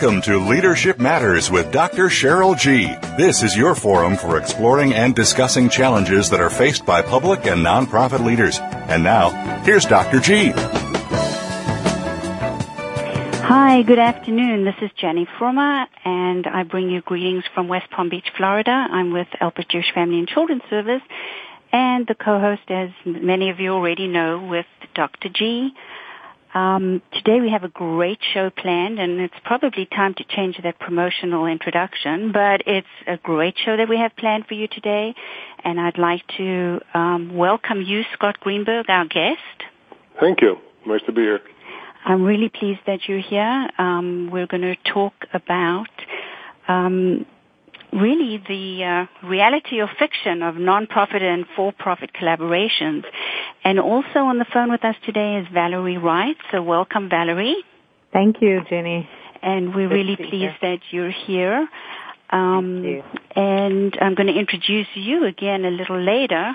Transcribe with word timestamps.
Welcome 0.00 0.22
to 0.22 0.38
Leadership 0.38 1.00
Matters 1.00 1.50
with 1.50 1.72
Dr. 1.72 2.04
Cheryl 2.04 2.56
G. 2.56 2.86
This 3.16 3.42
is 3.42 3.56
your 3.56 3.74
forum 3.74 4.16
for 4.16 4.38
exploring 4.38 4.94
and 4.94 5.12
discussing 5.12 5.68
challenges 5.68 6.30
that 6.30 6.40
are 6.40 6.50
faced 6.50 6.86
by 6.86 7.02
public 7.02 7.46
and 7.46 7.66
nonprofit 7.66 8.24
leaders. 8.24 8.60
And 8.60 9.02
now, 9.02 9.30
here's 9.64 9.86
Dr. 9.86 10.20
G. 10.20 10.52
Hi, 13.42 13.82
good 13.82 13.98
afternoon. 13.98 14.64
This 14.64 14.76
is 14.82 14.92
Jenny 14.96 15.26
Frommer, 15.36 15.86
and 16.04 16.46
I 16.46 16.62
bring 16.62 16.90
you 16.90 17.00
greetings 17.00 17.42
from 17.52 17.66
West 17.66 17.90
Palm 17.90 18.08
Beach, 18.08 18.30
Florida. 18.36 18.70
I'm 18.70 19.12
with 19.12 19.26
Alpert 19.40 19.68
Jewish 19.68 19.92
Family 19.92 20.20
and 20.20 20.28
Children's 20.28 20.62
Service, 20.70 21.02
and 21.72 22.06
the 22.06 22.14
co-host, 22.14 22.70
as 22.70 22.90
many 23.04 23.50
of 23.50 23.58
you 23.58 23.72
already 23.72 24.06
know, 24.06 24.46
with 24.48 24.66
Dr. 24.94 25.28
G. 25.28 25.74
Um, 26.54 27.02
today 27.12 27.40
we 27.40 27.50
have 27.50 27.62
a 27.62 27.68
great 27.68 28.18
show 28.32 28.50
planned, 28.50 28.98
and 28.98 29.20
it's 29.20 29.34
probably 29.44 29.84
time 29.84 30.14
to 30.14 30.24
change 30.24 30.58
that 30.62 30.78
promotional 30.78 31.46
introduction, 31.46 32.32
but 32.32 32.62
it's 32.66 32.86
a 33.06 33.18
great 33.18 33.54
show 33.64 33.76
that 33.76 33.88
we 33.88 33.98
have 33.98 34.16
planned 34.16 34.46
for 34.46 34.54
you 34.54 34.66
today, 34.66 35.14
and 35.62 35.78
I'd 35.78 35.98
like 35.98 36.22
to 36.38 36.80
um, 36.94 37.36
welcome 37.36 37.82
you, 37.82 38.02
Scott 38.14 38.40
Greenberg, 38.40 38.86
our 38.88 39.04
guest. 39.04 39.40
Thank 40.18 40.40
you. 40.40 40.56
Nice 40.86 41.02
to 41.06 41.12
be 41.12 41.20
here. 41.20 41.40
I'm 42.04 42.22
really 42.22 42.48
pleased 42.48 42.80
that 42.86 43.00
you're 43.06 43.20
here. 43.20 43.68
Um, 43.76 44.30
we're 44.32 44.46
going 44.46 44.62
to 44.62 44.76
talk 44.90 45.12
about 45.34 45.90
um, 46.66 47.26
really 47.92 48.42
the 48.48 49.06
uh, 49.22 49.26
reality 49.26 49.80
or 49.80 49.88
fiction 49.98 50.42
of 50.42 50.56
nonprofit 50.56 51.22
and 51.22 51.46
for-profit 51.56 52.10
collaborations. 52.12 53.04
And 53.64 53.78
also 53.78 54.20
on 54.20 54.38
the 54.38 54.46
phone 54.52 54.70
with 54.70 54.84
us 54.84 54.96
today 55.04 55.36
is 55.36 55.46
Valerie 55.52 55.98
Wright. 55.98 56.36
So 56.52 56.62
welcome, 56.62 57.08
Valerie. 57.08 57.56
Thank 58.12 58.36
you, 58.40 58.60
Jenny. 58.68 59.08
And 59.42 59.74
we're 59.74 59.88
really 59.88 60.16
pleased 60.16 60.56
that 60.62 60.80
you're 60.90 61.10
here. 61.10 61.68
Um, 62.30 62.84
you. 62.84 63.02
And 63.34 63.96
I'm 64.00 64.14
going 64.14 64.26
to 64.26 64.38
introduce 64.38 64.88
you 64.94 65.24
again 65.24 65.64
a 65.64 65.70
little 65.70 66.00
later. 66.00 66.52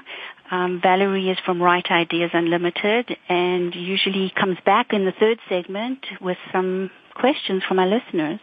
Um, 0.51 0.81
Valerie 0.83 1.29
is 1.29 1.37
from 1.45 1.61
Wright 1.61 1.85
Ideas 1.89 2.31
Unlimited 2.33 3.17
and 3.27 3.73
usually 3.73 4.31
comes 4.39 4.57
back 4.65 4.93
in 4.93 5.05
the 5.05 5.13
third 5.19 5.39
segment 5.49 6.05
with 6.21 6.37
some 6.51 6.91
questions 7.15 7.63
from 7.67 7.79
our 7.79 7.87
listeners. 7.87 8.39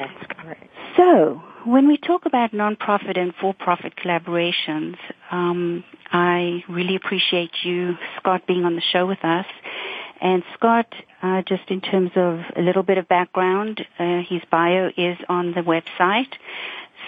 That's 0.00 0.32
correct. 0.32 0.70
So, 0.96 1.42
when 1.64 1.88
we 1.88 1.96
talk 1.96 2.26
about 2.26 2.52
nonprofit 2.52 3.18
and 3.18 3.34
for-profit 3.40 3.94
collaborations, 3.96 4.96
um, 5.30 5.84
I 6.12 6.62
really 6.68 6.96
appreciate 6.96 7.50
you, 7.62 7.96
Scott, 8.18 8.46
being 8.46 8.64
on 8.64 8.76
the 8.76 8.82
show 8.92 9.06
with 9.06 9.24
us. 9.24 9.46
And 10.20 10.42
Scott, 10.54 10.92
uh, 11.22 11.42
just 11.42 11.68
in 11.68 11.80
terms 11.80 12.10
of 12.16 12.40
a 12.56 12.60
little 12.60 12.82
bit 12.82 12.98
of 12.98 13.08
background, 13.08 13.84
uh, 13.98 14.20
his 14.28 14.42
bio 14.50 14.90
is 14.96 15.18
on 15.28 15.52
the 15.52 15.60
website. 15.60 16.32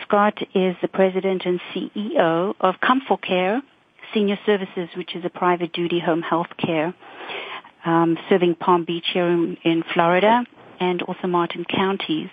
Scott 0.02 0.38
is 0.54 0.76
the 0.82 0.88
president 0.88 1.44
and 1.44 1.60
CEO 1.72 2.54
of 2.60 2.80
Comfort 2.80 3.22
Care 3.22 3.62
Senior 4.12 4.38
Services, 4.46 4.88
which 4.96 5.14
is 5.14 5.24
a 5.24 5.30
private 5.30 5.72
duty 5.72 6.00
home 6.00 6.22
health 6.22 6.56
care 6.58 6.94
um, 7.84 8.18
serving 8.28 8.56
Palm 8.56 8.84
Beach 8.84 9.06
here 9.12 9.28
in, 9.28 9.56
in 9.62 9.84
Florida 9.94 10.44
and 10.80 11.02
also 11.02 11.26
Martin 11.26 11.64
counties. 11.64 12.28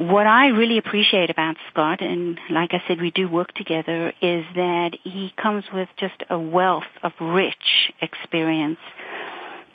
What 0.00 0.26
I 0.26 0.46
really 0.46 0.78
appreciate 0.78 1.28
about 1.28 1.56
Scott, 1.70 2.00
and 2.00 2.40
like 2.48 2.70
I 2.72 2.82
said, 2.88 3.02
we 3.02 3.10
do 3.10 3.28
work 3.28 3.52
together, 3.52 4.14
is 4.22 4.46
that 4.54 4.92
he 5.04 5.30
comes 5.36 5.64
with 5.74 5.90
just 5.98 6.14
a 6.30 6.38
wealth 6.38 6.88
of 7.02 7.12
rich 7.20 7.92
experience 8.00 8.78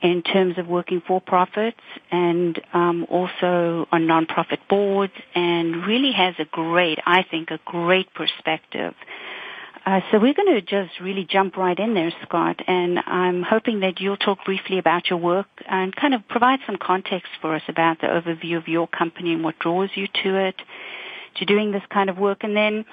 in 0.01 0.23
terms 0.23 0.57
of 0.57 0.65
working 0.65 1.03
for 1.07 1.21
profits 1.21 1.79
and 2.09 2.59
um, 2.73 3.05
also 3.07 3.87
on 3.91 4.07
nonprofit 4.07 4.57
boards, 4.67 5.13
and 5.35 5.85
really 5.85 6.11
has 6.11 6.33
a 6.39 6.45
great, 6.45 6.97
I 7.05 7.21
think, 7.29 7.51
a 7.51 7.59
great 7.63 8.11
perspective 8.15 8.95
uh, 9.85 9.99
so 10.11 10.19
we're 10.19 10.33
going 10.33 10.53
to 10.53 10.61
just 10.61 10.99
really 10.99 11.27
jump 11.29 11.55
right 11.57 11.77
in 11.77 11.93
there, 11.93 12.11
Scott, 12.23 12.59
and 12.67 12.97
I'm 13.05 13.43
hoping 13.43 13.81
that 13.81 13.99
you'll 13.99 14.17
talk 14.17 14.39
briefly 14.43 14.79
about 14.79 15.09
your 15.11 15.19
work 15.19 15.47
and 15.67 15.95
kind 15.95 16.15
of 16.15 16.27
provide 16.27 16.59
some 16.65 16.77
context 16.81 17.29
for 17.39 17.53
us 17.53 17.61
about 17.67 18.01
the 18.01 18.07
overview 18.07 18.57
of 18.57 18.67
your 18.67 18.87
company 18.87 19.33
and 19.33 19.43
what 19.43 19.59
draws 19.59 19.89
you 19.93 20.07
to 20.23 20.47
it, 20.47 20.55
to 21.35 21.45
doing 21.45 21.71
this 21.71 21.83
kind 21.93 22.09
of 22.09 22.17
work, 22.17 22.43
and 22.43 22.55
then 22.55 22.85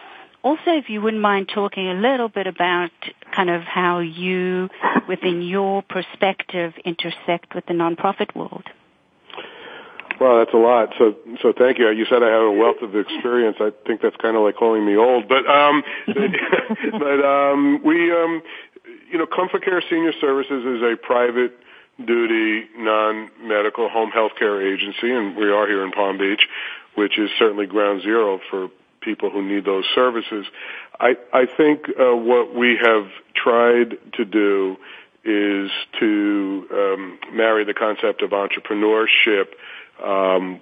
also 0.43 0.67
if 0.67 0.91
you 0.91 1.01
wouldn't 1.01 1.23
mind 1.23 1.51
talking 1.55 1.89
a 1.89 1.95
little 1.95 2.29
bit 2.29 2.47
about 2.47 2.91
kind 3.35 3.49
of 3.49 3.63
how 3.63 4.01
you, 4.01 4.69
within 5.09 5.41
your 5.41 5.83
perspective, 5.83 6.75
intersect 6.85 7.55
with 7.55 7.65
the 7.67 7.73
nonprofit 7.73 8.37
world. 8.37 8.65
Well, 10.23 10.39
that's 10.39 10.55
a 10.55 10.57
lot. 10.57 10.95
So, 10.99 11.17
so 11.43 11.53
thank 11.53 11.79
you. 11.79 11.91
You 11.91 12.07
said 12.09 12.23
I 12.23 12.31
have 12.31 12.43
a 12.43 12.53
wealth 12.53 12.81
of 12.81 12.95
experience. 12.95 13.57
I 13.59 13.73
think 13.85 14.03
that's 14.03 14.15
kind 14.23 14.37
of 14.37 14.45
like 14.45 14.55
calling 14.55 14.87
me 14.87 14.95
old, 14.95 15.27
but 15.27 15.45
um, 15.51 15.83
but 16.07 17.25
um, 17.27 17.83
we, 17.85 18.13
um, 18.13 18.41
you 19.11 19.19
know, 19.19 19.27
Comfort 19.27 19.65
Care 19.65 19.83
Senior 19.91 20.13
Services 20.21 20.65
is 20.65 20.81
a 20.81 20.95
private 20.97 21.59
duty 21.99 22.69
non-medical 22.77 23.89
home 23.89 24.11
health 24.11 24.33
care 24.39 24.63
agency, 24.63 25.11
and 25.11 25.35
we 25.37 25.51
are 25.51 25.67
here 25.67 25.85
in 25.85 25.91
Palm 25.91 26.19
Beach, 26.19 26.43
which 26.95 27.19
is 27.19 27.29
certainly 27.37 27.67
ground 27.67 28.03
zero 28.03 28.39
for 28.49 28.69
people 29.01 29.29
who 29.29 29.43
need 29.43 29.65
those 29.65 29.85
services. 29.93 30.47
I, 31.01 31.17
I 31.33 31.47
think 31.47 31.89
uh, 31.89 32.15
what 32.15 32.55
we 32.55 32.79
have 32.81 33.09
tried 33.35 33.99
to 34.15 34.25
do 34.25 34.77
is 35.25 35.71
to 35.99 36.67
um, 36.73 37.19
marry 37.33 37.65
the 37.65 37.75
concept 37.75 38.23
of 38.23 38.31
entrepreneurship 38.31 39.47
um, 40.05 40.61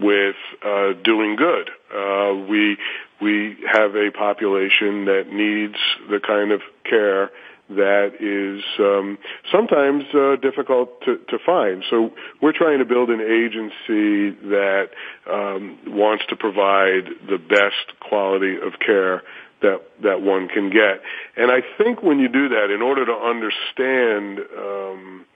with 0.00 0.36
uh, 0.64 0.92
doing 1.04 1.36
good. 1.36 1.70
Uh, 1.94 2.34
we 2.48 2.76
we 3.20 3.56
have 3.70 3.94
a 3.94 4.10
population 4.10 5.04
that 5.04 5.24
needs 5.30 5.76
the 6.08 6.20
kind 6.26 6.52
of 6.52 6.60
care 6.84 7.30
that 7.70 8.14
is 8.18 8.64
um, 8.80 9.18
sometimes 9.52 10.02
uh, 10.12 10.36
difficult 10.36 11.00
to, 11.02 11.18
to 11.28 11.38
find. 11.44 11.84
So 11.88 12.10
we're 12.42 12.52
trying 12.52 12.80
to 12.80 12.84
build 12.84 13.10
an 13.10 13.20
agency 13.20 14.36
that 14.50 14.90
um, 15.30 15.78
wants 15.86 16.24
to 16.30 16.36
provide 16.36 17.06
the 17.28 17.38
best 17.38 18.00
quality 18.00 18.56
of 18.56 18.78
care 18.84 19.22
that 19.62 19.82
that 20.02 20.22
one 20.22 20.48
can 20.48 20.70
get. 20.70 21.02
And 21.36 21.50
I 21.50 21.60
think 21.78 22.02
when 22.02 22.18
you 22.18 22.28
do 22.28 22.48
that, 22.48 22.70
in 22.74 22.82
order 22.82 23.04
to 23.06 23.12
understand 23.12 24.40
um, 24.56 25.26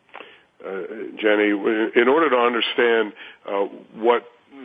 Jenny, 1.21 1.51
in 1.51 2.09
order 2.09 2.31
to 2.31 2.37
understand 2.37 3.13
uh, 3.47 3.67
what, 3.95 4.25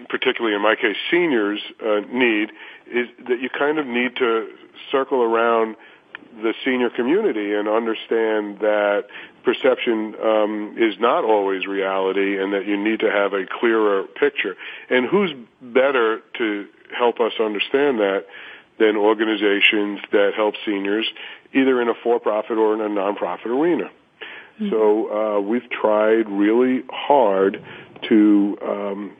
particularly 0.09 0.55
in 0.55 0.61
my 0.61 0.75
case, 0.75 0.95
seniors 1.11 1.59
uh, 1.81 2.01
need, 2.11 2.51
is 2.91 3.07
that 3.27 3.39
you 3.41 3.49
kind 3.49 3.79
of 3.79 3.85
need 3.85 4.15
to 4.17 4.49
circle 4.91 5.21
around 5.21 5.75
the 6.41 6.53
senior 6.63 6.89
community 6.89 7.53
and 7.53 7.67
understand 7.67 8.59
that 8.59 9.05
perception 9.43 10.15
um, 10.23 10.75
is 10.77 10.95
not 10.99 11.23
always 11.23 11.65
reality 11.65 12.41
and 12.41 12.53
that 12.53 12.67
you 12.67 12.77
need 12.77 12.99
to 12.99 13.11
have 13.11 13.33
a 13.33 13.45
clearer 13.59 14.03
picture. 14.03 14.55
And 14.89 15.05
who's 15.05 15.31
better 15.61 16.21
to 16.37 16.67
help 16.97 17.19
us 17.19 17.33
understand 17.39 17.99
that 17.99 18.25
than 18.79 18.95
organizations 18.95 19.99
that 20.11 20.31
help 20.35 20.55
seniors 20.65 21.07
either 21.53 21.81
in 21.81 21.89
a 21.89 21.93
for-profit 22.03 22.57
or 22.57 22.73
in 22.73 22.81
a 22.81 22.89
nonprofit 22.89 23.47
arena? 23.47 23.89
Mm-hmm. 24.59 24.69
So 24.69 25.37
uh, 25.37 25.39
we've 25.41 25.69
tried 25.69 26.27
really 26.29 26.83
hard 26.89 27.63
to 28.09 28.57
um, 28.61 29.11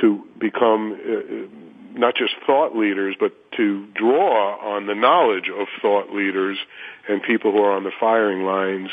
to 0.00 0.24
become 0.38 0.92
uh, 0.92 1.98
not 1.98 2.14
just 2.14 2.34
thought 2.46 2.76
leaders, 2.76 3.16
but 3.18 3.32
to 3.52 3.86
draw 3.94 4.74
on 4.76 4.86
the 4.86 4.94
knowledge 4.94 5.48
of 5.48 5.66
thought 5.80 6.12
leaders 6.12 6.58
and 7.08 7.22
people 7.22 7.52
who 7.52 7.58
are 7.58 7.72
on 7.72 7.84
the 7.84 7.92
firing 7.98 8.44
lines 8.44 8.90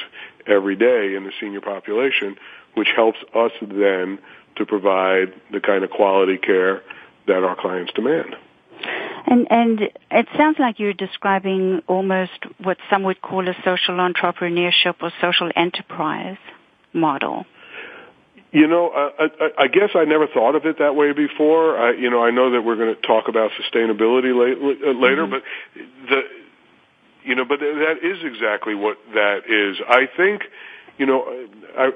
every 0.48 0.76
day 0.76 1.16
in 1.16 1.24
the 1.26 1.32
senior 1.40 1.62
population, 1.62 2.38
which 2.76 2.88
helps 2.96 3.20
us 3.36 3.52
then 3.62 4.20
to 4.56 4.66
provide 4.66 5.34
the 5.52 5.60
kind 5.60 5.84
of 5.84 5.90
quality 5.90 6.38
care 6.38 6.82
that 7.28 7.44
our 7.44 7.56
clients 7.56 7.92
demand. 7.94 8.36
And 9.26 9.48
and 9.50 9.82
it 10.12 10.28
sounds 10.38 10.58
like 10.60 10.80
you're 10.80 10.94
describing 10.94 11.82
almost 11.88 12.46
what 12.62 12.78
some 12.90 13.04
would 13.04 13.22
call 13.22 13.48
a 13.48 13.54
social 13.64 13.96
entrepreneurship 13.96 14.96
or 15.02 15.12
social 15.22 15.50
enterprise 15.56 16.38
model. 16.94 17.46
You 18.52 18.68
know, 18.68 18.90
I, 18.90 19.24
I, 19.24 19.64
I 19.64 19.68
guess 19.68 19.90
I 19.96 20.06
never 20.06 20.28
thought 20.28 20.56
of 20.56 20.66
it 20.66 20.78
that 20.78 20.96
way 20.96 21.12
before. 21.12 21.76
I, 21.76 21.94
you 21.94 22.12
know, 22.12 22.24
I 22.24 22.30
know 22.30 22.52
that 22.52 22.62
we're 22.62 22.76
going 22.76 22.94
to 22.94 23.02
talk 23.02 23.28
about 23.28 23.50
sustainability 23.52 24.30
late, 24.30 24.58
uh, 24.62 24.92
later, 24.92 25.26
mm-hmm. 25.26 25.32
but 25.32 25.44
the, 26.08 26.22
you 27.24 27.34
know, 27.34 27.46
but 27.46 27.60
that 27.62 27.96
is 28.04 28.20
exactly 28.24 28.76
what 28.76 28.98
that 29.16 29.40
is. 29.50 29.78
I 29.88 30.08
think, 30.16 30.44
you 31.00 31.08
know, 31.08 31.48
I, 31.76 31.90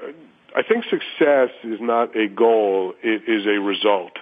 I 0.56 0.62
think 0.62 0.84
success 0.84 1.50
is 1.62 1.78
not 1.80 2.16
a 2.16 2.26
goal; 2.26 2.94
it 3.04 3.28
is 3.28 3.46
a 3.46 3.60
result. 3.60 4.18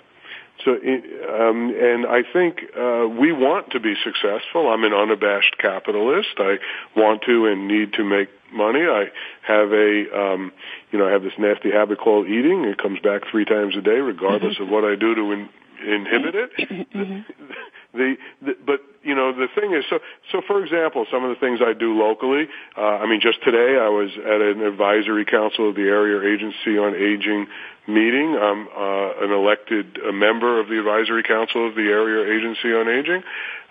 So, 0.64 0.72
um, 0.72 1.74
and 1.74 2.06
I 2.06 2.22
think 2.32 2.62
uh, 2.76 3.06
we 3.08 3.32
want 3.32 3.70
to 3.72 3.80
be 3.80 3.94
successful. 4.02 4.68
I'm 4.68 4.84
an 4.84 4.92
unabashed 4.92 5.58
capitalist. 5.58 6.34
I 6.38 6.56
want 6.96 7.22
to 7.22 7.46
and 7.46 7.68
need 7.68 7.92
to 7.94 8.04
make 8.04 8.28
money. 8.52 8.80
I 8.80 9.06
have 9.42 9.72
a, 9.72 10.18
um, 10.18 10.52
you 10.90 10.98
know, 10.98 11.06
I 11.06 11.12
have 11.12 11.22
this 11.22 11.34
nasty 11.38 11.70
habit 11.70 11.98
called 11.98 12.26
eating. 12.26 12.64
It 12.64 12.78
comes 12.78 13.00
back 13.00 13.22
three 13.30 13.44
times 13.44 13.76
a 13.76 13.82
day, 13.82 13.98
regardless 13.98 14.54
mm-hmm. 14.54 14.64
of 14.64 14.68
what 14.70 14.84
I 14.84 14.96
do 14.96 15.14
to 15.14 15.32
in, 15.32 15.48
inhibit 15.86 16.34
it. 16.34 16.50
Mm-hmm. 16.94 17.20
The, 17.94 18.16
the, 18.42 18.56
but 18.66 18.80
you 19.02 19.14
know 19.14 19.32
the 19.32 19.48
thing 19.54 19.72
is 19.72 19.84
so 19.88 20.00
so 20.32 20.42
for 20.46 20.62
example 20.62 21.06
some 21.10 21.24
of 21.24 21.30
the 21.30 21.40
things 21.40 21.60
I 21.62 21.72
do 21.72 21.96
locally 21.96 22.48
uh, 22.76 23.00
I 23.00 23.06
mean 23.06 23.20
just 23.20 23.42
today 23.42 23.78
I 23.80 23.88
was 23.88 24.10
at 24.18 24.40
an 24.42 24.60
advisory 24.60 25.24
council 25.24 25.70
of 25.70 25.76
the 25.76 25.88
area 25.88 26.20
agency 26.34 26.76
on 26.76 26.94
aging 26.94 27.46
meeting. 27.86 28.36
I'm 28.36 28.68
uh, 28.68 29.24
an 29.24 29.30
elected 29.30 29.98
member 30.12 30.60
of 30.60 30.68
the 30.68 30.78
advisory 30.78 31.22
council 31.22 31.68
of 31.68 31.74
the 31.74 31.88
area 31.88 32.36
agency 32.36 32.72
on 32.74 32.88
aging. 32.88 33.22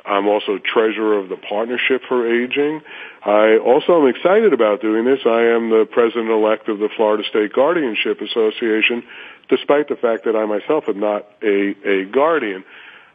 I'm 0.05 0.27
also 0.27 0.59
treasurer 0.59 1.17
of 1.17 1.29
the 1.29 1.37
partnership 1.37 2.03
for 2.07 2.29
aging. 2.29 2.81
I 3.25 3.57
also 3.57 4.01
am 4.01 4.07
excited 4.07 4.53
about 4.53 4.79
doing 4.79 5.03
this. 5.03 5.19
I 5.25 5.41
am 5.49 5.69
the 5.69 5.87
president 5.89 6.29
elect 6.29 6.69
of 6.69 6.77
the 6.77 6.89
Florida 6.95 7.23
State 7.27 7.53
Guardianship 7.53 8.21
Association 8.21 9.03
despite 9.49 9.89
the 9.89 9.95
fact 9.95 10.25
that 10.25 10.35
I 10.35 10.45
myself 10.45 10.85
am 10.87 10.99
not 10.99 11.27
a 11.43 11.75
a 11.85 12.05
guardian 12.05 12.63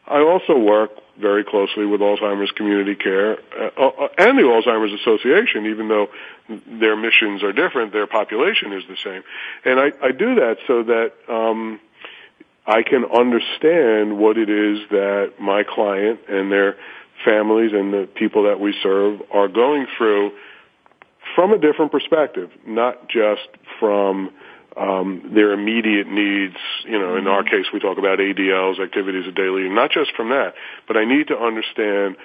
I 0.06 0.20
also 0.20 0.58
work 0.58 0.90
very 1.18 1.44
closely 1.44 1.84
with 1.84 2.00
Alzheimer's 2.00 2.50
Community 2.52 2.94
Care 2.94 3.38
uh, 3.56 3.70
uh, 3.76 4.08
and 4.18 4.38
the 4.38 4.42
Alzheimer's 4.42 4.98
Association, 5.00 5.66
even 5.66 5.88
though 5.88 6.08
their 6.48 6.96
missions 6.96 7.42
are 7.42 7.52
different, 7.52 7.92
their 7.92 8.06
population 8.06 8.72
is 8.72 8.84
the 8.88 8.96
same. 8.96 9.22
And 9.64 9.78
I, 9.78 9.92
I 10.02 10.12
do 10.12 10.36
that 10.36 10.58
so 10.66 10.82
that 10.84 11.12
um, 11.28 11.80
I 12.66 12.82
can 12.82 13.04
understand 13.04 14.18
what 14.18 14.38
it 14.38 14.48
is 14.48 14.88
that 14.90 15.34
my 15.38 15.62
client 15.62 16.20
and 16.28 16.50
their 16.50 16.76
families 17.24 17.72
and 17.72 17.92
the 17.92 18.08
people 18.14 18.44
that 18.44 18.58
we 18.58 18.74
serve 18.82 19.20
are 19.30 19.48
going 19.48 19.86
through 19.96 20.32
from 21.34 21.52
a 21.52 21.58
different 21.58 21.92
perspective, 21.92 22.50
not 22.66 23.08
just 23.08 23.48
from 23.78 24.30
um, 24.76 25.32
their 25.34 25.52
immediate 25.52 26.06
needs. 26.06 26.56
You 26.84 26.98
know, 26.98 27.16
in 27.16 27.26
our 27.26 27.42
case, 27.42 27.66
we 27.72 27.80
talk 27.80 27.98
about 27.98 28.18
ADLs, 28.18 28.80
activities 28.80 29.26
of 29.26 29.34
daily, 29.34 29.68
not 29.68 29.90
just 29.90 30.12
from 30.16 30.30
that, 30.30 30.54
but 30.86 30.96
I 30.96 31.04
need 31.04 31.28
to 31.28 31.36
understand 31.36 32.16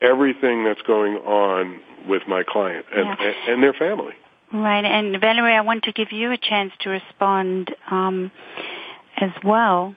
everything 0.00 0.64
that's 0.64 0.82
going 0.82 1.16
on 1.16 1.80
with 2.08 2.22
my 2.26 2.42
client 2.42 2.86
and, 2.94 3.06
yeah. 3.06 3.26
and, 3.26 3.52
and 3.54 3.62
their 3.62 3.74
family. 3.74 4.14
Right, 4.52 4.84
and 4.84 5.20
Valerie, 5.20 5.54
I 5.54 5.60
want 5.60 5.84
to 5.84 5.92
give 5.92 6.10
you 6.10 6.32
a 6.32 6.36
chance 6.36 6.72
to 6.80 6.90
respond 6.90 7.74
um, 7.88 8.32
as 9.16 9.30
well. 9.44 9.94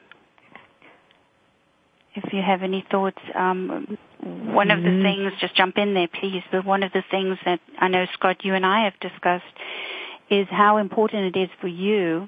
If 2.14 2.32
you 2.32 2.42
have 2.44 2.62
any 2.62 2.86
thoughts, 2.92 3.18
um, 3.34 3.98
one 4.22 4.70
of 4.70 4.84
the 4.84 4.90
mm-hmm. 4.90 5.24
things, 5.24 5.34
just 5.42 5.56
jump 5.56 5.78
in 5.78 5.96
there, 5.96 6.08
please. 6.08 6.44
But 6.52 6.66
one 6.66 6.84
of 6.84 6.92
the 6.92 7.04
things 7.10 7.40
that 7.46 7.60
I 7.80 7.88
know, 7.88 8.06
Scott, 8.14 8.46
you 8.46 8.54
and 8.54 8.64
I 8.64 8.86
have 8.86 8.94
discussed 9.00 9.44
is 10.34 10.48
how 10.50 10.78
important 10.78 11.36
it 11.36 11.40
is 11.40 11.50
for 11.62 11.68
you, 11.68 12.28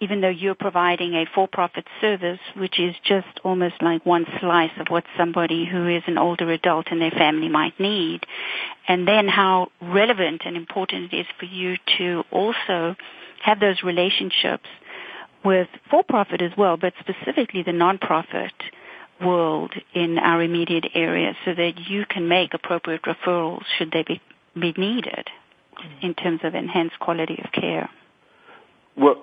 even 0.00 0.20
though 0.20 0.28
you're 0.28 0.54
providing 0.54 1.14
a 1.14 1.24
for-profit 1.34 1.86
service, 2.00 2.38
which 2.54 2.78
is 2.78 2.94
just 3.02 3.40
almost 3.44 3.76
like 3.80 4.04
one 4.04 4.26
slice 4.40 4.72
of 4.78 4.88
what 4.88 5.04
somebody 5.16 5.64
who 5.64 5.88
is 5.88 6.02
an 6.06 6.18
older 6.18 6.50
adult 6.50 6.88
and 6.90 7.00
their 7.00 7.10
family 7.10 7.48
might 7.48 7.78
need, 7.80 8.20
and 8.86 9.08
then 9.08 9.26
how 9.26 9.68
relevant 9.80 10.42
and 10.44 10.56
important 10.56 11.12
it 11.12 11.20
is 11.20 11.26
for 11.38 11.46
you 11.46 11.76
to 11.96 12.24
also 12.30 12.94
have 13.42 13.58
those 13.58 13.82
relationships 13.82 14.68
with 15.44 15.68
for-profit 15.90 16.42
as 16.42 16.52
well, 16.58 16.76
but 16.76 16.92
specifically 17.00 17.62
the 17.62 17.72
non-profit 17.72 18.52
world 19.24 19.72
in 19.94 20.18
our 20.18 20.42
immediate 20.42 20.84
area 20.94 21.34
so 21.44 21.54
that 21.54 21.72
you 21.88 22.04
can 22.04 22.28
make 22.28 22.52
appropriate 22.52 23.02
referrals 23.02 23.62
should 23.78 23.90
they 23.92 24.02
be, 24.02 24.20
be 24.60 24.74
needed 24.76 25.30
in 26.02 26.14
terms 26.14 26.40
of 26.44 26.54
enhanced 26.54 26.98
quality 26.98 27.38
of 27.42 27.52
care. 27.52 27.90
Well, 28.96 29.16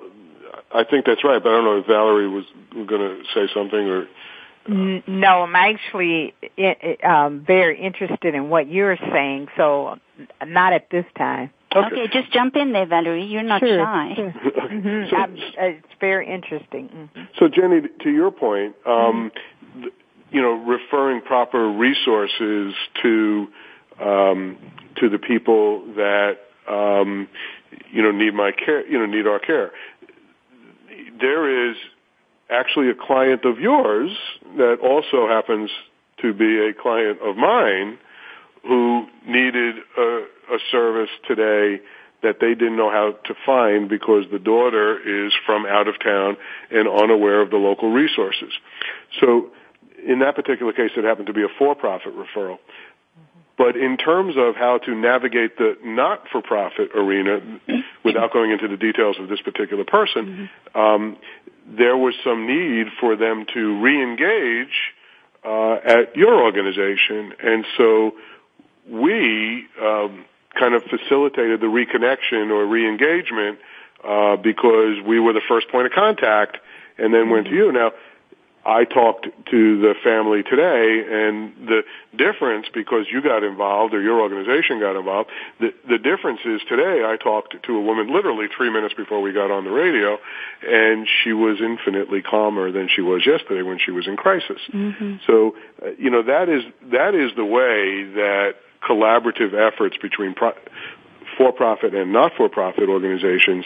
I 0.73 0.83
think 0.83 1.05
that's 1.05 1.23
right, 1.23 1.41
but 1.41 1.49
I 1.49 1.55
don't 1.55 1.65
know 1.65 1.79
if 1.79 1.87
Valerie 1.87 2.27
was 2.27 2.45
going 2.73 2.87
to 2.87 3.23
say 3.33 3.47
something 3.53 3.79
or. 3.79 4.07
No, 4.65 5.43
I'm 5.43 5.55
actually 5.55 6.33
um, 7.03 7.43
very 7.45 7.81
interested 7.81 8.33
in 8.33 8.49
what 8.49 8.69
you're 8.69 8.97
saying, 9.11 9.49
so 9.57 9.99
not 10.45 10.71
at 10.71 10.89
this 10.89 11.05
time. 11.17 11.51
Okay. 11.75 12.01
okay, 12.01 12.13
just 12.13 12.31
jump 12.31 12.55
in 12.55 12.71
there, 12.71 12.85
Valerie. 12.85 13.25
You're 13.25 13.43
not 13.43 13.59
sure, 13.59 13.83
shy. 13.83 14.13
Sure. 14.15 14.31
mm-hmm. 14.71 15.09
so, 15.09 15.43
it's 15.57 15.87
very 15.99 16.33
interesting. 16.33 16.87
Mm-hmm. 16.87 17.23
So, 17.39 17.47
Jenny, 17.47 17.81
to 18.03 18.09
your 18.09 18.31
point, 18.31 18.75
um, 18.85 19.31
mm-hmm. 19.75 19.87
you 20.31 20.41
know, 20.41 20.53
referring 20.53 21.21
proper 21.21 21.69
resources 21.69 22.73
to 23.01 23.47
um, 24.01 24.57
to 24.97 25.09
the 25.09 25.17
people 25.17 25.83
that 25.95 26.37
um, 26.69 27.27
you 27.91 28.01
know 28.01 28.11
need 28.11 28.33
my 28.33 28.51
care, 28.51 28.85
you 28.87 28.97
know 28.97 29.05
need 29.05 29.27
our 29.27 29.39
care. 29.39 29.71
There 31.19 31.69
is 31.69 31.77
actually 32.49 32.89
a 32.89 32.95
client 32.95 33.45
of 33.45 33.59
yours 33.59 34.11
that 34.57 34.77
also 34.81 35.27
happens 35.27 35.69
to 36.21 36.33
be 36.33 36.59
a 36.59 36.73
client 36.73 37.19
of 37.21 37.35
mine 37.35 37.97
who 38.63 39.07
needed 39.27 39.75
a, 39.97 40.25
a 40.51 40.59
service 40.71 41.09
today 41.27 41.81
that 42.21 42.37
they 42.39 42.53
didn't 42.53 42.77
know 42.77 42.89
how 42.89 43.13
to 43.25 43.33
find 43.45 43.89
because 43.89 44.23
the 44.31 44.39
daughter 44.39 44.97
is 44.97 45.33
from 45.45 45.65
out 45.65 45.87
of 45.87 45.99
town 46.01 46.37
and 46.71 46.87
unaware 46.87 47.41
of 47.41 47.49
the 47.49 47.57
local 47.57 47.91
resources. 47.91 48.53
So 49.19 49.51
in 50.07 50.19
that 50.19 50.35
particular 50.35 50.71
case, 50.71 50.91
it 50.95 51.03
happened 51.03 51.27
to 51.27 51.33
be 51.33 51.43
a 51.43 51.49
for-profit 51.59 52.13
referral. 52.15 52.59
But 53.57 53.77
in 53.77 53.97
terms 53.97 54.35
of 54.35 54.55
how 54.55 54.79
to 54.79 54.95
navigate 54.95 55.57
the 55.57 55.77
not-for-profit 55.83 56.89
arena, 56.95 57.39
without 58.03 58.33
going 58.33 58.51
into 58.51 58.67
the 58.67 58.77
details 58.77 59.17
of 59.19 59.29
this 59.29 59.41
particular 59.41 59.83
person, 59.83 60.49
mm-hmm. 60.75 60.79
um, 60.79 61.17
there 61.67 61.95
was 61.95 62.15
some 62.23 62.47
need 62.47 62.87
for 62.99 63.15
them 63.15 63.45
to 63.53 63.79
re-engage 63.81 64.93
uh, 65.45 65.73
at 65.73 66.15
your 66.15 66.41
organization, 66.41 67.33
and 67.43 67.65
so 67.77 68.15
we 68.89 69.65
um, 69.81 70.25
kind 70.59 70.73
of 70.73 70.83
facilitated 70.83 71.61
the 71.61 71.67
reconnection 71.67 72.49
or 72.49 72.65
re-engagement 72.65 73.59
uh, 74.03 74.35
because 74.35 75.01
we 75.05 75.19
were 75.19 75.33
the 75.33 75.41
first 75.47 75.69
point 75.69 75.85
of 75.85 75.91
contact, 75.93 76.57
and 76.97 77.13
then 77.13 77.29
went 77.29 77.47
to 77.47 77.53
you. 77.53 77.71
Now, 77.71 77.91
I 78.65 78.85
talked 78.85 79.27
to 79.51 79.81
the 79.81 79.93
family 80.03 80.41
today 80.41 81.03
and 81.09 81.67
the 81.67 81.83
difference 82.15 82.67
because 82.73 83.05
you 83.11 83.21
got 83.21 83.43
involved 83.43 83.93
or 83.93 84.01
your 84.01 84.21
organization 84.21 84.79
got 84.79 84.95
involved, 84.95 85.29
the, 85.59 85.73
the 85.87 85.97
difference 85.97 86.39
is 86.45 86.61
today 86.69 87.03
I 87.05 87.17
talked 87.17 87.55
to 87.61 87.75
a 87.75 87.81
woman 87.81 88.13
literally 88.13 88.47
three 88.55 88.69
minutes 88.69 88.93
before 88.93 89.21
we 89.21 89.33
got 89.33 89.51
on 89.51 89.65
the 89.65 89.69
radio 89.69 90.17
and 90.65 91.07
she 91.23 91.33
was 91.33 91.59
infinitely 91.59 92.21
calmer 92.21 92.71
than 92.71 92.87
she 92.93 93.01
was 93.01 93.25
yesterday 93.25 93.63
when 93.63 93.79
she 93.83 93.91
was 93.91 94.07
in 94.07 94.15
crisis. 94.15 94.59
Mm-hmm. 94.71 95.15
So, 95.27 95.55
uh, 95.81 95.89
you 95.97 96.09
know, 96.09 96.23
that 96.23 96.47
is, 96.47 96.63
that 96.91 97.15
is 97.15 97.35
the 97.35 97.45
way 97.45 98.03
that 98.15 98.55
collaborative 98.81 99.53
efforts 99.53 99.97
between 100.01 100.35
pro- 100.35 100.53
for-profit 101.37 101.93
and 101.93 102.13
not-for-profit 102.13 102.87
organizations 102.87 103.65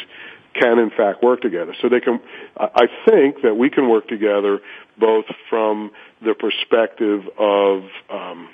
can 0.60 0.80
in 0.80 0.90
fact 0.90 1.24
work 1.24 1.42
together. 1.42 1.76
So 1.82 1.90
they 1.90 2.00
can, 2.00 2.20
I 2.58 2.88
think 3.06 3.42
that 3.44 3.56
we 3.56 3.70
can 3.70 3.90
work 3.90 4.08
together 4.08 4.60
both 5.00 5.26
from 5.50 5.92
the 6.22 6.34
perspective 6.34 7.22
of 7.38 7.84
um, 8.10 8.50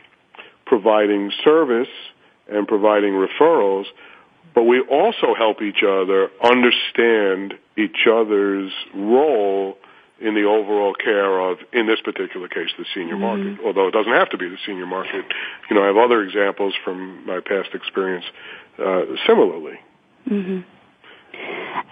providing 0.66 1.32
service 1.44 1.88
and 2.48 2.68
providing 2.68 3.14
referrals, 3.14 3.86
but 4.54 4.64
we 4.64 4.82
also 4.82 5.34
help 5.38 5.62
each 5.62 5.84
other 5.84 6.30
understand 6.44 7.56
each 7.78 8.08
other's 8.10 8.72
role 8.94 9.78
in 10.20 10.36
the 10.36 10.44
overall 10.44 10.94
care 10.94 11.40
of, 11.52 11.58
in 11.74 11.88
this 11.88 12.00
particular 12.02 12.48
case, 12.48 12.70
the 12.78 12.86
senior 12.94 13.16
mm-hmm. 13.16 13.22
market. 13.22 13.66
Although 13.66 13.88
it 13.88 13.92
doesn't 13.92 14.14
have 14.14 14.30
to 14.30 14.38
be 14.38 14.48
the 14.48 14.58
senior 14.66 14.86
market. 14.86 15.26
You 15.70 15.76
know, 15.76 15.84
I 15.84 15.88
have 15.88 15.98
other 15.98 16.22
examples 16.22 16.74
from 16.84 17.26
my 17.26 17.40
past 17.40 17.70
experience 17.74 18.26
uh, 18.80 19.02
similarly. 19.28 19.80
Mm-hmm. 20.30 20.62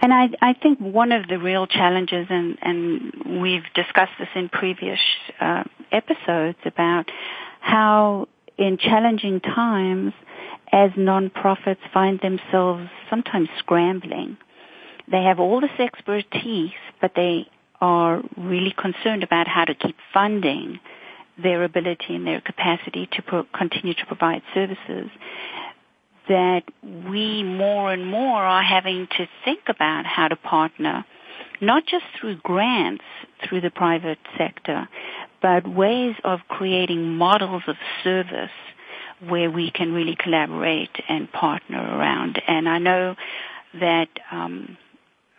And 0.02 0.12
I, 0.12 0.30
I 0.40 0.54
think 0.54 0.78
one 0.80 1.12
of 1.12 1.28
the 1.28 1.38
real 1.38 1.66
challenges, 1.66 2.26
and, 2.28 2.58
and 2.60 3.40
we've 3.40 3.62
discussed 3.74 4.12
this 4.18 4.28
in 4.34 4.48
previous 4.48 4.98
uh, 5.40 5.64
episodes 5.92 6.58
about 6.64 7.10
how 7.60 8.26
in 8.58 8.78
challenging 8.78 9.40
times, 9.40 10.12
as 10.72 10.90
nonprofits 10.92 11.78
find 11.92 12.18
themselves 12.20 12.88
sometimes 13.10 13.48
scrambling, 13.58 14.36
they 15.10 15.22
have 15.22 15.38
all 15.38 15.60
this 15.60 15.78
expertise, 15.78 16.70
but 17.00 17.12
they 17.14 17.46
are 17.80 18.22
really 18.36 18.74
concerned 18.76 19.22
about 19.22 19.46
how 19.46 19.64
to 19.64 19.74
keep 19.74 19.96
funding 20.14 20.80
their 21.40 21.64
ability 21.64 22.14
and 22.14 22.26
their 22.26 22.40
capacity 22.40 23.08
to 23.12 23.22
pro- 23.22 23.46
continue 23.56 23.94
to 23.94 24.06
provide 24.06 24.42
services 24.54 25.10
that 26.28 26.62
we 26.82 27.42
more 27.42 27.92
and 27.92 28.06
more 28.06 28.42
are 28.42 28.62
having 28.62 29.08
to 29.18 29.26
think 29.44 29.60
about 29.68 30.06
how 30.06 30.28
to 30.28 30.36
partner 30.36 31.04
not 31.62 31.86
just 31.86 32.04
through 32.20 32.36
grants 32.38 33.04
through 33.48 33.60
the 33.60 33.70
private 33.70 34.18
sector, 34.36 34.88
but 35.40 35.66
ways 35.66 36.14
of 36.24 36.40
creating 36.48 37.16
models 37.16 37.62
of 37.68 37.76
service 38.02 38.50
where 39.28 39.50
we 39.50 39.70
can 39.70 39.92
really 39.92 40.16
collaborate 40.18 40.90
and 41.08 41.30
partner 41.32 41.78
around. 41.78 42.42
And 42.48 42.68
I 42.68 42.78
know 42.78 43.14
that 43.80 44.08
um, 44.32 44.76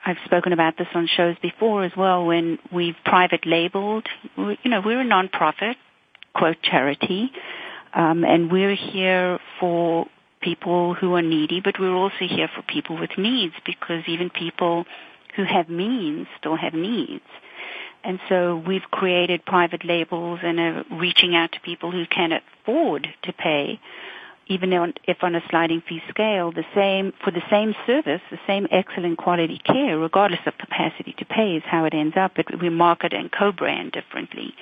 I've 0.05 0.17
spoken 0.25 0.53
about 0.53 0.77
this 0.77 0.87
on 0.95 1.07
shows 1.07 1.35
before 1.41 1.83
as 1.83 1.91
well 1.97 2.25
when 2.25 2.57
we've 2.71 2.95
private 3.03 3.45
labeled, 3.45 4.07
you 4.37 4.57
know, 4.71 4.81
we're 4.83 5.01
a 5.01 5.05
nonprofit, 5.05 5.75
quote, 6.33 6.57
charity, 6.63 7.31
um, 7.93 8.23
and 8.23 8.49
we're 8.49 8.75
here 8.75 9.39
for 9.59 10.07
people 10.43 10.93
who 10.93 11.13
are 11.15 11.21
needy, 11.21 11.61
but 11.61 11.79
we're 11.79 11.95
also 11.95 12.27
here 12.27 12.49
for 12.53 12.61
people 12.61 12.99
with 12.99 13.11
needs 13.17 13.53
because 13.65 14.03
even 14.07 14.29
people 14.29 14.85
who 15.35 15.43
have 15.43 15.69
means 15.69 16.27
still 16.37 16.55
have 16.55 16.73
needs. 16.73 17.23
And 18.03 18.19
so 18.27 18.61
we've 18.67 18.89
created 18.91 19.45
private 19.45 19.85
labels 19.85 20.39
and 20.43 20.59
are 20.59 20.83
reaching 20.91 21.35
out 21.35 21.53
to 21.53 21.59
people 21.61 21.91
who 21.91 22.05
can 22.05 22.31
afford 22.33 23.07
to 23.23 23.33
pay, 23.33 23.79
even 24.47 24.73
if 25.05 25.23
on 25.23 25.35
a 25.35 25.41
sliding 25.49 25.81
fee 25.87 26.01
scale, 26.09 26.51
the 26.51 26.65
same, 26.75 27.13
for 27.23 27.31
the 27.31 27.41
same 27.49 27.73
service, 27.87 28.21
the 28.29 28.39
same 28.45 28.67
excellent 28.71 29.17
quality 29.17 29.61
care, 29.65 29.97
regardless 29.97 30.41
of 30.45 30.57
capacity 30.57 31.15
to 31.17 31.25
pay 31.25 31.55
is 31.55 31.63
how 31.65 31.85
it 31.85 31.93
ends 31.93 32.15
up, 32.17 32.33
but 32.35 32.45
we 32.61 32.69
market 32.69 33.13
and 33.13 33.31
co-brand 33.31 33.93
differently. 33.93 34.53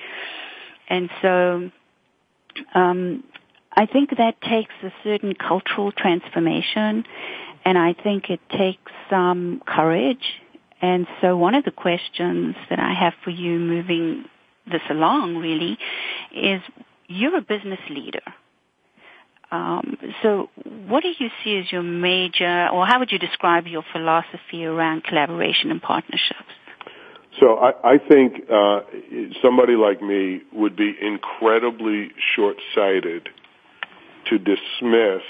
And 0.88 1.10
so, 1.20 1.70
um, 2.74 3.24
I 3.74 3.86
think 3.86 4.10
that 4.16 4.40
takes 4.40 4.74
a 4.82 4.92
certain 5.02 5.34
cultural 5.34 5.92
transformation, 5.92 7.04
and 7.64 7.78
I 7.78 7.94
think 7.94 8.30
it 8.30 8.40
takes 8.50 8.92
some 9.08 9.62
courage 9.66 10.42
and 10.82 11.06
so 11.20 11.36
one 11.36 11.54
of 11.54 11.64
the 11.64 11.70
questions 11.70 12.56
that 12.68 12.80
I 12.80 12.92
have 12.92 13.14
for 13.22 13.30
you 13.30 13.58
moving 13.60 14.24
this 14.66 14.82
along 14.90 15.36
really 15.36 15.78
is 16.34 16.60
you're 17.06 17.36
a 17.36 17.40
business 17.40 17.78
leader. 17.88 18.20
Um, 19.52 19.96
so 20.22 20.48
what 20.88 21.04
do 21.04 21.12
you 21.16 21.30
see 21.44 21.58
as 21.58 21.70
your 21.70 21.82
major, 21.82 22.68
or 22.68 22.84
how 22.86 22.98
would 22.98 23.12
you 23.12 23.18
describe 23.18 23.66
your 23.66 23.84
philosophy 23.92 24.64
around 24.64 25.04
collaboration 25.04 25.70
and 25.70 25.80
partnerships? 25.80 26.50
So 27.38 27.58
I, 27.58 27.94
I 27.94 27.98
think 27.98 28.50
uh, 28.50 28.80
somebody 29.42 29.74
like 29.74 30.02
me 30.02 30.40
would 30.52 30.74
be 30.74 30.94
incredibly 31.00 32.10
short-sighted 32.34 33.28
to 34.30 34.38
dismiss 34.38 35.22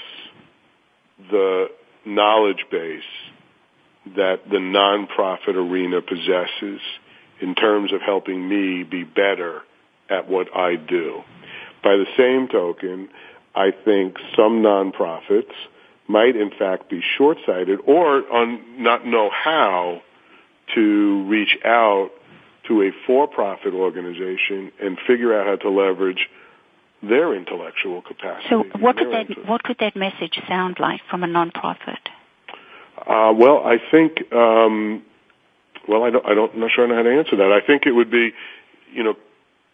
the 1.29 1.67
knowledge 2.05 2.65
base 2.71 3.01
that 4.15 4.41
the 4.49 4.57
nonprofit 4.57 5.55
arena 5.55 6.01
possesses 6.01 6.81
in 7.39 7.55
terms 7.55 7.93
of 7.93 8.01
helping 8.01 8.47
me 8.47 8.83
be 8.83 9.03
better 9.03 9.61
at 10.09 10.27
what 10.29 10.55
I 10.55 10.75
do. 10.75 11.21
By 11.83 11.97
the 11.97 12.05
same 12.17 12.47
token, 12.47 13.09
I 13.55 13.71
think 13.71 14.17
some 14.35 14.61
nonprofits 14.61 15.53
might 16.07 16.35
in 16.35 16.51
fact 16.57 16.89
be 16.89 17.01
short-sighted 17.17 17.79
or 17.85 18.23
not 18.77 19.05
know 19.05 19.29
how 19.31 20.01
to 20.75 21.23
reach 21.27 21.57
out 21.65 22.11
to 22.67 22.81
a 22.81 22.91
for-profit 23.05 23.73
organization 23.73 24.71
and 24.81 24.97
figure 25.07 25.37
out 25.37 25.47
how 25.47 25.55
to 25.57 25.69
leverage 25.69 26.29
their 27.07 27.35
intellectual 27.35 28.01
capacity. 28.01 28.47
So 28.49 28.63
what 28.79 28.97
could 28.97 29.11
that 29.11 29.47
what 29.47 29.63
could 29.63 29.77
that 29.79 29.95
message 29.95 30.39
sound 30.47 30.77
like 30.79 31.01
from 31.09 31.23
a 31.23 31.27
nonprofit? 31.27 31.99
Uh, 32.97 33.33
well, 33.35 33.63
I 33.65 33.77
think, 33.91 34.31
um, 34.31 35.03
well, 35.87 36.03
I 36.03 36.09
don't, 36.11 36.25
I 36.25 36.33
don't, 36.33 36.53
I'm 36.53 36.59
not 36.59 36.71
sure 36.71 36.85
I 36.85 36.87
know 36.87 36.95
how 36.95 37.03
to 37.03 37.17
answer 37.17 37.35
that. 37.37 37.51
I 37.51 37.65
think 37.65 37.85
it 37.85 37.91
would 37.91 38.11
be, 38.11 38.31
you 38.93 39.03
know, 39.03 39.15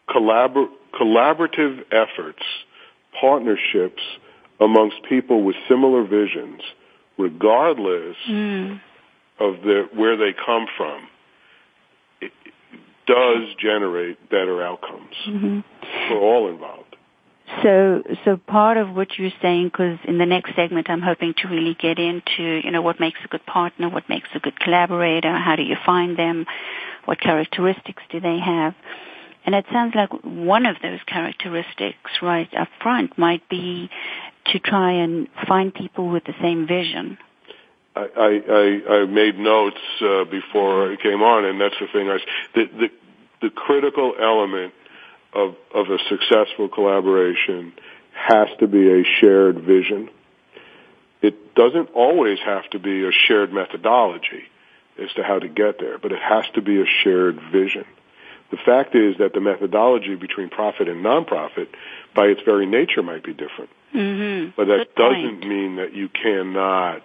collabor- 0.08 0.70
collaborative 1.00 1.84
efforts, 1.92 2.42
partnerships 3.20 4.02
amongst 4.60 5.04
people 5.08 5.44
with 5.44 5.56
similar 5.68 6.04
visions, 6.04 6.62
regardless 7.18 8.16
mm. 8.28 8.82
of 9.40 9.62
the, 9.62 9.88
where 9.94 10.18
they 10.18 10.34
come 10.34 10.66
from, 10.76 11.08
it 12.22 12.32
does 13.06 13.56
generate 13.60 14.30
better 14.30 14.64
outcomes 14.64 15.16
mm-hmm. 15.28 15.60
for 16.08 16.18
all 16.18 16.50
involved. 16.50 16.89
So, 17.64 18.04
so 18.24 18.38
part 18.38 18.78
of 18.78 18.96
what 18.96 19.18
you're 19.18 19.32
saying, 19.42 19.70
because 19.70 20.00
in 20.06 20.18
the 20.18 20.26
next 20.26 20.56
segment, 20.56 20.90
I'm 20.90 21.02
hoping 21.02 21.34
to 21.42 21.48
really 21.48 21.74
get 21.74 22.00
into, 22.00 22.62
you 22.64 22.72
know, 22.72 22.82
what 22.82 23.00
makes 23.00 23.20
a 23.26 23.28
good 23.28 23.46
partner, 23.46 23.90
what 23.90 24.08
makes 24.08 24.30
a 24.34 24.40
good 24.40 24.60
collaborator, 24.60 25.36
how 25.36 25.56
do 25.56 25.64
you 25.64 25.76
find 25.86 26.18
them, 26.18 26.46
what 27.06 27.20
characteristics 27.20 28.04
do 28.12 28.20
they 28.20 28.40
have, 28.40 28.76
and 29.46 29.56
it 29.56 29.66
sounds 29.72 29.96
like 29.96 30.10
one 30.24 30.66
of 30.66 30.76
those 30.82 31.00
characteristics 31.08 32.12
right 32.22 32.54
up 32.56 32.68
front 32.82 33.18
might 33.18 33.48
be 33.50 33.90
to 34.48 34.60
try 34.60 34.92
and 34.92 35.28
find 35.48 35.74
people 35.74 36.10
with 36.10 36.24
the 36.26 36.36
same 36.42 36.68
vision. 36.68 37.18
I, 37.96 38.08
I, 38.16 38.94
I 38.94 39.06
made 39.06 39.38
notes 39.38 39.80
uh, 40.02 40.26
before 40.26 40.92
I 40.92 40.96
came 41.02 41.22
on, 41.22 41.46
and 41.46 41.60
that's 41.60 41.76
the 41.80 41.88
thing. 41.92 42.10
I 42.10 42.20
the 42.54 42.66
the, 42.66 42.90
the 43.42 43.50
critical 43.50 44.14
element 44.22 44.74
of, 45.34 45.56
of 45.74 45.88
a 45.90 45.98
successful 46.10 46.70
collaboration 46.70 47.74
has 48.14 48.48
to 48.60 48.68
be 48.68 48.90
a 48.90 49.04
shared 49.20 49.62
vision. 49.62 50.10
It 51.22 51.54
doesn't 51.56 51.90
always 51.94 52.40
have 52.46 52.70
to 52.72 52.80
be 52.80 53.06
a 53.06 53.12
shared 53.28 53.54
methodology 53.54 54.44
as 55.02 55.12
to 55.16 55.24
how 55.24 55.40
to 55.40 55.48
get 55.48 55.80
there, 55.80 55.98
but 55.98 56.12
it 56.12 56.20
has 56.22 56.46
to 56.56 56.62
be 56.62 56.82
a 56.82 56.86
shared 57.04 57.40
vision. 57.52 57.86
The 58.52 58.58
fact 58.66 58.96
is 58.96 59.18
that 59.20 59.34
the 59.34 59.42
methodology 59.42 60.16
between 60.16 60.50
profit 60.50 60.88
and 60.90 61.06
nonprofit, 61.06 61.68
by 62.16 62.26
its 62.26 62.42
very 62.44 62.66
nature, 62.66 63.04
might 63.04 63.24
be 63.24 63.34
different. 63.34 63.70
Mm-hmm. 63.94 64.52
But 64.58 64.66
that 64.66 64.88
Good 64.96 64.96
doesn't 64.96 65.40
point. 65.42 65.48
mean 65.48 65.76
that 65.76 65.94
you 65.94 66.10
cannot 66.10 67.04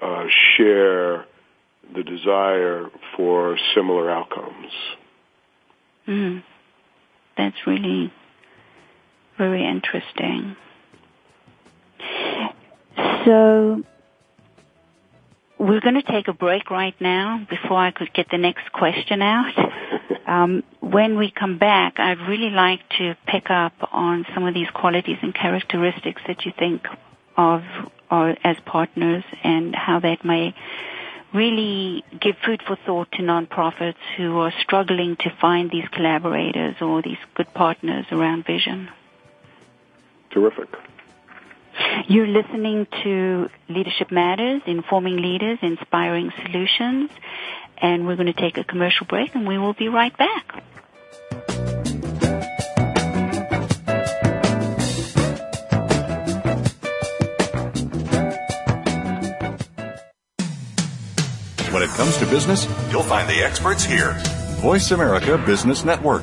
uh, 0.00 0.26
share 0.56 1.26
the 1.94 2.02
desire 2.02 2.88
for 3.16 3.58
similar 3.74 4.10
outcomes. 4.10 4.72
Mm-hmm. 6.08 6.38
That's 7.40 7.66
really 7.66 8.12
very 9.38 9.66
interesting. 9.66 10.56
So 13.24 13.82
we're 15.58 15.80
going 15.80 15.94
to 15.94 16.02
take 16.02 16.28
a 16.28 16.34
break 16.34 16.70
right 16.70 16.94
now 17.00 17.46
before 17.48 17.78
I 17.78 17.92
could 17.92 18.12
get 18.12 18.26
the 18.30 18.36
next 18.36 18.70
question 18.72 19.22
out. 19.22 19.54
Um, 20.26 20.62
when 20.78 21.18
we 21.18 21.32
come 21.32 21.58
back, 21.58 21.94
I'd 21.98 22.20
really 22.20 22.50
like 22.50 22.78
to 22.98 23.16
pick 23.26 23.50
up 23.50 23.72
on 23.90 24.24
some 24.32 24.46
of 24.46 24.54
these 24.54 24.68
qualities 24.72 25.16
and 25.22 25.34
characteristics 25.34 26.22
that 26.28 26.46
you 26.46 26.52
think 26.56 26.86
of 27.36 27.62
or 28.08 28.36
as 28.44 28.56
partners 28.64 29.24
and 29.42 29.74
how 29.74 29.98
that 29.98 30.24
may 30.24 30.54
really 31.32 32.04
give 32.20 32.36
food 32.44 32.62
for 32.66 32.76
thought 32.86 33.10
to 33.12 33.22
nonprofits 33.22 33.96
who 34.16 34.38
are 34.38 34.52
struggling 34.60 35.16
to 35.16 35.30
find 35.40 35.70
these 35.70 35.86
collaborators 35.92 36.76
or 36.80 37.02
these 37.02 37.18
good 37.34 37.52
partners 37.54 38.06
around 38.10 38.44
vision. 38.44 38.88
Terrific. 40.30 40.68
You're 42.08 42.26
listening 42.26 42.86
to 43.04 43.48
Leadership 43.68 44.10
Matters, 44.10 44.62
Informing 44.66 45.16
Leaders, 45.16 45.58
Inspiring 45.62 46.32
Solutions, 46.42 47.10
and 47.78 48.06
we're 48.06 48.16
going 48.16 48.32
to 48.32 48.40
take 48.40 48.58
a 48.58 48.64
commercial 48.64 49.06
break 49.06 49.34
and 49.34 49.46
we 49.46 49.58
will 49.58 49.72
be 49.72 49.88
right 49.88 50.16
back. 50.16 50.62
It 61.90 61.96
comes 61.96 62.16
to 62.18 62.26
business, 62.26 62.66
you'll 62.90 63.02
find 63.02 63.28
the 63.28 63.42
experts 63.42 63.84
here. 63.84 64.14
Voice 64.60 64.90
America 64.90 65.38
Business 65.38 65.84
Network. 65.84 66.22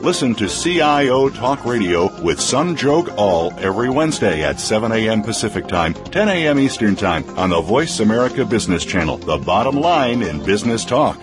listen 0.00 0.34
to 0.36 0.48
CIO 0.48 1.28
Talk 1.28 1.64
Radio 1.64 2.04
with 2.22 2.38
Sanjog 2.38 3.12
Aul 3.16 3.52
every 3.58 3.90
Wednesday 3.90 4.44
at 4.44 4.60
7 4.60 4.92
a.m. 4.92 5.22
Pacific 5.22 5.66
Time, 5.66 5.94
10 5.94 6.28
a.m. 6.28 6.58
Eastern 6.58 6.94
Time 6.96 7.28
on 7.38 7.50
the 7.50 7.60
Voice 7.60 8.00
America 8.00 8.44
Business 8.44 8.84
Channel, 8.84 9.18
the 9.18 9.38
bottom 9.38 9.76
line 9.80 10.22
in 10.22 10.44
business 10.44 10.84
talk. 10.84 11.18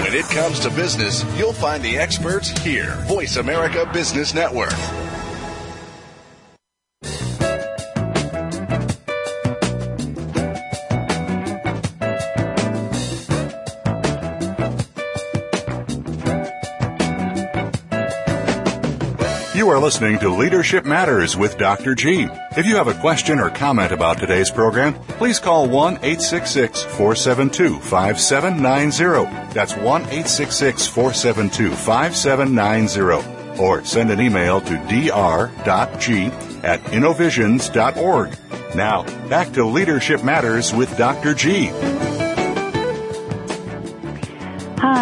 When 0.00 0.14
it 0.14 0.26
comes 0.26 0.60
to 0.60 0.70
business, 0.70 1.24
you'll 1.36 1.52
find 1.52 1.82
the 1.82 1.98
experts 1.98 2.50
here. 2.60 2.94
Voice 3.06 3.36
America 3.36 3.88
Business 3.92 4.32
Network. 4.32 4.72
You 19.68 19.74
are 19.74 19.80
listening 19.80 20.18
to 20.20 20.30
Leadership 20.30 20.86
Matters 20.86 21.36
with 21.36 21.58
Dr. 21.58 21.94
G. 21.94 22.26
If 22.56 22.64
you 22.64 22.76
have 22.76 22.88
a 22.88 22.98
question 23.02 23.38
or 23.38 23.50
comment 23.50 23.92
about 23.92 24.18
today's 24.18 24.50
program, 24.50 24.94
please 24.94 25.38
call 25.38 25.68
1 25.68 25.96
866 25.96 26.84
472 26.84 27.78
5790. 27.80 29.52
That's 29.52 29.76
1 29.76 29.84
866 30.04 30.86
472 30.86 31.76
5790. 31.76 33.60
Or 33.60 33.84
send 33.84 34.10
an 34.10 34.22
email 34.22 34.62
to 34.62 34.78
dr.g 34.88 36.26
at 36.64 36.90
innovisions.org. 36.90 38.38
Now, 38.74 39.02
back 39.28 39.52
to 39.52 39.66
Leadership 39.66 40.24
Matters 40.24 40.72
with 40.72 40.96
Dr. 40.96 41.34
G. 41.34 41.68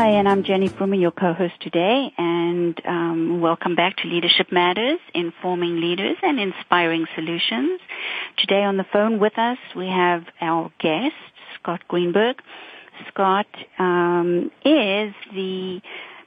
Hi, 0.06 0.12
and 0.12 0.28
I'm 0.28 0.44
Jenny 0.44 0.68
Frumer, 0.68 1.00
your 1.00 1.10
co-host 1.10 1.54
today, 1.60 2.12
and 2.16 2.80
um, 2.86 3.40
welcome 3.40 3.74
back 3.74 3.96
to 3.96 4.06
Leadership 4.06 4.52
Matters, 4.52 5.00
informing 5.12 5.80
leaders 5.80 6.16
and 6.22 6.38
inspiring 6.38 7.06
solutions. 7.16 7.80
Today 8.38 8.62
on 8.62 8.76
the 8.76 8.86
phone 8.92 9.18
with 9.18 9.36
us, 9.36 9.58
we 9.74 9.88
have 9.88 10.22
our 10.40 10.70
guest, 10.78 11.16
Scott 11.58 11.80
Greenberg. 11.88 12.36
Scott 13.08 13.48
um, 13.80 14.52
is 14.64 15.12
the 15.34 15.80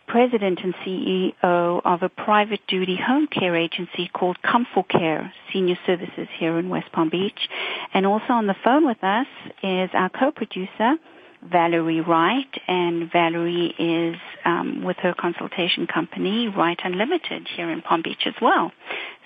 president 0.07 0.59
and 0.61 0.75
CEO 0.85 1.81
of 1.85 2.03
a 2.03 2.09
private 2.09 2.59
duty 2.67 2.97
home 2.97 3.27
care 3.27 3.55
agency 3.55 4.09
called 4.11 4.41
Comfort 4.41 4.89
Care 4.89 5.31
Senior 5.53 5.77
Services 5.85 6.27
here 6.37 6.59
in 6.59 6.67
West 6.67 6.91
Palm 6.91 7.07
Beach. 7.07 7.47
And 7.93 8.05
also 8.05 8.33
on 8.33 8.45
the 8.45 8.57
phone 8.61 8.85
with 8.85 9.01
us 9.05 9.27
is 9.63 9.89
our 9.93 10.09
co-producer, 10.09 10.97
Valerie 11.41 12.01
Wright, 12.01 12.49
and 12.67 13.11
Valerie 13.11 13.73
is 13.79 14.15
um, 14.45 14.83
with 14.83 14.97
her 14.97 15.13
consultation 15.13 15.87
company, 15.87 16.47
Wright 16.47 16.79
Unlimited, 16.83 17.47
here 17.55 17.69
in 17.71 17.81
Palm 17.81 18.01
Beach 18.01 18.23
as 18.25 18.33
well. 18.41 18.71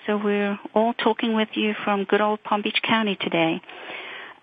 So 0.06 0.16
we're 0.16 0.58
all 0.74 0.94
talking 0.94 1.34
with 1.34 1.48
you 1.54 1.74
from 1.84 2.04
good 2.04 2.20
old 2.20 2.42
Palm 2.44 2.62
Beach 2.62 2.80
County 2.82 3.16
today. 3.20 3.60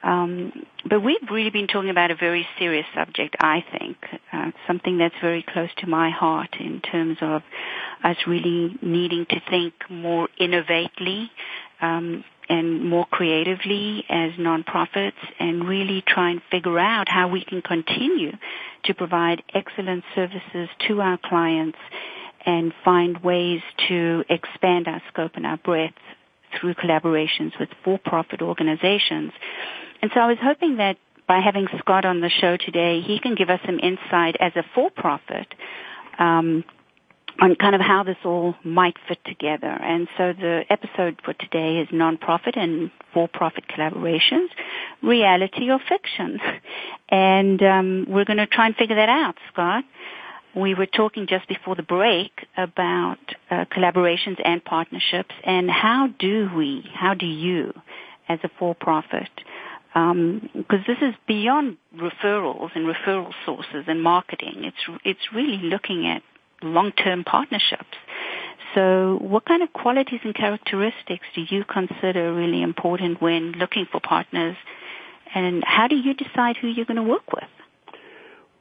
Um, 0.04 0.66
but 0.90 1.02
we've 1.02 1.30
really 1.30 1.52
been 1.52 1.68
talking 1.68 1.92
about 1.92 2.10
a 2.10 2.16
very 2.16 2.48
serious 2.58 2.88
subject, 2.96 3.36
I 3.40 3.64
think, 3.72 3.98
uh, 4.34 4.52
something 4.66 4.98
that's 4.98 5.16
very 5.22 5.46
close 5.48 5.70
to 5.78 5.88
my 5.88 6.10
heart 6.10 6.56
in 6.60 6.82
terms 6.82 7.18
of 7.22 7.44
us 8.04 8.18
really 8.26 8.76
needing 8.82 9.28
to 9.30 9.40
think 9.50 9.74
more 9.90 10.28
innovatively, 10.40 11.30
um, 11.82 12.24
and 12.52 12.84
more 12.84 13.06
creatively 13.06 14.04
as 14.10 14.34
nonprofits 14.34 15.14
and 15.40 15.66
really 15.66 16.04
try 16.06 16.32
and 16.32 16.42
figure 16.52 16.78
out 16.78 17.08
how 17.08 17.30
we 17.30 17.46
can 17.46 17.62
continue 17.62 18.34
to 18.84 18.94
provide 18.94 19.42
excellent 19.54 20.04
services 20.14 20.68
to 20.86 21.00
our 21.00 21.18
clients 21.24 21.78
and 22.46 22.74
find 22.84 23.24
ways 23.24 23.62
to 23.88 24.26
expand 24.28 24.90
our 24.90 25.02
scope 25.08 25.32
and 25.36 25.46
our 25.46 25.56
breadth 25.56 25.96
through 26.60 26.74
collaborations 26.74 27.58
with 27.58 27.70
for-profit 27.86 28.42
organizations. 28.42 29.32
And 30.02 30.12
so 30.14 30.20
I 30.20 30.28
was 30.28 30.38
hoping 30.42 30.76
that 30.76 30.98
by 31.30 31.40
having 31.40 31.68
Scott 31.80 32.04
on 32.04 32.20
the 32.20 32.30
show 32.30 32.58
today, 32.58 33.00
he 33.00 33.18
can 33.20 33.36
give 33.36 33.50
us 33.50 33.62
some 33.66 33.80
insight 33.80 34.36
as 34.42 34.52
a 34.58 34.64
for-profit 34.76 35.48
um, 36.20 36.66
on 37.42 37.56
kind 37.56 37.74
of 37.74 37.82
how 37.82 38.04
this 38.04 38.18
all 38.24 38.56
might 38.64 38.96
fit 39.08 39.18
together. 39.26 39.68
And 39.68 40.08
so 40.16 40.32
the 40.32 40.64
episode 40.70 41.20
for 41.26 41.34
today 41.34 41.80
is 41.80 41.88
nonprofit 41.90 42.56
and 42.56 42.92
for-profit 43.14 43.66
collaborations, 43.68 44.50
reality 45.02 45.72
or 45.72 45.80
fiction. 45.80 46.40
And 47.10 47.62
um, 47.64 48.06
we're 48.08 48.26
going 48.26 48.38
to 48.38 48.46
try 48.48 48.68
and 48.68 48.76
figure 48.76 48.96
that 48.96 49.10
out, 49.10 49.36
Scott. 49.52 49.84
We 50.56 50.76
were 50.76 50.86
talking 50.86 51.28
just 51.28 51.48
before 51.48 51.76
the 51.76 51.84
break 51.84 52.32
about 52.56 53.18
uh, 53.50 53.66
collaborations 53.76 54.40
and 54.44 54.64
partnerships, 54.64 55.34
and 55.44 55.70
how 55.72 56.10
do 56.20 56.50
we, 56.56 56.86
how 56.94 57.14
do 57.16 57.26
you, 57.26 57.74
as 58.30 58.40
a 58.44 58.50
for-profit, 58.60 59.30
because 59.94 60.12
um, 60.12 60.50
this 60.88 60.98
is 61.02 61.16
beyond 61.28 61.78
referrals 61.98 62.70
and 62.76 62.86
referral 62.86 63.34
sources 63.46 63.86
and 63.88 64.02
marketing. 64.02 64.64
It's 64.64 65.02
it's 65.04 65.34
really 65.34 65.58
looking 65.58 66.08
at 66.08 66.22
long-term 66.64 67.24
partnerships. 67.24 67.98
So 68.76 69.18
what 69.22 69.46
kind 69.46 69.62
of 69.62 69.74
qualities 69.74 70.22
and 70.24 70.34
characteristics 70.34 71.26
do 71.36 71.42
you 71.50 71.64
consider 71.66 72.34
really 72.34 72.62
important 72.62 73.22
when 73.22 73.54
looking 73.54 73.86
for 73.92 74.00
partners? 74.00 74.56
And 75.34 75.64
how 75.66 75.88
do 75.88 75.96
you 75.96 76.14
decide 76.14 76.58
who 76.58 76.68
you're 76.68 76.86
going 76.86 76.98
to 76.98 77.04
work 77.04 77.32
with? 77.34 77.50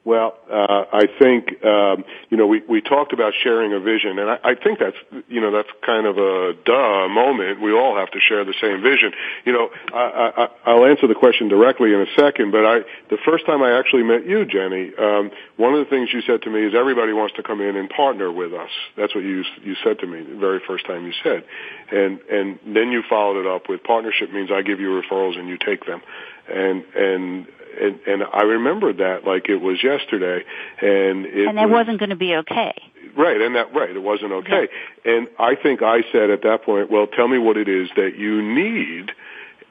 Well, 0.03 0.33
uh, 0.51 0.85
I 0.91 1.05
think 1.19 1.63
um, 1.63 2.03
you 2.31 2.37
know 2.37 2.47
we 2.47 2.61
we 2.67 2.81
talked 2.81 3.13
about 3.13 3.33
sharing 3.43 3.71
a 3.73 3.79
vision, 3.79 4.17
and 4.17 4.31
I, 4.31 4.39
I 4.43 4.55
think 4.55 4.79
that's 4.79 4.97
you 5.29 5.39
know 5.39 5.51
that's 5.51 5.69
kind 5.85 6.07
of 6.07 6.17
a 6.17 6.53
duh 6.65 7.07
moment. 7.07 7.61
We 7.61 7.71
all 7.71 7.95
have 7.95 8.09
to 8.11 8.19
share 8.19 8.43
the 8.43 8.55
same 8.59 8.81
vision. 8.81 9.13
You 9.45 9.53
know, 9.53 9.69
I, 9.93 10.33
I, 10.35 10.47
I'll 10.65 10.85
answer 10.85 11.05
the 11.05 11.13
question 11.13 11.49
directly 11.49 11.93
in 11.93 12.01
a 12.01 12.07
second, 12.17 12.51
but 12.51 12.65
I 12.65 12.79
the 13.11 13.19
first 13.23 13.45
time 13.45 13.61
I 13.61 13.77
actually 13.77 14.01
met 14.01 14.25
you, 14.25 14.43
Jenny, 14.43 14.91
um, 14.97 15.29
one 15.57 15.75
of 15.75 15.85
the 15.85 15.89
things 15.91 16.09
you 16.11 16.21
said 16.25 16.41
to 16.43 16.49
me 16.49 16.65
is 16.65 16.73
everybody 16.73 17.13
wants 17.13 17.35
to 17.35 17.43
come 17.43 17.61
in 17.61 17.75
and 17.75 17.87
partner 17.87 18.31
with 18.31 18.53
us. 18.53 18.71
That's 18.97 19.13
what 19.13 19.23
you 19.23 19.43
you 19.61 19.75
said 19.83 19.99
to 19.99 20.07
me 20.07 20.23
the 20.23 20.39
very 20.39 20.61
first 20.65 20.87
time 20.87 21.05
you 21.05 21.13
said, 21.21 21.45
and 21.91 22.19
and 22.21 22.57
then 22.65 22.91
you 22.91 23.03
followed 23.07 23.39
it 23.39 23.45
up 23.45 23.69
with 23.69 23.83
partnership 23.83 24.33
means 24.33 24.49
I 24.51 24.63
give 24.63 24.79
you 24.79 24.99
referrals 24.99 25.37
and 25.37 25.47
you 25.47 25.59
take 25.63 25.85
them 25.85 26.01
and 26.47 26.83
and 26.95 27.47
and, 27.79 27.99
and 28.05 28.23
I 28.33 28.41
remember 28.43 28.93
that 28.93 29.25
like 29.25 29.49
it 29.49 29.57
was 29.57 29.81
yesterday, 29.83 30.43
and 30.81 31.25
it 31.25 31.47
and 31.47 31.57
that 31.57 31.69
was, 31.69 31.87
not 31.87 31.99
going 31.99 32.09
to 32.09 32.15
be 32.15 32.35
okay. 32.35 32.73
Right, 33.17 33.41
and 33.41 33.55
that 33.55 33.73
right, 33.73 33.89
it 33.89 34.01
wasn't 34.01 34.31
okay. 34.31 34.67
Yeah. 35.05 35.11
And 35.11 35.27
I 35.39 35.55
think 35.55 35.81
I 35.81 36.01
said 36.11 36.29
at 36.29 36.43
that 36.43 36.63
point, 36.63 36.91
well, 36.91 37.07
tell 37.07 37.27
me 37.27 37.37
what 37.37 37.57
it 37.57 37.67
is 37.67 37.89
that 37.95 38.17
you 38.17 38.41
need, 38.41 39.11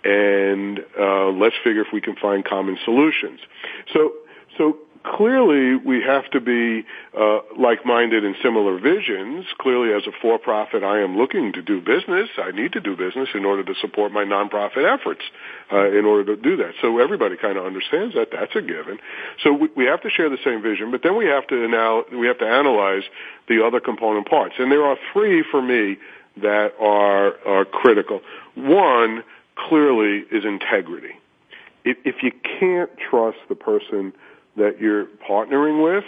and 0.04 0.80
uh, 0.98 1.28
let's 1.28 1.56
figure 1.64 1.82
if 1.82 1.88
we 1.92 2.00
can 2.00 2.16
find 2.16 2.44
common 2.44 2.78
solutions. 2.84 3.40
So, 3.92 4.12
so 4.58 4.76
clearly 5.04 5.76
we 5.76 6.02
have 6.02 6.30
to 6.30 6.40
be 6.40 6.84
uh, 7.18 7.38
like-minded 7.58 8.24
in 8.24 8.34
similar 8.42 8.78
visions. 8.78 9.46
Clearly, 9.58 9.94
as 9.94 10.06
a 10.06 10.12
for-profit, 10.20 10.82
I 10.82 11.00
am 11.00 11.16
looking 11.16 11.52
to 11.54 11.62
do 11.62 11.80
business. 11.80 12.28
I 12.38 12.50
need 12.50 12.72
to 12.72 12.80
do 12.80 12.96
business 12.96 13.28
in 13.34 13.44
order 13.44 13.64
to 13.64 13.74
support 13.80 14.12
my 14.12 14.24
nonprofit 14.24 14.84
efforts. 14.84 15.22
Uh, 15.72 15.88
in 15.90 16.04
order 16.04 16.34
to 16.34 16.42
do 16.42 16.56
that, 16.56 16.72
so 16.82 16.98
everybody 16.98 17.36
kind 17.36 17.56
of 17.56 17.64
understands 17.64 18.14
that 18.14 18.28
that's 18.32 18.54
a 18.56 18.60
given. 18.60 18.98
So 19.44 19.52
we, 19.52 19.68
we 19.76 19.84
have 19.84 20.02
to 20.02 20.10
share 20.10 20.28
the 20.28 20.38
same 20.44 20.62
vision, 20.62 20.90
but 20.90 21.02
then 21.04 21.16
we 21.16 21.26
have 21.26 21.46
to 21.46 21.68
now 21.68 22.04
we 22.12 22.26
have 22.26 22.38
to 22.38 22.46
analyze 22.46 23.04
the 23.48 23.64
other 23.64 23.78
component 23.78 24.28
parts, 24.28 24.54
and 24.58 24.70
there 24.72 24.84
are 24.84 24.96
three 25.12 25.44
for 25.48 25.62
me 25.62 25.96
that 26.42 26.72
are 26.80 27.34
are 27.46 27.64
critical. 27.64 28.20
One 28.56 29.22
clearly 29.68 30.24
is 30.32 30.44
integrity. 30.44 31.14
If, 31.84 31.98
if 32.04 32.16
you 32.22 32.32
can't 32.58 32.90
trust 33.10 33.38
the 33.48 33.54
person 33.54 34.12
that 34.56 34.80
you're 34.80 35.06
partnering 35.28 35.82
with, 35.82 36.04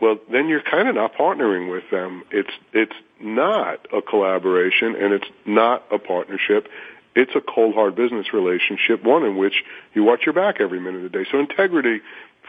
well, 0.00 0.18
then 0.30 0.48
you're 0.48 0.62
kind 0.62 0.88
of 0.88 0.94
not 0.94 1.14
partnering 1.14 1.70
with 1.70 1.84
them. 1.90 2.24
It's 2.30 2.50
it's 2.72 2.94
not 3.20 3.86
a 3.92 4.02
collaboration 4.02 4.96
and 4.96 5.12
it's 5.14 5.28
not 5.46 5.84
a 5.92 5.98
partnership. 5.98 6.68
It's 7.14 7.32
a 7.36 7.40
cold 7.40 7.74
hard 7.74 7.94
business 7.94 8.32
relationship, 8.32 9.04
one 9.04 9.24
in 9.24 9.36
which 9.36 9.62
you 9.94 10.02
watch 10.02 10.22
your 10.24 10.32
back 10.32 10.60
every 10.60 10.80
minute 10.80 11.04
of 11.04 11.12
the 11.12 11.18
day. 11.18 11.26
So 11.30 11.38
integrity, 11.38 12.00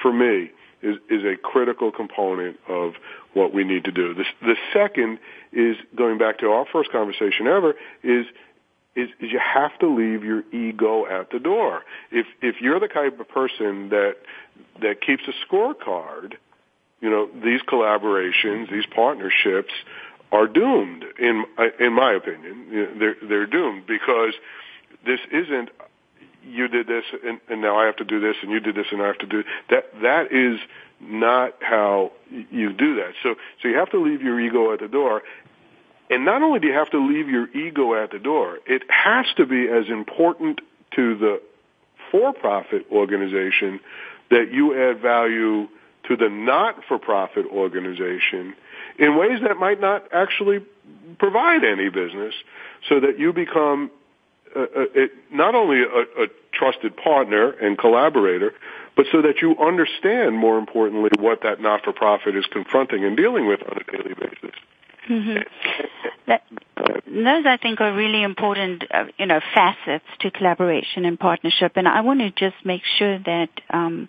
for 0.02 0.12
me, 0.12 0.52
is, 0.82 0.98
is 1.10 1.24
a 1.24 1.36
critical 1.36 1.91
component 1.91 2.60
of 2.67 2.93
what 3.34 3.54
we 3.54 3.63
need 3.63 3.86
to 3.86 3.91
do. 3.91 4.13
The, 4.13 4.26
the 4.41 4.56
second 4.74 5.19
is 5.52 5.76
going 5.96 6.17
back 6.17 6.39
to 6.39 6.48
our 6.48 6.65
first 6.72 6.91
conversation 6.91 7.48
ever 7.48 7.76
is 8.04 8.26
is, 8.95 9.10
is 9.19 9.32
you 9.32 9.39
have 9.39 9.77
to 9.79 9.88
leave 9.88 10.23
your 10.23 10.43
ego 10.51 11.06
at 11.06 11.32
the 11.32 11.39
door. 11.39 11.84
If 12.12 12.27
if 12.41 12.62
you're 12.62 12.79
the 12.79 12.88
type 12.88 13.19
of 13.19 13.27
person 13.27 13.89
that 13.89 14.17
that 14.82 15.01
keeps 15.01 15.23
a 15.27 15.34
scorecard, 15.45 16.36
you 17.01 17.10
know 17.10 17.27
these 17.43 17.62
collaborations, 17.62 18.71
these 18.71 18.86
partnerships 18.86 19.73
are 20.32 20.47
doomed. 20.47 21.06
In 21.19 21.45
uh, 21.58 21.67
in 21.79 21.93
my 21.93 22.13
opinion, 22.13 22.97
they're 22.99 23.15
they're 23.21 23.47
doomed 23.47 23.86
because 23.88 24.34
this 25.06 25.19
isn't 25.32 25.69
you 26.45 26.67
did 26.67 26.88
this 26.88 27.06
and, 27.25 27.39
and 27.49 27.62
now 27.62 27.77
I 27.77 27.86
have 27.86 27.95
to 27.97 28.03
do 28.03 28.19
this 28.19 28.36
and 28.41 28.51
you 28.51 28.60
did 28.60 28.75
this 28.75 28.88
and 28.91 29.01
I 29.01 29.08
have 29.08 29.19
to 29.19 29.25
do 29.25 29.43
that. 29.69 29.86
That 30.01 30.32
is 30.32 30.60
not 30.99 31.56
how 31.62 32.12
you 32.29 32.73
do 32.73 32.95
that. 32.95 33.13
So 33.21 33.36
so 33.62 33.67
you 33.67 33.77
have 33.77 33.91
to 33.91 33.99
leave 33.99 34.21
your 34.21 34.39
ego 34.39 34.73
at 34.73 34.79
the 34.79 34.88
door 34.88 35.23
and 36.13 36.26
not 36.26 36.43
only 36.43 36.60
do 36.60 36.67
you 36.67 36.73
have 36.73 36.91
to 36.91 36.99
leave 36.99 37.28
your 37.28 37.47
ego 37.49 37.95
at 37.95 38.12
the 38.12 38.19
door, 38.19 38.60
it 38.67 38.84
has 38.89 39.26
to 39.38 39.45
be 39.45 39.67
as 39.67 39.89
important 39.89 40.62
to 40.95 41.15
the 41.17 41.41
for-profit 42.12 42.86
organization 42.91 43.80
that 44.30 44.52
you 44.52 44.78
add 44.78 44.99
value 44.99 45.67
to 46.08 46.15
the 46.15 46.30
not-for-profit 46.30 47.45
organization 47.47 48.54
in 48.99 49.17
ways 49.17 49.39
that 49.41 49.58
might 49.58 49.82
not 49.82 50.06
actually 50.13 50.63
provide 51.17 51.63
any 51.63 51.89
business 51.89 52.36
so 52.88 52.99
that 52.99 53.17
you 53.17 53.34
become 53.34 53.89
a, 54.56 54.60
a, 54.60 55.04
a, 55.04 55.08
not 55.32 55.56
only 55.56 55.82
a, 55.82 56.28
trusted 56.52 56.95
partner 56.95 57.49
and 57.49 57.80
collaborator, 57.80 58.54
but 58.95 59.08
so 59.12 59.23
that 59.23 59.41
you 59.41 59.58
understand, 59.58 60.38
more 60.38 60.60
importantly, 60.60 61.10
what 61.17 61.41
that 61.41 61.60
not-for-profit 61.60 62.36
is 62.36 62.45
confronting 62.52 63.04
and 63.04 63.17
dealing 63.17 63.47
with 63.47 63.60
on 63.63 63.76
a 63.76 63.91
daily 63.91 64.13
basis. 64.13 64.56
Mm-hmm. 65.09 65.37
That, 66.27 66.43
those, 67.05 67.45
I 67.45 67.57
think, 67.61 67.81
are 67.81 67.93
really 67.93 68.23
important, 68.23 68.83
uh, 68.91 69.05
you 69.17 69.25
know, 69.25 69.41
facets 69.53 70.05
to 70.21 70.31
collaboration 70.31 71.05
and 71.05 71.19
partnership. 71.19 71.73
And 71.75 71.87
I 71.87 72.01
want 72.01 72.21
to 72.21 72.31
just 72.31 72.55
make 72.65 72.81
sure 72.97 73.19
that 73.19 73.49
um, 73.69 74.07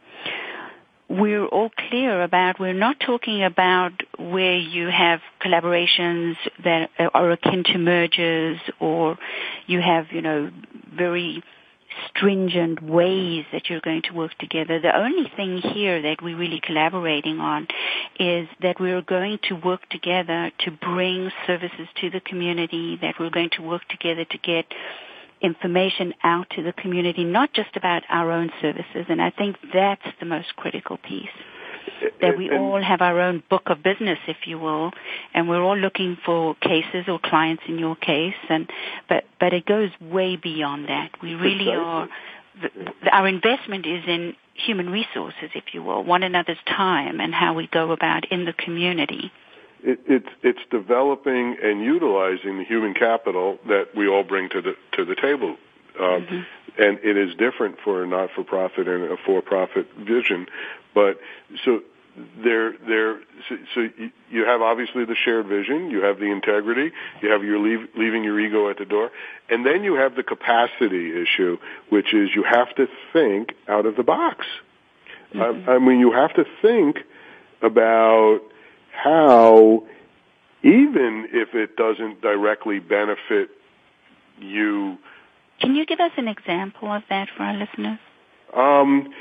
we're 1.08 1.44
all 1.46 1.70
clear 1.90 2.22
about. 2.22 2.58
We're 2.58 2.72
not 2.72 3.00
talking 3.00 3.42
about 3.42 3.92
where 4.18 4.56
you 4.56 4.88
have 4.88 5.20
collaborations 5.40 6.36
that 6.62 6.90
are 6.98 7.30
akin 7.32 7.64
to 7.64 7.78
mergers, 7.78 8.58
or 8.80 9.18
you 9.66 9.80
have, 9.80 10.12
you 10.12 10.22
know, 10.22 10.50
very 10.96 11.42
stringent 12.08 12.82
ways 12.82 13.44
that 13.52 13.68
you're 13.68 13.80
going 13.80 14.02
to 14.02 14.12
work 14.12 14.36
together. 14.38 14.80
The 14.80 14.96
only 14.96 15.30
thing 15.36 15.58
here 15.58 16.02
that 16.02 16.22
we're 16.22 16.36
really 16.36 16.60
collaborating 16.60 17.38
on 17.40 17.66
is 18.18 18.48
that 18.62 18.80
we're 18.80 19.02
going 19.02 19.38
to 19.48 19.54
work 19.54 19.88
together 19.90 20.50
to 20.60 20.70
bring 20.70 21.30
services 21.46 21.88
to 22.00 22.10
the 22.10 22.20
community, 22.20 22.98
that 23.02 23.16
we're 23.18 23.30
going 23.30 23.50
to 23.56 23.62
work 23.62 23.82
together 23.88 24.24
to 24.24 24.38
get 24.38 24.66
information 25.40 26.14
out 26.22 26.48
to 26.50 26.62
the 26.62 26.72
community, 26.72 27.24
not 27.24 27.52
just 27.52 27.76
about 27.76 28.02
our 28.08 28.30
own 28.30 28.50
services. 28.62 29.06
And 29.08 29.20
I 29.20 29.30
think 29.30 29.56
that's 29.72 30.06
the 30.20 30.26
most 30.26 30.56
critical 30.56 30.96
piece 30.96 31.28
that 32.20 32.36
we 32.36 32.50
all 32.50 32.82
have 32.82 33.00
our 33.00 33.20
own 33.20 33.42
book 33.50 33.64
of 33.66 33.82
business, 33.82 34.18
if 34.26 34.36
you 34.46 34.58
will, 34.58 34.92
and 35.32 35.48
we're 35.48 35.62
all 35.62 35.76
looking 35.76 36.16
for 36.24 36.54
cases 36.56 37.04
or 37.08 37.18
clients 37.22 37.62
in 37.68 37.78
your 37.78 37.96
case, 37.96 38.34
and 38.48 38.70
but 39.08 39.24
but 39.40 39.52
it 39.52 39.66
goes 39.66 39.90
way 40.00 40.36
beyond 40.36 40.88
that. 40.88 41.10
We 41.22 41.34
really 41.34 41.70
are. 41.72 42.08
Our 43.10 43.26
investment 43.26 43.86
is 43.86 44.04
in 44.06 44.34
human 44.54 44.88
resources, 44.90 45.50
if 45.54 45.64
you 45.72 45.82
will, 45.82 46.04
one 46.04 46.22
another's 46.22 46.62
time, 46.66 47.20
and 47.20 47.34
how 47.34 47.54
we 47.54 47.66
go 47.66 47.90
about 47.90 48.30
in 48.30 48.44
the 48.44 48.52
community. 48.52 49.32
It, 49.82 49.98
it's 50.06 50.28
it's 50.42 50.60
developing 50.70 51.56
and 51.62 51.82
utilizing 51.82 52.58
the 52.58 52.64
human 52.64 52.94
capital 52.94 53.58
that 53.68 53.88
we 53.96 54.08
all 54.08 54.24
bring 54.24 54.48
to 54.50 54.62
the 54.62 54.74
to 54.96 55.04
the 55.04 55.14
table. 55.14 55.56
Um, 55.98 56.22
mm-hmm 56.22 56.40
and 56.76 56.98
it 57.02 57.16
is 57.16 57.34
different 57.36 57.76
for 57.84 58.02
a 58.02 58.06
not-for-profit 58.06 58.88
and 58.88 59.04
a 59.04 59.16
for-profit 59.24 59.86
vision. 59.96 60.46
But 60.92 61.20
so 61.64 61.82
there, 62.42 62.72
there. 62.86 63.20
So, 63.48 63.56
so 63.74 63.88
you 64.30 64.44
have 64.44 64.60
obviously 64.60 65.04
the 65.04 65.16
shared 65.24 65.46
vision, 65.46 65.90
you 65.90 66.02
have 66.02 66.18
the 66.18 66.30
integrity, 66.30 66.92
you 67.22 67.30
have 67.30 67.44
your 67.44 67.58
leave, 67.58 67.88
leaving 67.96 68.24
your 68.24 68.38
ego 68.40 68.70
at 68.70 68.78
the 68.78 68.84
door, 68.84 69.10
and 69.48 69.64
then 69.64 69.84
you 69.84 69.94
have 69.94 70.14
the 70.16 70.22
capacity 70.22 71.20
issue, 71.20 71.58
which 71.90 72.12
is 72.14 72.30
you 72.34 72.44
have 72.44 72.74
to 72.76 72.86
think 73.12 73.54
out 73.68 73.86
of 73.86 73.96
the 73.96 74.02
box. 74.02 74.46
Mm-hmm. 75.32 75.68
I, 75.68 75.74
I 75.74 75.78
mean, 75.78 76.00
you 76.00 76.12
have 76.12 76.34
to 76.34 76.44
think 76.62 76.98
about 77.62 78.40
how, 78.92 79.84
even 80.62 81.28
if 81.32 81.54
it 81.54 81.76
doesn't 81.76 82.20
directly 82.20 82.78
benefit 82.78 83.50
you 84.40 84.98
can 85.60 85.74
you 85.74 85.86
give 85.86 86.00
us 86.00 86.12
an 86.16 86.28
example 86.28 86.90
of 86.90 87.02
that 87.08 87.28
for 87.36 87.42
our 87.42 87.54
listeners? 87.54 87.98
Um, 88.54 89.12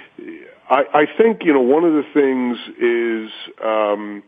I, 0.69 0.83
I 0.93 1.05
think 1.17 1.43
you 1.43 1.53
know 1.53 1.61
one 1.61 1.83
of 1.83 1.93
the 1.93 2.03
things 2.13 2.57
is 2.79 3.31
um, 3.63 4.23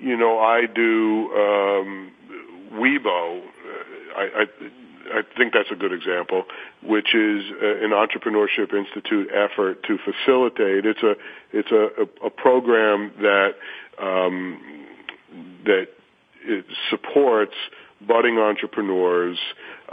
you 0.00 0.16
know 0.16 0.38
I 0.38 0.66
do 0.66 1.30
um, 1.34 2.12
Weibo. 2.72 3.42
I, 4.16 4.42
I 4.42 4.46
I 5.12 5.22
think 5.36 5.52
that's 5.52 5.70
a 5.70 5.76
good 5.76 5.92
example, 5.92 6.44
which 6.82 7.14
is 7.14 7.44
an 7.60 7.90
entrepreneurship 7.90 8.74
institute 8.74 9.30
effort 9.32 9.82
to 9.84 9.98
facilitate. 9.98 10.84
It's 10.84 11.02
a 11.02 11.14
it's 11.52 11.70
a, 11.70 12.26
a, 12.26 12.30
program 12.30 13.12
that 13.20 13.54
um, 14.00 14.60
that 15.64 15.88
supports 16.90 17.54
budding 18.00 18.38
entrepreneurs 18.38 19.38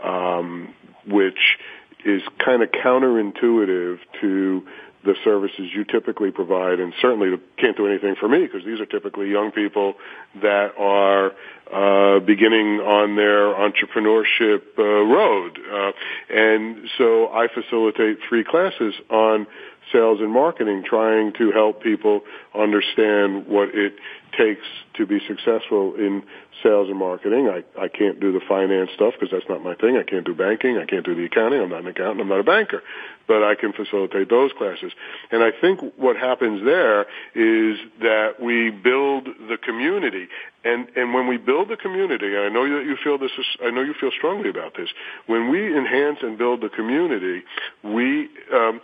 um, 0.03 0.73
which 1.07 1.57
is 2.05 2.21
kind 2.43 2.61
of 2.61 2.69
counterintuitive 2.71 3.99
to 4.21 4.63
the 5.05 5.15
services 5.23 5.69
you 5.73 5.83
typically 5.83 6.31
provide 6.31 6.79
and 6.79 6.93
certainly 7.01 7.37
can't 7.57 7.75
do 7.75 7.87
anything 7.87 8.15
for 8.19 8.27
me 8.27 8.45
because 8.45 8.65
these 8.65 8.79
are 8.79 8.85
typically 8.85 9.29
young 9.29 9.51
people 9.51 9.95
that 10.41 10.71
are 10.77 11.31
uh, 11.71 12.19
beginning 12.21 12.79
on 12.79 13.15
their 13.15 13.53
entrepreneurship 13.53 14.61
uh, 14.77 14.83
road. 14.83 15.59
Uh, 15.59 15.91
and 16.29 16.87
so 16.97 17.27
I 17.27 17.47
facilitate 17.53 18.19
three 18.29 18.43
classes 18.43 18.93
on 19.09 19.45
sales 19.91 20.19
and 20.21 20.31
marketing 20.31 20.83
trying 20.87 21.33
to 21.33 21.51
help 21.51 21.81
people 21.81 22.21
understand 22.55 23.47
what 23.47 23.69
it 23.73 23.93
takes 24.37 24.65
to 24.95 25.05
be 25.05 25.19
successful 25.27 25.95
in 25.95 26.23
sales 26.61 26.89
and 26.89 26.97
marketing. 26.97 27.49
I, 27.49 27.63
I 27.79 27.87
can't 27.87 28.19
do 28.19 28.31
the 28.31 28.39
finance 28.47 28.89
stuff 28.95 29.13
because 29.19 29.31
that's 29.31 29.49
not 29.49 29.63
my 29.63 29.75
thing. 29.75 29.97
I 29.97 30.03
can't 30.03 30.25
do 30.25 30.33
banking. 30.33 30.77
I 30.77 30.85
can't 30.85 31.05
do 31.05 31.15
the 31.15 31.25
accounting. 31.25 31.61
I'm 31.61 31.69
not 31.69 31.81
an 31.81 31.87
accountant. 31.87 32.21
I'm 32.21 32.29
not 32.29 32.39
a 32.39 32.43
banker. 32.43 32.81
But 33.27 33.43
I 33.43 33.55
can 33.55 33.73
facilitate 33.73 34.29
those 34.29 34.51
classes. 34.57 34.91
And 35.31 35.43
I 35.43 35.51
think 35.59 35.79
what 35.97 36.15
happens 36.15 36.63
there 36.63 37.01
is 37.35 37.77
that 37.99 38.35
we 38.41 38.69
build 38.69 39.25
the 39.25 39.57
community. 39.61 40.27
And, 40.65 40.87
and 40.95 41.13
when 41.13 41.27
we 41.27 41.37
build 41.37 41.69
the 41.69 41.75
community, 41.75 42.27
and 42.35 42.45
I 42.45 42.49
know 42.49 42.63
that 42.63 42.85
you 42.85 42.95
feel 43.03 43.17
this 43.17 43.31
is, 43.37 43.45
I 43.63 43.69
know 43.69 43.81
you 43.81 43.93
feel 43.99 44.11
strongly 44.17 44.49
about 44.49 44.75
this, 44.77 44.89
when 45.27 45.49
we 45.51 45.77
enhance 45.77 46.19
and 46.21 46.37
build 46.37 46.61
the 46.61 46.69
community, 46.69 47.43
we, 47.83 48.29
um, 48.53 48.79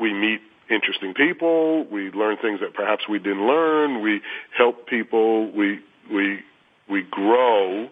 we 0.00 0.12
meet 0.12 0.40
interesting 0.70 1.14
people. 1.14 1.84
We 1.86 2.10
learn 2.10 2.36
things 2.38 2.60
that 2.60 2.74
perhaps 2.74 3.04
we 3.08 3.18
didn't 3.18 3.46
learn. 3.46 4.02
We 4.02 4.20
help 4.56 4.86
people. 4.86 5.50
We 5.52 5.80
we 6.12 6.40
we 6.88 7.02
grow. 7.02 7.88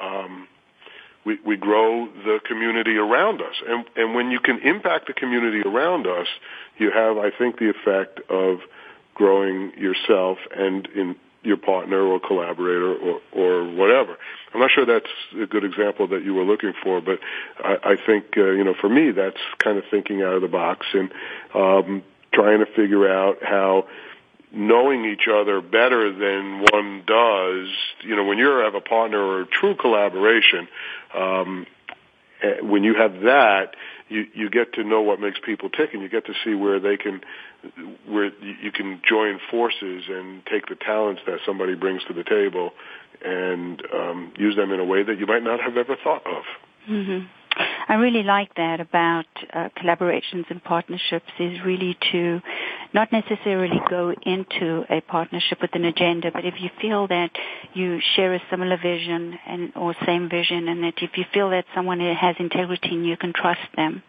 Um, 0.00 0.48
we, 1.24 1.38
we 1.44 1.56
grow 1.56 2.06
the 2.24 2.38
community 2.46 2.96
around 2.96 3.42
us, 3.42 3.54
and 3.66 3.84
and 3.96 4.14
when 4.14 4.30
you 4.30 4.40
can 4.40 4.60
impact 4.60 5.06
the 5.08 5.12
community 5.12 5.60
around 5.60 6.06
us, 6.06 6.26
you 6.78 6.90
have, 6.90 7.18
I 7.18 7.30
think, 7.30 7.58
the 7.58 7.70
effect 7.70 8.20
of 8.30 8.58
growing 9.14 9.72
yourself 9.76 10.38
and 10.56 10.86
in 10.94 11.16
your 11.48 11.56
partner 11.56 12.00
or 12.00 12.20
collaborator 12.20 12.94
or, 12.94 13.20
or 13.32 13.64
whatever. 13.64 14.16
I'm 14.54 14.60
not 14.60 14.70
sure 14.70 14.86
that's 14.86 15.10
a 15.40 15.46
good 15.46 15.64
example 15.64 16.08
that 16.08 16.22
you 16.22 16.34
were 16.34 16.44
looking 16.44 16.72
for, 16.82 17.00
but 17.00 17.18
I, 17.58 17.76
I 17.82 17.96
think, 17.96 18.36
uh, 18.36 18.50
you 18.50 18.64
know, 18.64 18.74
for 18.74 18.88
me, 18.88 19.10
that's 19.10 19.40
kind 19.58 19.78
of 19.78 19.84
thinking 19.90 20.22
out 20.22 20.34
of 20.34 20.42
the 20.42 20.48
box 20.48 20.86
and, 20.92 21.10
um, 21.54 22.02
trying 22.32 22.60
to 22.60 22.66
figure 22.66 23.10
out 23.10 23.38
how 23.42 23.86
knowing 24.52 25.04
each 25.04 25.28
other 25.28 25.60
better 25.60 26.12
than 26.12 26.64
one 26.72 27.02
does, 27.06 27.68
you 28.02 28.16
know, 28.16 28.24
when 28.24 28.38
you 28.38 28.48
have 28.64 28.74
a 28.74 28.80
partner 28.80 29.18
or 29.18 29.42
a 29.42 29.46
true 29.46 29.74
collaboration, 29.74 30.68
um, 31.14 31.66
when 32.62 32.84
you 32.84 32.94
have 32.94 33.12
that, 33.22 33.74
you 34.08 34.26
you 34.34 34.50
get 34.50 34.74
to 34.74 34.84
know 34.84 35.02
what 35.02 35.20
makes 35.20 35.38
people 35.44 35.68
tick, 35.68 35.90
and 35.92 36.02
you 36.02 36.08
get 36.08 36.26
to 36.26 36.34
see 36.44 36.54
where 36.54 36.80
they 36.80 36.96
can, 36.96 37.20
where 38.06 38.30
you 38.42 38.72
can 38.72 39.00
join 39.08 39.38
forces 39.50 40.04
and 40.08 40.42
take 40.46 40.66
the 40.68 40.76
talents 40.76 41.22
that 41.26 41.38
somebody 41.44 41.74
brings 41.74 42.02
to 42.04 42.14
the 42.14 42.24
table, 42.24 42.70
and 43.24 43.82
um, 43.94 44.32
use 44.36 44.56
them 44.56 44.72
in 44.72 44.80
a 44.80 44.84
way 44.84 45.02
that 45.02 45.18
you 45.18 45.26
might 45.26 45.42
not 45.42 45.60
have 45.60 45.76
ever 45.76 45.96
thought 46.02 46.26
of. 46.26 46.44
Mm-hmm. 46.88 47.26
I 47.88 47.94
really 47.94 48.22
like 48.22 48.54
that 48.56 48.80
about 48.80 49.26
uh, 49.52 49.68
collaborations 49.76 50.44
and 50.50 50.62
partnerships 50.62 51.30
is 51.38 51.58
really 51.64 51.96
to 52.12 52.40
not 52.92 53.10
necessarily 53.12 53.80
go 53.88 54.14
into 54.22 54.84
a 54.90 55.00
partnership 55.00 55.60
with 55.60 55.74
an 55.74 55.84
agenda, 55.84 56.30
but 56.32 56.44
if 56.44 56.54
you 56.60 56.70
feel 56.80 57.08
that 57.08 57.30
you 57.74 57.98
share 58.14 58.34
a 58.34 58.42
similar 58.50 58.76
vision 58.76 59.38
and 59.46 59.72
or 59.74 59.94
same 60.06 60.28
vision, 60.28 60.68
and 60.68 60.84
that 60.84 60.94
if 61.02 61.16
you 61.16 61.24
feel 61.32 61.50
that 61.50 61.64
someone 61.74 62.00
has 62.00 62.36
integrity 62.38 62.90
and 62.90 63.06
you 63.06 63.16
can 63.16 63.32
trust 63.32 63.60
them, 63.76 64.02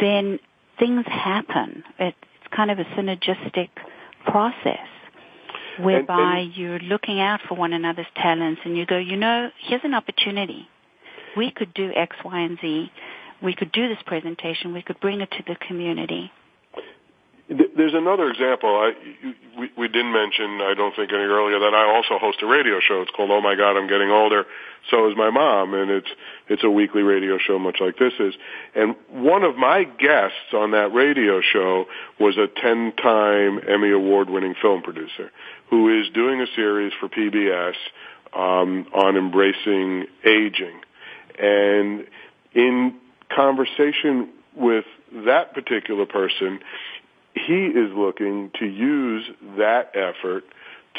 then 0.00 0.38
things 0.78 1.04
happen. 1.06 1.84
It's 1.98 2.16
kind 2.54 2.70
of 2.70 2.78
a 2.78 2.84
synergistic 2.84 3.70
process 4.26 4.86
whereby 5.80 6.20
and, 6.20 6.38
and, 6.40 6.56
you're 6.56 6.78
looking 6.78 7.20
out 7.20 7.40
for 7.48 7.54
one 7.54 7.72
another's 7.72 8.06
talents 8.16 8.60
and 8.64 8.76
you 8.76 8.84
go, 8.84 8.98
you 8.98 9.16
know, 9.16 9.50
here's 9.66 9.80
an 9.84 9.94
opportunity 9.94 10.68
we 11.36 11.50
could 11.50 11.74
do 11.74 11.92
X, 11.94 12.16
Y, 12.24 12.40
and 12.40 12.58
Z. 12.60 12.90
We 13.42 13.54
could 13.54 13.72
do 13.72 13.88
this 13.88 13.98
presentation. 14.06 14.72
We 14.72 14.82
could 14.82 15.00
bring 15.00 15.20
it 15.20 15.30
to 15.32 15.42
the 15.46 15.56
community. 15.56 16.30
There's 17.48 17.94
another 17.94 18.30
example. 18.30 18.70
I, 18.70 18.92
we, 19.58 19.70
we 19.76 19.88
didn't 19.88 20.12
mention, 20.12 20.60
I 20.62 20.74
don't 20.74 20.94
think 20.94 21.10
any 21.12 21.24
earlier, 21.24 21.58
that 21.58 21.74
I 21.74 21.84
also 21.84 22.18
host 22.18 22.38
a 22.42 22.46
radio 22.46 22.78
show. 22.80 23.02
It's 23.02 23.10
called 23.10 23.30
Oh 23.30 23.40
My 23.40 23.56
God, 23.56 23.76
I'm 23.76 23.88
Getting 23.88 24.10
Older. 24.10 24.44
So 24.90 25.10
is 25.10 25.16
my 25.16 25.30
mom, 25.30 25.74
and 25.74 25.90
it's 25.90 26.08
it's 26.48 26.64
a 26.64 26.70
weekly 26.70 27.02
radio 27.02 27.38
show, 27.38 27.58
much 27.58 27.76
like 27.80 27.98
this 27.98 28.12
is. 28.18 28.34
And 28.74 28.96
one 29.10 29.44
of 29.44 29.56
my 29.56 29.84
guests 29.84 30.52
on 30.52 30.72
that 30.72 30.92
radio 30.92 31.40
show 31.40 31.86
was 32.18 32.36
a 32.36 32.48
10-time 32.48 33.60
Emmy 33.68 33.90
Award-winning 33.90 34.54
film 34.60 34.82
producer 34.82 35.30
who 35.70 36.00
is 36.00 36.10
doing 36.12 36.40
a 36.40 36.46
series 36.54 36.92
for 36.98 37.08
PBS 37.08 37.74
um, 38.34 38.86
on 38.92 39.16
embracing 39.16 40.06
aging. 40.24 40.80
And 41.38 42.06
in 42.54 42.94
conversation 43.34 44.30
with 44.54 44.84
that 45.26 45.54
particular 45.54 46.06
person, 46.06 46.60
he 47.34 47.66
is 47.66 47.92
looking 47.94 48.50
to 48.58 48.66
use 48.66 49.24
that 49.56 49.92
effort 49.94 50.44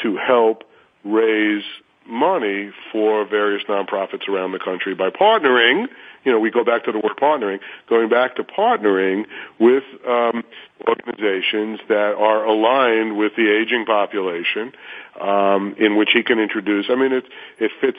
to 0.02 0.16
help 0.16 0.64
raise 1.04 1.62
money 2.06 2.70
for 2.92 3.26
various 3.26 3.62
nonprofits 3.68 4.28
around 4.28 4.52
the 4.52 4.58
country 4.58 4.94
by 4.94 5.10
partnering. 5.10 5.86
You 6.24 6.32
know, 6.32 6.38
we 6.38 6.50
go 6.50 6.64
back 6.64 6.84
to 6.84 6.92
the 6.92 6.98
word 6.98 7.16
partnering, 7.20 7.60
going 7.88 8.08
back 8.08 8.36
to 8.36 8.44
partnering 8.44 9.24
with 9.58 9.84
um, 10.06 10.42
organizations 10.86 11.80
that 11.88 12.14
are 12.18 12.44
aligned 12.44 13.16
with 13.16 13.32
the 13.36 13.50
aging 13.50 13.84
population, 13.86 14.72
um, 15.20 15.74
in 15.78 15.96
which 15.96 16.10
he 16.12 16.22
can 16.22 16.38
introduce. 16.38 16.86
I 16.90 16.94
mean, 16.94 17.12
it 17.12 17.24
it 17.58 17.70
fits 17.80 17.98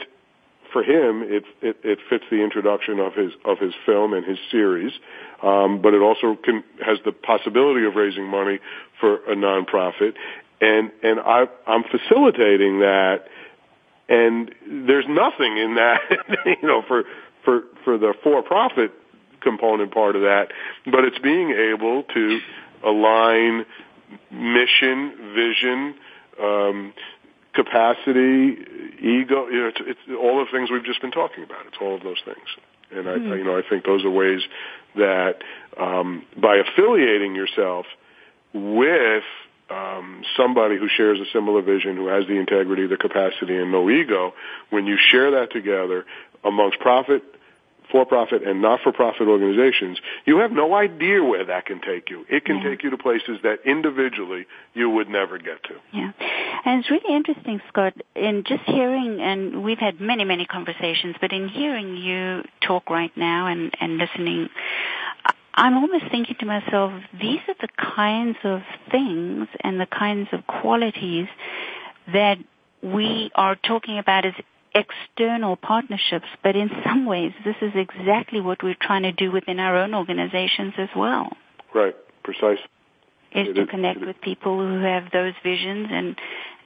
for 0.76 0.84
him, 0.84 1.24
it, 1.24 1.46
it, 1.62 1.78
it 1.86 2.00
fits 2.10 2.26
the 2.30 2.44
introduction 2.44 3.00
of 3.00 3.14
his 3.14 3.32
of 3.46 3.60
his 3.60 3.74
film 3.86 4.14
and 4.14 4.26
his 4.26 4.38
series, 4.52 4.92
um, 5.42 5.82
but 5.82 5.94
it 5.94 6.02
also 6.02 6.36
can 6.36 6.66
has 6.86 6.98
the 7.06 7.14
possibility 7.14 7.86
of 7.86 7.96
raising 7.96 8.26
money 8.26 8.60
for 9.00 9.16
a 9.32 9.36
nonprofit, 9.38 10.16
and 10.60 10.92
and 11.02 11.22
I, 11.22 11.46
I'm 11.66 11.84
facilitating 11.84 12.80
that, 12.80 13.24
and 14.10 14.54
there's 14.86 15.06
nothing 15.08 15.58
in 15.58 15.76
that, 15.76 16.02
you 16.62 16.68
know, 16.68 16.82
for 16.86 17.04
for 17.46 17.62
for 17.86 17.98
the 17.98 18.14
for-profit 18.22 18.92
component 19.40 19.94
part 19.94 20.18
of 20.18 20.24
that, 20.24 20.48
but 20.92 21.06
it's 21.06 21.20
being 21.20 21.52
able 21.52 22.04
to 22.04 22.40
align 22.84 23.66
mission, 24.30 25.34
vision. 25.34 25.96
Um, 26.38 26.94
capacity, 27.56 28.58
ego. 29.00 29.48
You 29.48 29.62
know, 29.62 29.68
it's, 29.68 29.82
it's 29.82 30.00
all 30.10 30.44
the 30.44 30.52
things 30.52 30.70
we've 30.70 30.86
just 30.86 31.02
been 31.02 31.12
talking 31.12 31.44
about. 31.44 31.66
It's 31.68 31.78
all 31.82 31.96
of 31.96 32.04
those 32.04 32.22
things, 32.24 32.48
and 32.92 33.06
mm-hmm. 33.06 33.32
I, 33.32 33.36
you 33.36 33.44
know, 33.44 33.58
I 33.58 33.62
think 33.68 33.86
those 33.86 34.04
are 34.06 34.10
ways 34.10 34.42
that 34.96 35.36
um, 35.80 36.26
by 36.38 36.58
affiliating 36.58 37.36
yourself 37.36 37.86
with 38.54 39.24
um, 39.70 40.24
somebody 40.38 40.78
who 40.78 40.88
shares 40.88 41.20
a 41.20 41.26
similar 41.34 41.62
vision, 41.62 41.96
who 41.96 42.08
has 42.08 42.28
the 42.28 42.36
integrity, 42.36 42.88
the 42.88 42.98
capacity, 42.98 43.58
and 43.58 43.72
no 43.72 43.90
ego, 43.90 44.34
when 44.70 44.86
you 44.86 44.98
share 45.12 45.32
that 45.32 45.52
together 45.52 46.06
amongst 46.44 46.80
profit 46.80 47.24
for-profit 47.96 48.46
and 48.46 48.62
not-for-profit 48.62 49.26
organizations, 49.26 49.98
you 50.26 50.40
have 50.40 50.52
no 50.52 50.76
idea 50.76 51.24
where 51.24 51.46
that 51.46 51.66
can 51.66 51.80
take 51.80 52.10
you. 52.10 52.26
It 52.30 52.44
can 52.44 52.58
yeah. 52.58 52.72
take 52.72 52.84
you 52.84 52.90
to 52.90 52.98
places 52.98 53.38
that 53.44 53.60
individually 53.66 54.48
you 54.74 54.90
would 54.90 55.08
never 55.08 55.38
get 55.38 55.64
to. 55.64 55.76
Yeah. 55.94 56.12
And 56.66 56.82
it's 56.82 56.92
really 56.92 57.16
interesting, 57.16 57.62
Scott, 57.70 57.94
in 58.14 58.44
just 58.46 58.64
hearing, 58.66 59.22
and 59.22 59.64
we've 59.64 59.78
had 59.78 60.02
many, 60.02 60.26
many 60.26 60.46
conversations, 60.46 61.16
but 61.22 61.32
in 61.32 61.48
hearing 61.48 61.96
you 61.96 62.44
talk 62.60 62.90
right 62.90 63.16
now 63.16 63.48
and, 63.48 63.74
and 63.80 63.98
listening, 63.98 64.50
I'm 65.54 65.78
almost 65.78 66.12
thinking 66.12 66.36
to 66.42 66.46
myself, 66.46 66.92
these 67.18 67.40
are 67.48 67.56
the 67.62 67.70
kinds 67.78 68.38
of 68.44 68.60
things 68.92 69.48
and 69.62 69.80
the 69.80 69.86
kinds 69.86 70.28
of 70.34 70.46
qualities 70.48 71.28
that 72.12 72.40
we 72.84 73.32
are 73.36 73.56
talking 73.56 74.00
about 74.00 74.26
as 74.26 74.34
external 74.76 75.56
partnerships, 75.56 76.28
but 76.44 76.56
in 76.56 76.70
some 76.84 77.06
ways 77.06 77.32
this 77.44 77.56
is 77.62 77.72
exactly 77.76 78.42
what 78.42 78.62
we're 78.62 78.76
trying 78.80 79.04
to 79.04 79.12
do 79.12 79.32
within 79.32 79.60
our 79.60 79.78
own 79.78 79.96
organizations 79.96 80.74
as 80.78 80.90
well. 80.96 81.32
Right, 81.74 81.96
precisely. 82.24 82.66
Is 83.32 83.50
it 83.50 83.54
to 83.54 83.64
is, 83.64 83.70
connect 83.70 84.02
with 84.02 84.20
people 84.22 84.60
who 84.60 84.80
have 84.82 85.12
those 85.12 85.34
visions 85.44 85.88
and 85.92 86.16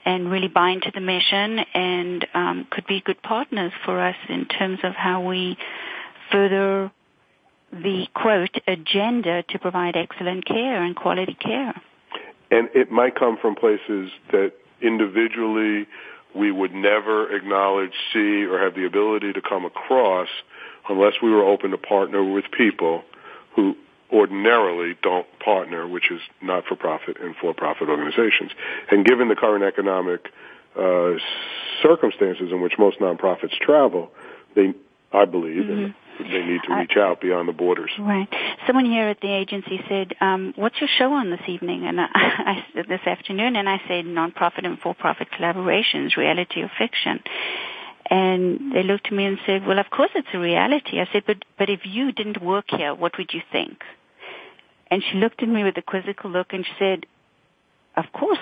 and 0.06 0.32
really 0.32 0.48
buy 0.48 0.70
into 0.70 0.92
the 0.94 1.02
mission 1.02 1.60
and 1.74 2.26
um, 2.34 2.68
could 2.72 2.88
be 2.88 3.02
good 3.02 3.22
partners 3.22 3.72
for 3.86 4.00
us 4.00 4.16
in 4.30 4.46
terms 4.46 4.80
of 4.84 4.94
how 4.94 5.22
we 5.22 5.58
further 6.32 6.92
the 7.72 8.08
quote 8.16 8.56
agenda 8.68 9.44
to 9.50 9.60
provide 9.60 9.96
excellent 9.96 10.46
care 10.46 10.82
and 10.82 10.96
quality 10.96 11.36
care. 11.40 11.74
And 12.50 12.70
it 12.74 12.92
might 12.92 13.16
come 13.16 13.38
from 13.42 13.56
places 13.56 14.10
that 14.32 14.54
individually 14.82 15.88
we 16.36 16.52
would 16.52 16.74
never 16.74 17.36
acknowledge, 17.36 17.94
see, 18.14 18.46
or 18.46 18.60
have 18.60 18.76
the 18.76 18.86
ability 18.86 19.34
to 19.34 19.42
come 19.42 19.66
across 19.66 20.28
unless 20.88 21.14
we 21.22 21.30
were 21.30 21.44
open 21.44 21.72
to 21.72 21.78
partner 21.78 22.24
with 22.24 22.46
people 22.56 23.04
who 23.56 23.76
ordinarily 24.12 24.96
don't 25.02 25.28
partner, 25.40 25.88
which 25.88 26.12
is 26.12 26.20
not-for-profit 26.42 27.18
and 27.22 27.36
for-profit 27.36 27.90
organizations. 27.90 28.52
And 28.90 29.06
given 29.06 29.28
the 29.28 29.36
current 29.36 29.64
economic 29.64 30.28
uh, 30.76 31.14
circumstances 31.84 32.52
in 32.52 32.62
which 32.62 32.74
most 32.80 33.00
nonprofits 33.00 33.58
travel, 33.60 34.12
they, 34.56 34.74
I 35.14 35.26
believe, 35.26 35.64
mm-hmm 35.64 36.09
they 36.20 36.44
need 36.44 36.62
to 36.68 36.76
reach 36.76 36.98
out 36.98 37.22
beyond 37.22 37.48
the 37.48 37.54
borders. 37.54 37.92
Right. 38.00 38.28
Someone 38.68 38.86
here 38.86 39.08
at 39.08 39.22
the 39.22 39.34
agency 39.34 39.80
said, 39.88 40.14
um, 40.22 40.54
"What's 40.56 40.80
your 40.80 40.90
show 40.98 41.14
on 41.14 41.30
this 41.30 41.42
evening?" 41.48 41.86
And 41.86 42.00
I, 42.00 42.08
I 42.14 42.66
this 42.88 43.06
afternoon, 43.06 43.56
and 43.56 43.70
I 43.70 43.82
said, 43.88 44.06
"Nonprofit 44.06 44.66
and 44.66 44.80
for-profit 44.80 45.30
collaborations, 45.32 46.16
reality 46.16 46.62
or 46.62 46.72
fiction." 46.78 47.22
And 48.10 48.74
they 48.74 48.84
looked 48.84 49.08
at 49.08 49.14
me 49.14 49.26
and 49.26 49.38
said, 49.46 49.66
"Well, 49.66 49.80
of 49.80 49.90
course 49.90 50.12
it's 50.16 50.28
a 50.34 50.40
reality." 50.40 51.00
I 51.00 51.08
said, 51.12 51.24
"But 51.26 51.38
but 51.58 51.70
if 51.70 51.82
you 51.86 52.12
didn't 52.12 52.42
work 52.42 52.66
here, 52.70 52.94
what 52.94 53.18
would 53.18 53.34
you 53.34 53.42
think?" 53.52 53.84
And 54.92 55.04
she 55.04 55.18
looked 55.18 55.42
at 55.44 55.50
me 55.50 55.64
with 55.64 55.78
a 55.78 55.82
quizzical 55.82 56.32
look 56.32 56.52
and 56.52 56.66
she 56.66 56.74
said, 56.80 57.06
"Of 57.96 58.06
course, 58.12 58.40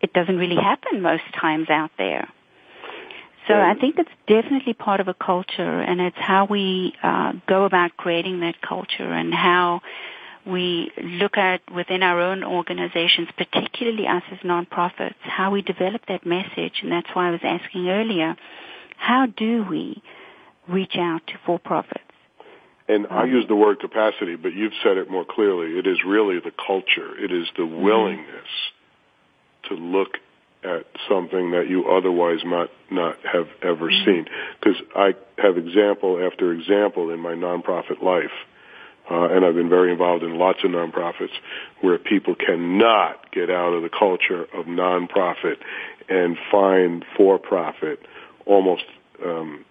it 0.00 0.12
doesn't 0.12 0.38
really 0.38 0.56
happen 0.56 1.02
most 1.02 1.24
times 1.34 1.68
out 1.68 1.90
there." 1.98 2.28
So 3.48 3.54
I 3.54 3.74
think 3.80 3.96
it's 3.98 4.10
definitely 4.26 4.74
part 4.74 5.00
of 5.00 5.08
a 5.08 5.14
culture, 5.14 5.80
and 5.80 6.00
it's 6.00 6.18
how 6.18 6.46
we 6.48 6.92
uh, 7.02 7.32
go 7.46 7.64
about 7.64 7.96
creating 7.96 8.40
that 8.40 8.60
culture 8.60 9.10
and 9.10 9.32
how 9.32 9.80
we 10.46 10.90
look 11.02 11.36
at 11.38 11.60
within 11.74 12.02
our 12.02 12.20
own 12.20 12.44
organizations, 12.44 13.28
particularly 13.36 14.06
us 14.06 14.22
as 14.30 14.38
nonprofits, 14.40 15.14
how 15.22 15.50
we 15.50 15.62
develop 15.62 16.02
that 16.08 16.26
message. 16.26 16.74
And 16.82 16.92
that's 16.92 17.08
why 17.14 17.28
I 17.28 17.30
was 17.30 17.40
asking 17.42 17.88
earlier, 17.88 18.36
how 18.96 19.26
do 19.26 19.64
we 19.68 20.02
reach 20.68 20.96
out 20.96 21.26
to 21.28 21.34
for-profits? 21.46 22.04
And 22.86 23.06
I 23.10 23.24
use 23.24 23.46
the 23.48 23.56
word 23.56 23.80
capacity, 23.80 24.36
but 24.36 24.54
you've 24.54 24.72
said 24.82 24.96
it 24.96 25.10
more 25.10 25.24
clearly. 25.24 25.78
It 25.78 25.86
is 25.86 25.98
really 26.06 26.38
the 26.38 26.52
culture. 26.66 27.18
It 27.18 27.32
is 27.32 27.46
the 27.56 27.62
mm-hmm. 27.62 27.82
willingness 27.82 28.48
to 29.68 29.74
look 29.74 30.18
at 30.64 30.86
something 31.08 31.52
that 31.52 31.68
you 31.68 31.88
otherwise 31.88 32.44
might 32.44 32.70
not 32.90 33.16
have 33.24 33.46
ever 33.62 33.90
mm-hmm. 33.90 34.04
seen. 34.04 34.26
Because 34.60 34.80
I 34.94 35.14
have 35.38 35.56
example 35.56 36.20
after 36.24 36.52
example 36.52 37.10
in 37.10 37.20
my 37.20 37.34
nonprofit 37.34 38.02
life, 38.02 38.34
uh, 39.10 39.28
and 39.30 39.44
I've 39.44 39.54
been 39.54 39.70
very 39.70 39.90
involved 39.90 40.22
in 40.22 40.36
lots 40.36 40.58
of 40.64 40.70
nonprofits 40.70 41.32
where 41.80 41.96
people 41.98 42.34
cannot 42.34 43.30
get 43.32 43.50
out 43.50 43.72
of 43.72 43.82
the 43.82 43.88
culture 43.88 44.42
of 44.54 44.66
nonprofit 44.66 45.56
and 46.08 46.36
find 46.50 47.04
for-profit 47.16 48.00
almost 48.44 48.84
um, 49.24 49.64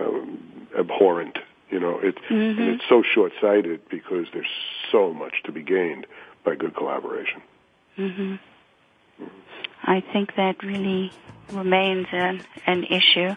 uh, 0.00 0.80
abhorrent. 0.80 1.38
You 1.70 1.80
know, 1.80 1.98
it's 2.02 2.18
Mm-hmm. 2.30 2.60
and 2.60 2.70
it's 2.70 2.84
so 2.88 3.02
short-sighted 3.14 3.80
because 3.90 4.26
there's 4.32 4.46
so 4.90 5.12
much 5.12 5.34
to 5.44 5.52
be 5.52 5.62
gained 5.62 6.06
by 6.44 6.54
good 6.54 6.74
collaboration. 6.74 7.42
hmm 7.96 8.36
I 9.88 10.02
think 10.12 10.34
that 10.36 10.62
really 10.62 11.10
remains 11.50 12.08
an, 12.12 12.44
an 12.66 12.84
issue. 12.84 13.34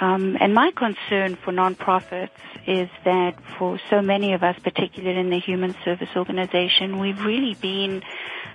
Um, 0.00 0.36
and 0.40 0.54
my 0.54 0.70
concern 0.70 1.36
for 1.36 1.52
nonprofits 1.52 2.30
is 2.68 2.88
that 3.04 3.34
for 3.58 3.80
so 3.90 4.00
many 4.00 4.32
of 4.32 4.44
us, 4.44 4.56
particularly 4.62 5.18
in 5.18 5.30
the 5.30 5.40
human 5.40 5.74
service 5.84 6.10
organization, 6.14 7.00
we've 7.00 7.24
really 7.24 7.54
been 7.54 8.02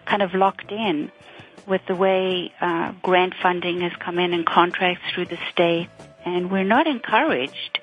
kind 0.06 0.22
of 0.22 0.34
locked 0.34 0.72
in 0.72 1.12
with 1.68 1.82
the 1.86 1.96
way 1.96 2.54
uh, 2.62 2.94
grant 3.02 3.34
funding 3.42 3.82
has 3.82 3.92
come 4.00 4.18
in 4.18 4.34
and 4.34 4.46
contracts 4.46 5.04
through 5.14 5.26
the 5.26 5.38
state, 5.52 5.90
and 6.26 6.50
we're 6.50 6.64
not 6.64 6.88
encouraged 6.88 7.79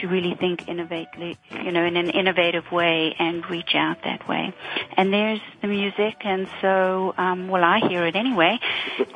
to 0.00 0.08
really 0.08 0.34
think 0.34 0.66
innovatively, 0.66 1.36
you 1.64 1.72
know, 1.72 1.84
in 1.84 1.96
an 1.96 2.10
innovative 2.10 2.70
way 2.70 3.14
and 3.18 3.48
reach 3.48 3.74
out 3.74 3.98
that 4.04 4.28
way. 4.28 4.54
And 4.96 5.12
there's 5.12 5.40
the 5.60 5.68
music, 5.68 6.16
and 6.24 6.48
so, 6.60 7.14
um, 7.16 7.48
well, 7.48 7.64
I 7.64 7.80
hear 7.88 8.06
it 8.06 8.16
anyway. 8.16 8.58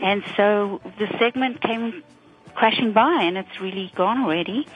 And 0.03 0.23
so 0.37 0.81
the 0.99 1.07
segment 1.19 1.61
came 1.61 2.03
crashing 2.55 2.93
by, 2.93 3.23
and 3.23 3.39
it's 3.39 3.61
really 3.61 3.93
gone 3.95 4.25
already. 4.25 4.67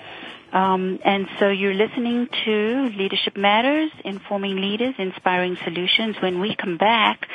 Um, 0.53 0.99
and 1.03 1.29
so 1.39 1.49
you're 1.49 1.75
listening 1.75 2.29
to 2.45 2.93
Leadership 2.97 3.37
Matters, 3.37 3.91
Informing 4.05 4.57
Leaders, 4.57 4.95
Inspiring 4.99 5.57
Solutions. 5.65 6.17
When 6.21 6.41
we 6.41 6.55
come 6.55 6.77
back, 6.77 7.27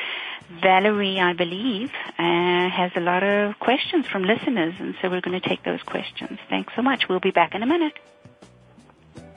Valerie, 0.62 1.20
I 1.20 1.34
believe, 1.34 1.92
uh, 2.18 2.70
has 2.70 2.92
a 2.96 3.00
lot 3.00 3.24
of 3.24 3.60
questions 3.60 4.06
from 4.06 4.24
listeners, 4.24 4.76
and 4.80 4.96
so 5.02 5.10
we're 5.10 5.22
going 5.22 5.40
to 5.40 5.50
take 5.50 5.64
those 5.64 5.82
questions. 5.82 6.40
Thanks 6.48 6.74
so 6.76 6.82
much. 6.82 7.10
We'll 7.10 7.20
be 7.20 7.32
back 7.32 7.56
in 7.56 7.64
a 7.64 7.66
minute. 7.66 7.94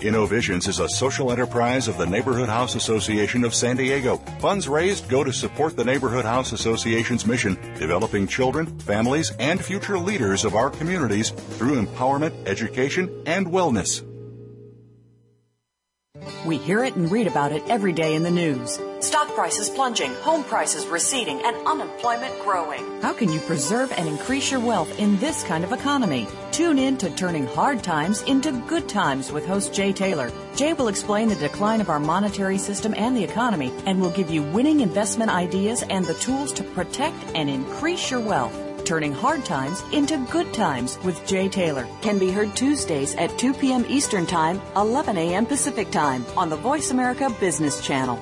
InnoVisions 0.00 0.68
is 0.68 0.78
a 0.78 0.88
social 0.88 1.32
enterprise 1.32 1.88
of 1.88 1.98
the 1.98 2.06
Neighborhood 2.06 2.48
House 2.48 2.76
Association 2.76 3.44
of 3.44 3.52
San 3.52 3.76
Diego. 3.76 4.18
Funds 4.38 4.68
raised 4.68 5.08
go 5.08 5.24
to 5.24 5.32
support 5.32 5.76
the 5.76 5.84
Neighborhood 5.84 6.24
House 6.24 6.52
Association's 6.52 7.26
mission, 7.26 7.58
developing 7.78 8.26
children, 8.26 8.66
families, 8.78 9.32
and 9.40 9.64
future 9.64 9.98
leaders 9.98 10.44
of 10.44 10.54
our 10.54 10.70
communities 10.70 11.30
through 11.30 11.84
empowerment, 11.84 12.46
education, 12.46 13.22
and 13.26 13.48
wellness. 13.48 14.07
We 16.44 16.56
hear 16.56 16.84
it 16.84 16.96
and 16.96 17.10
read 17.10 17.26
about 17.26 17.52
it 17.52 17.62
every 17.68 17.92
day 17.92 18.14
in 18.14 18.22
the 18.22 18.30
news. 18.30 18.80
Stock 19.00 19.28
prices 19.34 19.70
plunging, 19.70 20.14
home 20.16 20.44
prices 20.44 20.86
receding, 20.86 21.40
and 21.44 21.56
unemployment 21.66 22.38
growing. 22.40 23.00
How 23.00 23.12
can 23.12 23.30
you 23.32 23.40
preserve 23.40 23.92
and 23.92 24.08
increase 24.08 24.50
your 24.50 24.60
wealth 24.60 24.98
in 24.98 25.18
this 25.18 25.44
kind 25.44 25.64
of 25.64 25.72
economy? 25.72 26.26
Tune 26.50 26.78
in 26.78 26.96
to 26.98 27.10
Turning 27.10 27.46
Hard 27.46 27.82
Times 27.82 28.22
into 28.22 28.52
Good 28.66 28.88
Times 28.88 29.30
with 29.30 29.46
host 29.46 29.72
Jay 29.72 29.92
Taylor. 29.92 30.32
Jay 30.56 30.72
will 30.72 30.88
explain 30.88 31.28
the 31.28 31.36
decline 31.36 31.80
of 31.80 31.88
our 31.88 32.00
monetary 32.00 32.58
system 32.58 32.94
and 32.96 33.16
the 33.16 33.24
economy 33.24 33.72
and 33.86 34.00
will 34.00 34.10
give 34.10 34.30
you 34.30 34.42
winning 34.42 34.80
investment 34.80 35.30
ideas 35.30 35.84
and 35.88 36.04
the 36.04 36.14
tools 36.14 36.52
to 36.54 36.64
protect 36.64 37.16
and 37.34 37.48
increase 37.48 38.10
your 38.10 38.20
wealth. 38.20 38.67
Turning 38.88 39.12
Hard 39.12 39.44
Times 39.44 39.84
into 39.92 40.16
Good 40.30 40.54
Times 40.54 40.98
with 41.04 41.22
Jay 41.26 41.46
Taylor 41.46 41.86
can 42.00 42.18
be 42.18 42.30
heard 42.30 42.56
Tuesdays 42.56 43.14
at 43.16 43.38
2 43.38 43.52
p.m. 43.52 43.84
Eastern 43.86 44.24
Time, 44.24 44.62
11 44.76 45.18
a.m. 45.18 45.44
Pacific 45.44 45.90
Time 45.90 46.24
on 46.38 46.48
the 46.48 46.56
Voice 46.56 46.90
America 46.90 47.28
Business 47.38 47.82
Channel. 47.82 48.16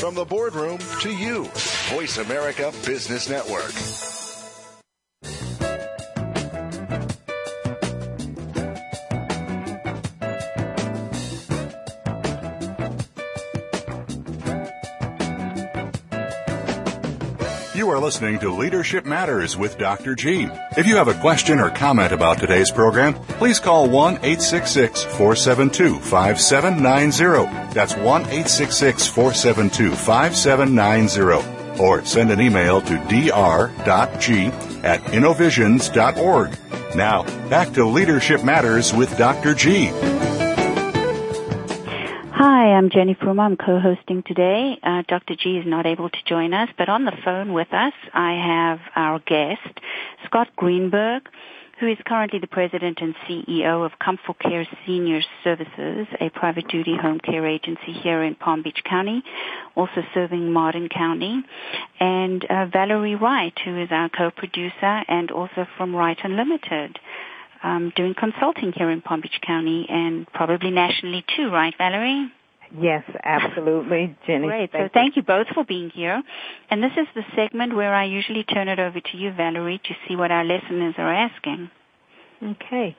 From 0.00 0.16
the 0.16 0.24
boardroom 0.28 0.80
to 1.00 1.14
you, 1.14 1.44
Voice 1.90 2.18
America 2.18 2.72
Business 2.84 3.28
Network. 3.30 4.09
You 17.90 17.96
are 17.96 17.98
listening 17.98 18.38
to 18.38 18.54
Leadership 18.54 19.04
Matters 19.04 19.56
with 19.56 19.76
Dr. 19.76 20.14
G. 20.14 20.48
If 20.76 20.86
you 20.86 20.94
have 20.94 21.08
a 21.08 21.14
question 21.14 21.58
or 21.58 21.70
comment 21.70 22.12
about 22.12 22.38
today's 22.38 22.70
program, 22.70 23.14
please 23.14 23.58
call 23.58 23.90
1 23.90 24.14
866 24.18 25.02
472 25.02 25.98
5790. 25.98 27.74
That's 27.74 27.96
1 27.96 28.04
866 28.04 29.08
472 29.08 29.96
5790. 29.96 31.82
Or 31.82 32.04
send 32.04 32.30
an 32.30 32.40
email 32.40 32.80
to 32.80 32.96
dr.g 33.08 34.46
at 34.84 35.12
innovisions.org. 35.12 36.58
Now, 36.94 37.24
back 37.48 37.72
to 37.72 37.84
Leadership 37.86 38.44
Matters 38.44 38.94
with 38.94 39.18
Dr. 39.18 39.52
G. 39.52 39.90
I'm 42.72 42.88
Jenny 42.88 43.14
Fruma. 43.14 43.40
I'm 43.40 43.56
co-hosting 43.56 44.22
today. 44.24 44.78
Uh, 44.82 45.02
Dr. 45.08 45.34
G 45.34 45.58
is 45.58 45.66
not 45.66 45.86
able 45.86 46.08
to 46.08 46.18
join 46.26 46.54
us, 46.54 46.68
but 46.78 46.88
on 46.88 47.04
the 47.04 47.16
phone 47.24 47.52
with 47.52 47.72
us, 47.72 47.92
I 48.14 48.32
have 48.34 48.78
our 48.94 49.18
guest, 49.18 49.80
Scott 50.26 50.48
Greenberg, 50.54 51.22
who 51.80 51.88
is 51.88 51.98
currently 52.06 52.38
the 52.38 52.46
president 52.46 52.98
and 53.00 53.14
CEO 53.26 53.84
of 53.84 53.98
Comfort 53.98 54.38
Care 54.38 54.68
Senior 54.86 55.20
Services, 55.42 56.06
a 56.20 56.30
private 56.30 56.68
duty 56.68 56.96
home 56.96 57.18
care 57.18 57.46
agency 57.46 57.92
here 57.92 58.22
in 58.22 58.36
Palm 58.36 58.62
Beach 58.62 58.82
County, 58.88 59.22
also 59.74 60.02
serving 60.14 60.52
Martin 60.52 60.88
County, 60.88 61.42
and 61.98 62.44
uh, 62.44 62.66
Valerie 62.66 63.16
Wright, 63.16 63.58
who 63.64 63.80
is 63.82 63.88
our 63.90 64.08
co-producer 64.08 65.02
and 65.08 65.32
also 65.32 65.66
from 65.76 65.96
Wright 65.96 66.18
Unlimited. 66.22 66.98
Um, 67.62 67.92
doing 67.96 68.14
consulting 68.14 68.72
here 68.72 68.90
in 68.90 69.02
Palm 69.02 69.22
Beach 69.22 69.40
County 69.46 69.86
and 69.88 70.26
probably 70.32 70.70
nationally 70.70 71.24
too, 71.36 71.50
right, 71.50 71.74
Valerie? 71.76 72.30
Yes, 72.78 73.04
absolutely, 73.22 74.16
Jenny. 74.26 74.46
Great. 74.46 74.70
So 74.72 74.88
thank 74.92 75.16
you 75.16 75.22
both 75.22 75.48
for 75.54 75.64
being 75.64 75.90
here. 75.90 76.22
And 76.70 76.82
this 76.82 76.92
is 76.96 77.06
the 77.14 77.22
segment 77.34 77.74
where 77.74 77.94
I 77.94 78.04
usually 78.04 78.44
turn 78.44 78.68
it 78.68 78.78
over 78.78 79.00
to 79.00 79.16
you, 79.16 79.32
Valerie, 79.32 79.80
to 79.84 79.94
see 80.06 80.16
what 80.16 80.30
our 80.30 80.44
listeners 80.44 80.94
are 80.98 81.12
asking. 81.12 81.70
Okay. 82.42 82.96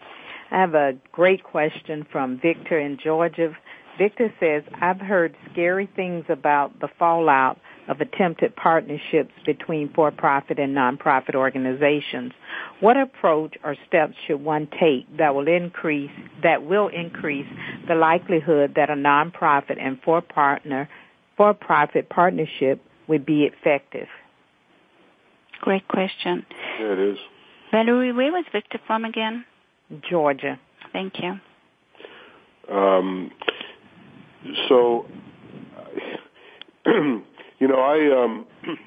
I 0.51 0.59
have 0.59 0.75
a 0.75 0.93
great 1.11 1.43
question 1.43 2.05
from 2.11 2.39
Victor 2.41 2.77
in 2.79 2.97
Georgia. 3.01 3.55
Victor 3.97 4.33
says, 4.39 4.63
I've 4.81 4.99
heard 4.99 5.35
scary 5.51 5.89
things 5.95 6.25
about 6.27 6.79
the 6.79 6.89
fallout 6.99 7.57
of 7.87 8.01
attempted 8.01 8.55
partnerships 8.55 9.33
between 9.45 9.91
for-profit 9.93 10.59
and 10.59 10.75
nonprofit 10.75 11.35
organizations. 11.35 12.31
What 12.79 12.97
approach 12.97 13.55
or 13.63 13.75
steps 13.87 14.13
should 14.27 14.43
one 14.43 14.67
take 14.79 15.17
that 15.17 15.33
will 15.35 15.47
increase 15.47 16.11
that 16.43 16.63
will 16.63 16.87
increase 16.87 17.47
the 17.87 17.95
likelihood 17.95 18.73
that 18.75 18.89
a 18.89 18.93
nonprofit 18.93 19.77
and 19.79 19.99
for 20.03 20.21
partner 20.21 20.89
for-profit 21.37 22.09
partnership 22.09 22.81
would 23.07 23.25
be 23.25 23.43
effective? 23.43 24.07
Great 25.61 25.87
question. 25.87 26.45
Yeah, 26.79 26.93
it 26.93 26.99
is. 26.99 27.17
Valerie, 27.71 28.11
where 28.11 28.31
was 28.31 28.45
Victor 28.51 28.79
from 28.85 29.05
again? 29.05 29.45
Georgia. 30.09 30.59
Thank 30.93 31.13
you. 31.19 31.39
Um, 32.73 33.31
so, 34.67 35.05
you 37.61 37.67
know, 37.67 37.79
I, 37.79 38.23
um, 38.23 38.45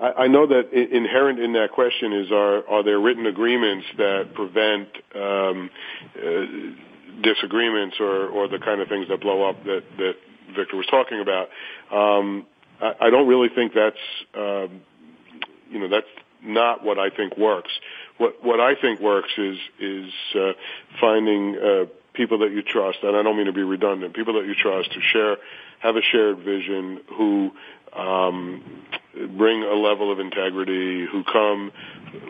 I, 0.00 0.24
I 0.24 0.26
know 0.26 0.46
that 0.46 0.72
inherent 0.72 1.38
in 1.38 1.52
that 1.52 1.70
question 1.72 2.12
is 2.14 2.32
are 2.32 2.66
are 2.66 2.82
there 2.82 2.98
written 2.98 3.26
agreements 3.26 3.86
that 3.98 4.30
prevent 4.34 4.88
um, 5.14 5.70
uh, 6.16 7.22
disagreements 7.22 7.96
or 8.00 8.28
or 8.28 8.48
the 8.48 8.58
kind 8.58 8.80
of 8.80 8.88
things 8.88 9.08
that 9.08 9.20
blow 9.20 9.48
up 9.48 9.62
that 9.64 9.82
that 9.98 10.14
Victor 10.56 10.76
was 10.76 10.86
talking 10.86 11.20
about. 11.20 11.48
Um, 11.92 12.46
I, 12.80 13.06
I 13.06 13.10
don't 13.10 13.28
really 13.28 13.48
think 13.54 13.72
that's 13.74 13.96
um, 14.34 14.80
you 15.70 15.80
know 15.80 15.88
that's 15.88 16.06
not 16.42 16.82
what 16.82 16.98
I 16.98 17.10
think 17.10 17.36
works. 17.36 17.70
What 18.16 18.42
what 18.42 18.60
I 18.60 18.80
think 18.80 19.00
works 19.00 19.30
is 19.36 19.58
is 19.78 20.10
uh, 20.34 20.52
finding 21.00 21.56
uh, 21.56 21.84
people 22.18 22.40
that 22.40 22.50
you 22.50 22.62
trust, 22.62 22.98
and 23.02 23.16
I 23.16 23.22
don't 23.22 23.36
mean 23.36 23.46
to 23.46 23.52
be 23.52 23.62
redundant, 23.62 24.14
people 24.14 24.34
that 24.34 24.44
you 24.44 24.54
trust 24.54 24.92
who 24.92 25.00
share, 25.00 25.36
have 25.78 25.96
a 25.96 26.02
shared 26.02 26.38
vision, 26.40 27.00
who 27.16 27.52
um, 27.96 28.84
bring 29.14 29.62
a 29.62 29.74
level 29.74 30.12
of 30.12 30.18
integrity, 30.18 31.06
who 31.10 31.22
come 31.24 31.72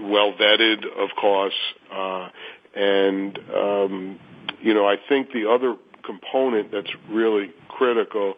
well 0.03 0.35
vetted, 0.35 0.85
of 0.85 1.09
course, 1.21 1.55
uh, 1.93 2.29
and 2.75 3.39
um, 3.57 4.21
you 4.61 4.75
know, 4.75 4.87
I 4.87 4.97
think 5.09 5.33
the 5.33 5.51
other 5.51 5.77
component 6.05 6.71
that's 6.71 6.91
really 7.11 7.51
critical 7.69 8.35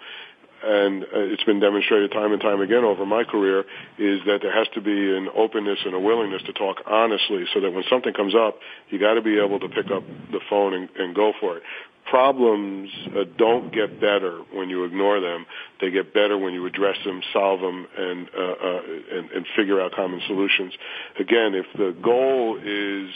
and 0.63 1.05
uh, 1.05 1.07
it's 1.13 1.45
been 1.45 1.61
demonstrated 1.61 2.13
time 2.13 2.33
and 2.33 2.41
time 2.41 2.61
again 2.61 2.85
over 2.85 3.07
my 3.07 3.25
career, 3.25 3.61
is 3.99 4.21
that 4.27 4.41
there 4.43 4.55
has 4.55 4.69
to 4.75 4.81
be 4.81 5.17
an 5.17 5.29
openness 5.35 5.79
and 5.85 5.95
a 5.95 6.01
willingness 6.01 6.43
to 6.47 6.53
talk 6.53 6.83
honestly 6.87 7.45
so 7.55 7.61
that 7.61 7.73
when 7.73 7.85
something 7.89 8.13
comes 8.13 8.35
up, 8.35 8.59
you 8.91 8.99
got 8.99 9.15
to 9.15 9.23
be 9.23 9.39
able 9.39 9.61
to 9.61 9.69
pick 9.69 9.91
up 9.91 10.03
the 10.31 10.41
phone 10.49 10.75
and, 10.75 10.89
and 10.97 11.15
go 11.15 11.33
for 11.41 11.57
it. 11.57 11.63
Problems 12.07 12.91
uh, 13.17 13.25
don't 13.37 13.73
get 13.73 14.01
better 14.01 14.41
when 14.53 14.69
you 14.69 14.85
ignore 14.85 15.21
them. 15.21 15.47
They 15.81 15.91
get 15.91 16.13
better 16.13 16.37
when 16.37 16.55
you 16.55 16.67
address 16.67 16.97
them, 17.05 17.23
solve 17.33 17.61
them, 17.61 17.87
and, 17.97 18.29
uh, 18.37 18.43
uh, 18.43 18.81
and, 19.13 19.31
and 19.31 19.47
figure 19.57 19.81
out 19.81 19.93
common 19.93 20.21
solutions. 20.27 20.73
Again, 21.19 21.55
if 21.55 21.67
the 21.77 21.97
goal 22.03 22.59
is 22.59 23.11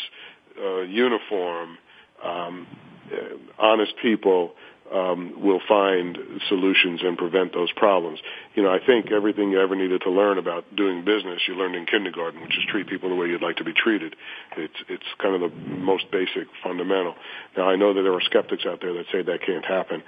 uh, 0.62 0.82
uniform, 0.82 1.78
um, 2.22 2.66
uh, 3.12 3.16
honest 3.59 3.95
people, 4.01 4.55
um, 4.93 5.35
will 5.43 5.61
find 5.66 6.18
solutions 6.49 7.01
and 7.03 7.16
prevent 7.16 7.53
those 7.53 7.72
problems. 7.72 8.20
You 8.55 8.62
know, 8.62 8.72
I 8.72 8.78
think 8.85 9.11
everything 9.11 9.51
you 9.51 9.61
ever 9.61 9.74
needed 9.74 10.03
to 10.03 10.11
learn 10.11 10.39
about 10.39 10.64
doing 10.76 11.05
business 11.05 11.41
you 11.49 11.55
learned 11.55 11.74
in 11.74 11.87
kindergarten, 11.87 12.41
which 12.43 12.57
is 12.57 12.64
treat 12.68 12.87
people 12.89 13.09
the 13.09 13.14
way 13.14 13.26
you'd 13.26 13.43
like 13.43 13.57
to 13.57 13.64
be 13.64 13.72
treated. 13.72 14.14
It's 14.57 14.74
it's 14.89 15.05
kind 15.20 15.35
of 15.35 15.51
the 15.51 15.57
most 15.57 16.11
basic 16.11 16.49
fundamental. 16.62 17.14
Now 17.57 17.68
I 17.68 17.76
know 17.76 17.95
that 17.95 18.03
there 18.03 18.12
are 18.12 18.20
skeptics 18.20 18.64
out 18.66 18.80
there 18.80 18.93
that 18.95 19.07
say 19.11 19.22
that 19.22 19.41
can't 19.45 19.64
happen, 19.64 20.03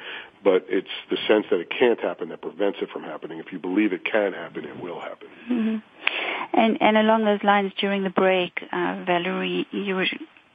but 0.45 0.66
it's 0.68 0.95
the 1.11 1.16
sense 1.27 1.47
that 1.51 1.61
it 1.61 1.70
can't 1.70 2.01
happen 2.01 2.29
that 2.29 2.43
prevents 2.43 2.79
it 2.83 2.91
from 2.91 3.03
happening. 3.03 3.39
If 3.39 3.53
you 3.53 3.59
believe 3.59 3.93
it 3.93 4.05
can 4.05 4.33
happen, 4.33 4.64
it 4.64 4.81
will 4.81 5.01
happen. 5.01 5.29
Mm-hmm. 5.51 5.77
And 6.53 6.81
and 6.81 6.97
along 6.97 7.24
those 7.24 7.43
lines, 7.43 7.72
during 7.81 8.05
the 8.05 8.11
break, 8.11 8.53
uh, 8.72 9.05
Valerie, 9.07 9.66
you 9.72 9.97
were, 9.97 10.07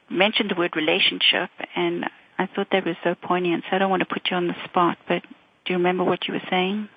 mentioned 0.10 0.52
the 0.52 0.56
word 0.56 0.76
relationship, 0.76 1.50
and 1.76 2.06
I 2.42 2.48
thought 2.48 2.68
that 2.72 2.86
was 2.86 2.96
so 3.04 3.14
poignant. 3.14 3.66
So 3.70 3.76
I 3.76 3.80
don't 3.80 3.92
want 3.92 4.02
to 4.02 4.08
put 4.12 4.32
you 4.32 4.38
on 4.38 4.48
the 4.48 4.56
spot, 4.66 4.98
but 5.08 5.22
do 5.22 5.74
you 5.74 5.78
remember 5.78 6.04
what 6.04 6.28
you 6.28 6.34
were 6.34 6.48
saying? 6.50 6.90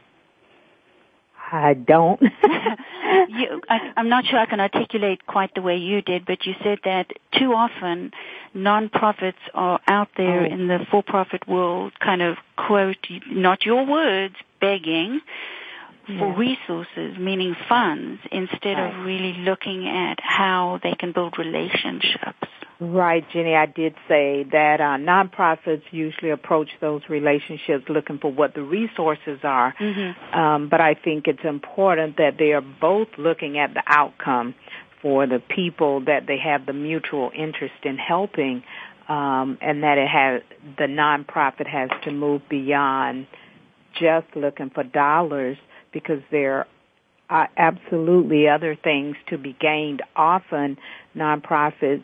I 1.52 1.74
don't. 1.74 2.20
you, 3.28 3.60
I, 3.68 3.92
I'm 3.96 4.08
not 4.08 4.24
sure 4.24 4.38
I 4.38 4.46
can 4.46 4.60
articulate 4.60 5.26
quite 5.26 5.54
the 5.54 5.60
way 5.60 5.76
you 5.76 6.00
did, 6.00 6.24
but 6.24 6.46
you 6.46 6.54
said 6.62 6.78
that 6.84 7.08
too 7.38 7.52
often 7.52 8.12
nonprofits 8.56 9.34
are 9.52 9.80
out 9.86 10.08
there 10.16 10.42
oh. 10.42 10.46
in 10.46 10.68
the 10.68 10.78
for-profit 10.90 11.46
world, 11.46 11.92
kind 12.00 12.22
of 12.22 12.38
quote, 12.56 13.06
not 13.28 13.66
your 13.66 13.84
words, 13.84 14.36
begging 14.60 15.20
for 16.06 16.12
yeah. 16.12 16.36
resources, 16.36 17.18
meaning 17.18 17.54
funds, 17.68 18.20
instead 18.32 18.78
right. 18.78 18.94
of 18.94 19.04
really 19.04 19.34
looking 19.34 19.88
at 19.88 20.18
how 20.20 20.80
they 20.82 20.94
can 20.94 21.12
build 21.12 21.38
relationships. 21.38 22.48
Right, 22.80 23.24
Jenny. 23.32 23.54
I 23.54 23.66
did 23.66 23.94
say 24.08 24.44
that 24.50 24.80
uh, 24.80 24.98
nonprofits 24.98 25.82
usually 25.92 26.30
approach 26.30 26.70
those 26.80 27.02
relationships 27.08 27.84
looking 27.88 28.18
for 28.18 28.32
what 28.32 28.54
the 28.54 28.62
resources 28.62 29.38
are, 29.44 29.74
mm-hmm. 29.80 30.38
um, 30.38 30.68
but 30.68 30.80
I 30.80 30.94
think 30.94 31.28
it's 31.28 31.44
important 31.44 32.16
that 32.16 32.34
they 32.38 32.52
are 32.52 32.60
both 32.62 33.08
looking 33.16 33.58
at 33.58 33.74
the 33.74 33.82
outcome 33.86 34.56
for 35.00 35.26
the 35.26 35.38
people 35.38 36.04
that 36.06 36.26
they 36.26 36.38
have 36.38 36.66
the 36.66 36.72
mutual 36.72 37.30
interest 37.36 37.74
in 37.84 37.96
helping, 37.96 38.64
um, 39.08 39.56
and 39.60 39.84
that 39.84 39.98
it 39.98 40.08
has 40.08 40.42
the 40.76 40.86
nonprofit 40.86 41.68
has 41.68 41.90
to 42.02 42.10
move 42.10 42.42
beyond 42.48 43.28
just 44.00 44.26
looking 44.34 44.70
for 44.70 44.82
dollars 44.82 45.58
because 45.92 46.20
there 46.32 46.66
are 47.30 47.48
absolutely 47.56 48.48
other 48.48 48.76
things 48.82 49.14
to 49.28 49.38
be 49.38 49.56
gained. 49.60 50.02
Often, 50.16 50.78
nonprofits 51.14 52.02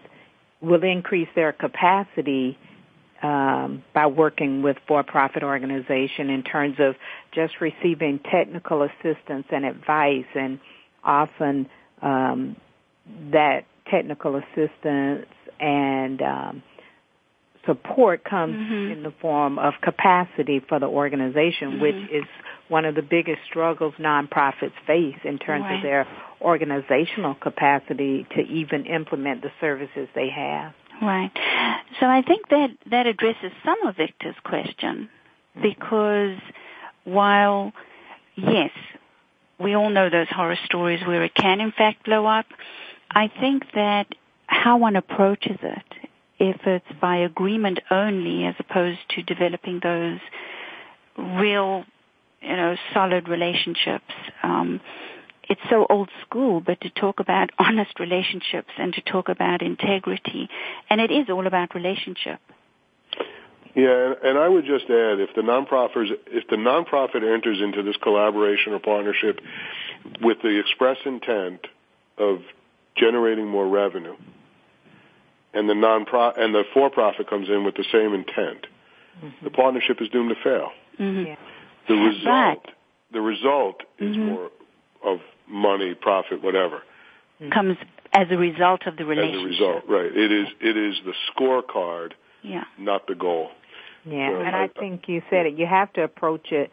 will 0.61 0.83
increase 0.83 1.29
their 1.35 1.53
capacity 1.53 2.59
um, 3.23 3.83
by 3.95 4.07
working 4.07 4.63
with 4.63 4.77
for-profit 4.87 5.43
organization 5.43 6.31
in 6.31 6.43
terms 6.43 6.77
of 6.79 6.95
just 7.35 7.61
receiving 7.61 8.19
technical 8.19 8.83
assistance 8.83 9.47
and 9.51 9.65
advice, 9.65 10.25
and 10.35 10.59
often 11.05 11.69
um, 12.03 12.57
that 13.33 13.65
technical 13.91 14.37
assistance 14.37 15.27
and 15.59 16.23
um, 16.23 16.63
support 17.67 18.25
comes 18.25 18.55
mm-hmm. 18.55 18.93
in 18.93 19.03
the 19.03 19.13
form 19.21 19.59
of 19.59 19.75
capacity 19.83 20.61
for 20.67 20.79
the 20.79 20.87
organization, 20.87 21.73
mm-hmm. 21.73 21.83
which 21.83 22.11
is 22.11 22.25
one 22.71 22.85
of 22.85 22.95
the 22.95 23.03
biggest 23.03 23.41
struggles 23.49 23.95
nonprofits 23.99 24.73
face 24.87 25.17
in 25.25 25.39
terms 25.39 25.65
right. 25.65 25.77
of 25.77 25.83
their 25.83 26.07
organizational 26.41 27.35
capacity 27.35 28.27
to 28.35 28.41
even 28.43 28.87
implement 28.87 29.43
the 29.43 29.51
services 29.61 30.09
they 30.15 30.29
have. 30.31 30.73
Right. 31.03 31.33
So 31.99 32.07
I 32.07 32.23
think 32.23 32.49
that 32.49 32.69
that 32.91 33.07
addresses 33.07 33.53
some 33.65 33.87
of 33.87 33.97
Victor's 33.97 34.37
question 34.45 35.09
mm-hmm. 35.57 35.63
because 35.63 36.39
while 37.05 37.73
yes, 38.37 38.71
we 39.59 39.75
all 39.75 39.91
know 39.91 40.09
those 40.09 40.29
horror 40.31 40.59
stories 40.65 41.01
where 41.07 41.25
it 41.25 41.35
can 41.35 41.61
in 41.61 41.73
fact 41.73 42.05
blow 42.05 42.25
up, 42.25 42.47
I 43.11 43.29
think 43.41 43.65
that 43.75 44.07
how 44.47 44.79
one 44.79 44.97
approaches 44.97 45.59
it, 45.63 46.09
if 46.39 46.61
it's 46.67 47.01
by 47.01 47.17
agreement 47.19 47.81
only 47.91 48.47
as 48.47 48.55
opposed 48.59 49.01
to 49.11 49.23
developing 49.23 49.81
those 49.83 50.19
real 51.19 51.85
you 52.41 52.57
know, 52.57 52.77
solid 52.95 53.29
relationships. 53.29 54.13
Um, 54.43 54.81
it's 55.49 55.61
so 55.69 55.85
old 55.91 56.09
school, 56.25 56.61
but 56.61 56.81
to 56.83 56.91
talk 56.91 57.21
about 57.21 57.51
honest 57.59 57.99
relationships 57.99 58.71
and 58.79 58.95
to 58.95 59.01
talk 59.03 59.29
about 59.29 59.63
integrity, 59.63 60.49
and 60.89 61.01
it 61.01 61.11
is 61.11 61.29
all 61.29 61.47
about 61.47 61.75
relationship. 61.75 62.41
Yeah, 63.75 64.15
and 64.25 64.37
I 64.37 64.49
would 64.49 64.65
just 64.65 64.85
add, 64.85 65.21
if 65.21 65.35
the 65.37 65.43
nonprofit 65.43 66.11
if 66.27 66.49
the 66.49 66.57
nonprofit 66.57 67.23
enters 67.23 67.61
into 67.63 67.83
this 67.83 67.97
collaboration 68.03 68.73
or 68.73 68.81
partnership 68.81 69.41
with 70.21 70.39
the 70.43 70.59
express 70.59 70.97
intent 71.05 71.61
of 72.19 72.39
generating 72.97 73.47
more 73.47 73.69
revenue, 73.69 74.17
and 75.55 75.69
the 75.69 75.75
non 75.75 76.05
and 76.37 76.55
the 76.55 76.65
for 76.75 76.91
profit 76.91 77.31
comes 77.31 77.49
in 77.49 77.65
with 77.65 77.77
the 77.77 77.85
same 77.93 78.13
intent, 78.13 78.67
mm-hmm. 79.23 79.45
the 79.45 79.51
partnership 79.51 79.99
is 80.01 80.09
doomed 80.09 80.31
to 80.31 80.43
fail. 80.43 80.71
Mm-hmm. 80.99 81.27
Yeah. 81.27 81.37
The 81.89 81.95
result, 81.95 82.59
but, 82.65 82.75
the 83.13 83.21
result 83.21 83.83
is 83.99 84.17
mm-hmm. 84.17 84.27
more 84.27 84.51
of 85.05 85.19
money, 85.49 85.95
profit, 85.95 86.43
whatever. 86.43 86.83
Comes 87.53 87.77
as 88.13 88.27
a 88.31 88.37
result 88.37 88.87
of 88.87 88.97
the 88.97 89.05
relationship. 89.05 89.39
As 89.39 89.61
a 89.61 89.65
result, 89.65 89.85
right. 89.89 90.17
It 90.17 90.33
is, 90.33 90.49
it 90.61 90.77
is 90.77 91.01
the 91.05 91.15
scorecard, 91.33 92.13
yeah. 92.43 92.65
not 92.79 93.07
the 93.07 93.15
goal. 93.15 93.51
Yeah, 94.05 94.31
so 94.31 94.41
and 94.41 94.57
I, 94.57 94.65
I 94.65 94.69
think 94.69 95.09
you 95.09 95.23
said 95.31 95.47
it. 95.47 95.59
You 95.59 95.67
have 95.67 95.93
to 95.95 96.03
approach 96.03 96.53
it 96.53 96.71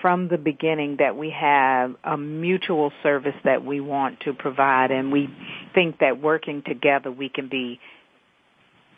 from 0.00 0.28
the 0.28 0.38
beginning 0.38 0.96
that 0.98 1.16
we 1.16 1.30
have 1.30 1.94
a 2.04 2.16
mutual 2.16 2.92
service 3.02 3.34
that 3.44 3.64
we 3.64 3.80
want 3.80 4.20
to 4.20 4.32
provide 4.32 4.90
and 4.90 5.12
we 5.12 5.28
think 5.74 5.98
that 5.98 6.20
working 6.20 6.62
together 6.66 7.10
we 7.10 7.28
can 7.28 7.48
be 7.48 7.78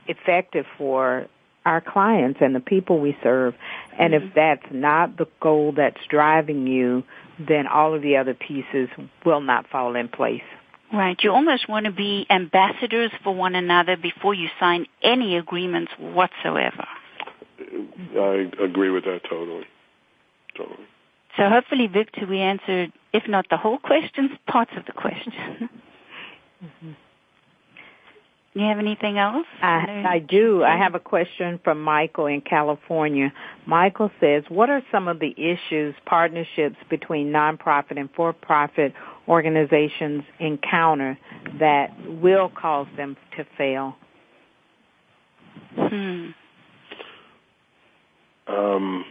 effective 0.07 0.65
for 0.79 1.27
our 1.65 1.81
clients 1.81 2.41
and 2.43 2.55
the 2.55 2.61
people 2.61 3.01
we 3.01 3.17
serve. 3.23 3.55
And 3.99 4.13
mm-hmm. 4.13 4.29
if 4.29 4.35
that's 4.35 4.67
not 4.73 5.17
the 5.17 5.27
goal 5.41 5.73
that's 5.77 6.01
driving 6.09 6.67
you, 6.67 7.05
then 7.39 7.67
all 7.67 7.95
of 7.95 8.03
the 8.03 8.17
other 8.17 8.35
pieces 8.35 8.89
will 9.25 9.41
not 9.41 9.69
fall 9.69 9.97
in 9.97 10.09
place. 10.09 10.43
Right. 10.93 11.17
You 11.23 11.33
almost 11.33 11.69
want 11.69 11.87
to 11.87 11.93
be 11.93 12.27
ambassadors 12.29 13.11
for 13.25 13.35
one 13.35 13.55
another 13.55 13.97
before 13.97 14.35
you 14.35 14.49
sign 14.61 14.87
any 15.03 15.37
agreements 15.37 15.91
whatsoever. 15.99 16.87
I 17.59 18.51
agree 18.63 18.91
with 18.91 19.05
that 19.05 19.21
totally. 19.29 19.65
Totally. 20.57 20.87
So 21.39 21.49
hopefully, 21.49 21.87
Victor, 21.87 22.27
we 22.27 22.41
answered, 22.41 22.93
if 23.15 23.27
not 23.27 23.47
the 23.49 23.57
whole 23.57 23.79
question, 23.79 24.39
parts 24.47 24.73
of 24.77 24.85
the 24.85 24.93
question. 24.93 25.33
mm-hmm. 26.65 26.93
You 28.55 28.67
have 28.67 28.79
anything 28.79 29.17
else? 29.17 29.47
I, 29.63 30.05
I 30.07 30.19
do. 30.19 30.63
I 30.63 30.77
have 30.77 30.95
a 30.95 31.01
question 31.01 31.59
from 31.65 31.81
Michael 31.81 32.27
in 32.27 32.43
California. 32.43 33.33
Michael 33.67 34.11
says, 34.21 34.45
what 34.51 34.69
are 34.69 34.83
some 34.93 35.09
of 35.09 35.21
the 35.21 35.35
issues 35.39 35.95
partnerships 36.05 36.77
between 36.91 37.29
nonprofit 37.29 37.99
and 37.99 38.11
for-profit 38.15 38.93
organizations 39.27 40.25
encounter 40.39 41.19
that 41.61 41.89
will 42.07 42.51
cause 42.51 42.89
them 42.99 43.17
to 43.39 43.47
fail? 43.57 43.97
Hmm. 45.75 46.27
Um, 48.49 49.05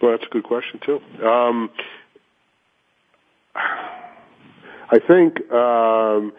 well, 0.00 0.12
that's 0.12 0.24
a 0.30 0.32
good 0.32 0.44
question 0.44 0.78
too. 0.86 1.00
Um, 1.26 1.70
I 3.56 5.00
think 5.00 5.50
um, 5.50 6.32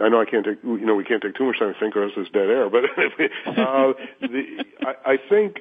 I 0.00 0.08
know 0.08 0.20
I 0.20 0.24
can't 0.24 0.44
take, 0.44 0.62
you 0.62 0.86
know, 0.86 0.94
we 0.94 1.04
can't 1.04 1.22
take 1.22 1.34
too 1.34 1.44
much 1.44 1.58
time 1.58 1.74
to 1.74 1.78
think 1.80 1.96
or 1.96 2.04
else 2.04 2.12
it's 2.16 2.30
dead 2.30 2.48
air, 2.48 2.70
but 2.70 2.84
uh, 3.46 3.92
the, 4.20 4.64
I, 4.82 5.12
I 5.12 5.16
think 5.28 5.60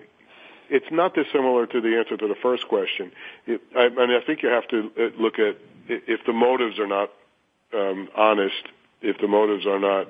it's 0.70 0.86
not 0.92 1.14
dissimilar 1.14 1.66
to 1.68 1.82
the 1.82 1.98
answer 1.98 2.16
to 2.18 2.28
the 2.28 2.36
first 2.42 2.68
question. 2.68 3.12
It, 3.46 3.62
I, 3.76 3.86
I 3.86 3.90
mean, 3.90 4.12
I 4.12 4.26
think 4.26 4.44
you 4.44 4.50
have 4.50 4.68
to 4.70 4.92
uh, 4.98 5.22
look 5.22 5.40
at 5.40 5.58
if 5.88 6.22
the 6.26 6.34
motives 6.34 6.80
are 6.80 6.88
not 6.88 7.10
um, 7.74 8.10
honest, 8.16 8.64
if 9.02 9.18
the 9.20 9.28
motives 9.28 9.66
are 9.66 9.80
not 9.80 10.08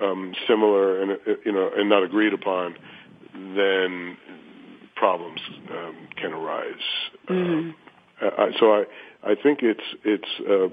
um, 0.00 0.34
similar 0.48 1.02
and 1.02 1.12
uh, 1.12 1.32
you 1.44 1.52
know 1.52 1.70
and 1.76 1.88
not 1.88 2.02
agreed 2.02 2.32
upon, 2.32 2.76
then 3.34 4.16
problems 4.96 5.40
um, 5.70 6.08
can 6.16 6.32
arise. 6.32 6.74
Mm-hmm. 7.28 7.70
Uh, 8.24 8.46
so 8.58 8.72
I 8.72 8.84
I 9.22 9.34
think 9.34 9.60
it's 9.62 9.84
it's 10.04 10.28
uh, 10.40 10.68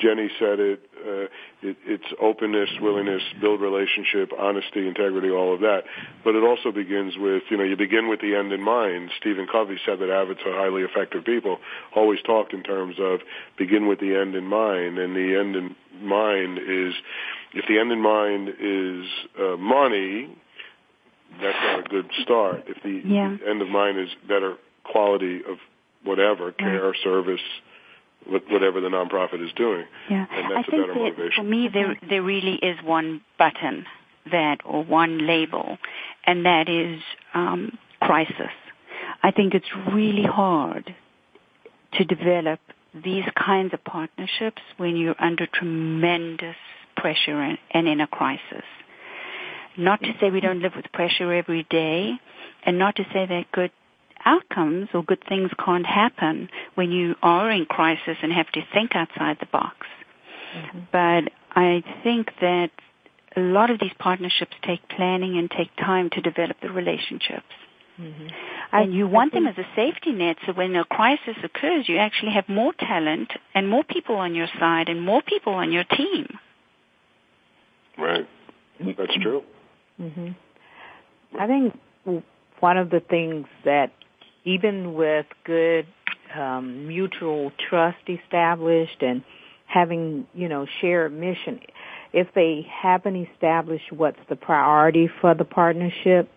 Jenny 0.00 0.28
said 0.38 0.58
it 0.60 0.90
uh, 1.00 1.26
it, 1.62 1.76
it's 1.86 2.04
openness, 2.20 2.68
willingness, 2.80 3.22
build 3.40 3.60
relationship, 3.60 4.32
honesty, 4.38 4.86
integrity, 4.86 5.30
all 5.30 5.54
of 5.54 5.60
that. 5.60 5.82
But 6.24 6.34
it 6.34 6.42
also 6.42 6.72
begins 6.72 7.14
with, 7.16 7.42
you 7.50 7.56
know, 7.56 7.64
you 7.64 7.76
begin 7.76 8.08
with 8.08 8.20
the 8.20 8.34
end 8.34 8.52
in 8.52 8.62
mind. 8.62 9.10
Stephen 9.18 9.46
Covey 9.50 9.76
said 9.84 9.98
that 10.00 10.08
habits 10.08 10.40
are 10.46 10.52
highly 10.52 10.82
effective 10.82 11.24
people. 11.24 11.58
Always 11.94 12.20
talked 12.22 12.52
in 12.52 12.62
terms 12.62 12.96
of 12.98 13.20
begin 13.58 13.86
with 13.86 14.00
the 14.00 14.16
end 14.16 14.34
in 14.34 14.44
mind, 14.44 14.98
and 14.98 15.14
the 15.14 15.38
end 15.38 15.56
in 15.56 15.76
mind 16.02 16.58
is, 16.58 16.94
if 17.54 17.64
the 17.68 17.78
end 17.78 17.92
in 17.92 18.00
mind 18.00 18.48
is 18.48 19.06
uh, 19.38 19.56
money, 19.56 20.36
that's 21.40 21.58
not 21.62 21.86
a 21.86 21.88
good 21.88 22.10
start. 22.22 22.64
If 22.66 22.82
the 22.82 23.08
yeah. 23.08 23.36
end 23.48 23.62
of 23.62 23.68
mind 23.68 23.98
is 23.98 24.08
better 24.26 24.56
quality 24.84 25.40
of 25.48 25.58
whatever 26.04 26.52
care, 26.52 26.94
service, 27.04 27.40
whatever 28.26 28.80
the 28.80 28.88
nonprofit 28.88 29.44
is 29.44 29.52
doing. 29.56 29.84
Yeah. 30.08 30.26
And 30.30 30.50
that's 30.50 30.68
I 30.68 30.70
think 30.70 30.84
a 30.84 30.86
better 30.86 30.94
that 30.94 31.00
motivation. 31.00 31.44
For 31.44 31.50
me, 31.50 31.68
there 31.72 31.96
there 32.08 32.22
really 32.22 32.54
is 32.54 32.76
one 32.84 33.22
button 33.38 33.86
that 34.30 34.58
or 34.64 34.84
one 34.84 35.26
label, 35.26 35.78
and 36.26 36.44
that 36.46 36.68
is 36.68 37.00
um, 37.34 37.78
crisis. 38.00 38.52
I 39.22 39.30
think 39.30 39.54
it's 39.54 39.70
really 39.92 40.24
hard 40.24 40.94
to 41.94 42.04
develop 42.04 42.60
these 42.94 43.24
kinds 43.36 43.72
of 43.74 43.82
partnerships 43.84 44.62
when 44.76 44.96
you're 44.96 45.16
under 45.18 45.46
tremendous 45.46 46.56
pressure 46.96 47.40
and, 47.40 47.58
and 47.70 47.88
in 47.88 48.00
a 48.00 48.06
crisis. 48.06 48.64
Not 49.76 50.00
to 50.02 50.12
say 50.20 50.30
we 50.30 50.40
don't 50.40 50.60
live 50.60 50.72
with 50.76 50.86
pressure 50.92 51.32
every 51.32 51.66
day, 51.70 52.12
and 52.64 52.78
not 52.78 52.96
to 52.96 53.04
say 53.12 53.26
that 53.26 53.44
good 53.52 53.70
outcomes 54.24 54.88
or 54.94 55.02
good 55.02 55.22
things 55.28 55.50
can't 55.64 55.86
happen 55.86 56.48
when 56.74 56.90
you 56.90 57.14
are 57.22 57.50
in 57.50 57.66
crisis 57.66 58.16
and 58.22 58.32
have 58.32 58.50
to 58.52 58.60
think 58.72 58.94
outside 58.94 59.38
the 59.40 59.46
box. 59.46 59.86
Mm-hmm. 60.56 60.78
But 60.92 61.32
I 61.52 61.82
think 62.02 62.30
that 62.40 62.70
a 63.36 63.40
lot 63.40 63.70
of 63.70 63.78
these 63.78 63.92
partnerships 63.98 64.52
take 64.62 64.88
planning 64.88 65.38
and 65.38 65.50
take 65.50 65.74
time 65.76 66.10
to 66.10 66.20
develop 66.20 66.56
the 66.60 66.70
relationships. 66.70 67.46
Mm-hmm. 68.00 68.26
And 68.72 68.94
you 68.94 69.06
want 69.06 69.32
them 69.32 69.46
as 69.46 69.58
a 69.58 69.66
safety 69.76 70.12
net 70.12 70.36
so 70.46 70.52
when 70.52 70.74
a 70.74 70.84
crisis 70.84 71.36
occurs, 71.42 71.88
you 71.88 71.98
actually 71.98 72.32
have 72.32 72.48
more 72.48 72.72
talent 72.72 73.32
and 73.54 73.68
more 73.68 73.84
people 73.84 74.16
on 74.16 74.34
your 74.34 74.46
side 74.58 74.88
and 74.88 75.02
more 75.02 75.22
people 75.22 75.54
on 75.54 75.70
your 75.72 75.84
team. 75.84 76.38
Right. 77.98 78.28
That's 78.80 79.14
true. 79.20 79.42
Mm-hmm. 80.00 80.30
I 81.38 81.46
think 81.46 82.24
one 82.60 82.78
of 82.78 82.90
the 82.90 83.00
things 83.00 83.46
that 83.64 83.92
even 84.44 84.94
with 84.94 85.26
good 85.44 85.86
um, 86.36 86.88
mutual 86.88 87.52
trust 87.68 87.98
established 88.08 89.02
and 89.02 89.22
having, 89.66 90.26
you 90.34 90.48
know, 90.48 90.66
shared 90.80 91.12
mission, 91.12 91.60
if 92.12 92.28
they 92.34 92.66
haven't 92.82 93.16
established 93.16 93.92
what's 93.92 94.18
the 94.28 94.36
priority 94.36 95.08
for 95.20 95.34
the 95.34 95.44
partnership, 95.44 96.28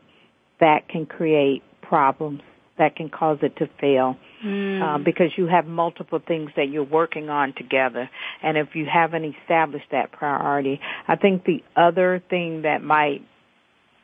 that 0.59 0.87
can 0.87 1.05
create 1.05 1.63
problems. 1.81 2.41
That 2.77 2.95
can 2.95 3.09
cause 3.09 3.37
it 3.41 3.55
to 3.57 3.69
fail. 3.79 4.15
Mm. 4.43 4.81
Uh, 4.81 4.97
because 4.97 5.31
you 5.37 5.47
have 5.47 5.65
multiple 5.65 6.19
things 6.25 6.51
that 6.57 6.67
you're 6.69 6.83
working 6.83 7.29
on 7.29 7.53
together. 7.55 8.09
And 8.41 8.57
if 8.57 8.69
you 8.73 8.85
haven't 8.91 9.23
established 9.23 9.85
that 9.91 10.11
priority, 10.11 10.81
I 11.07 11.15
think 11.15 11.45
the 11.45 11.63
other 11.77 12.21
thing 12.29 12.63
that 12.63 12.83
might 12.83 13.21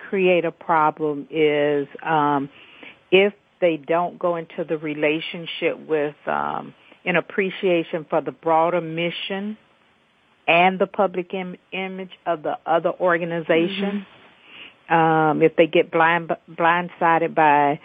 create 0.10 0.46
a 0.46 0.52
problem 0.52 1.28
is 1.30 1.88
um, 2.06 2.50
if 3.12 3.34
they 3.62 3.78
don't 3.78 4.18
go 4.20 4.36
into 4.36 4.64
the 4.68 4.78
relationship 4.78 5.80
with 5.88 6.16
um, 6.26 6.74
an 7.06 7.16
appreciation 7.16 8.06
for 8.10 8.22
the 8.22 8.32
broader 8.32 8.82
mission 8.82 9.58
and 10.48 10.80
the 10.80 10.88
public 10.88 11.34
Im- 11.34 11.58
image 11.72 12.12
of 12.26 12.44
the 12.44 12.58
other 12.66 12.92
organization. 12.92 14.06
Mm-hmm. 14.90 14.94
Um, 14.94 15.44
if 15.44 15.56
they 15.56 15.68
get 15.68 15.92
blind 15.92 16.32
blindsided 16.50 17.36
by, 17.36 17.80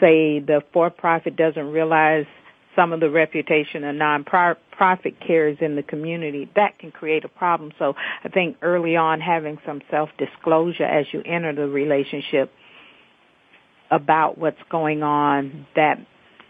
say, 0.00 0.40
the 0.40 0.62
for-profit 0.72 1.36
doesn't 1.36 1.70
realize 1.70 2.24
some 2.74 2.92
of 2.92 3.00
the 3.00 3.10
reputation 3.10 3.84
a 3.84 3.92
non-profit 3.92 5.14
carries 5.26 5.58
in 5.60 5.76
the 5.76 5.82
community, 5.82 6.50
that 6.56 6.78
can 6.78 6.90
create 6.92 7.24
a 7.24 7.28
problem. 7.28 7.72
So 7.78 7.94
I 8.22 8.28
think 8.28 8.58
early 8.62 8.96
on 8.96 9.20
having 9.20 9.58
some 9.66 9.80
self-disclosure 9.90 10.84
as 10.84 11.06
you 11.12 11.22
enter 11.24 11.54
the 11.54 11.68
relationship 11.68 12.52
about 13.90 14.38
what's 14.38 14.62
going 14.70 15.02
on 15.02 15.66
that 15.76 15.98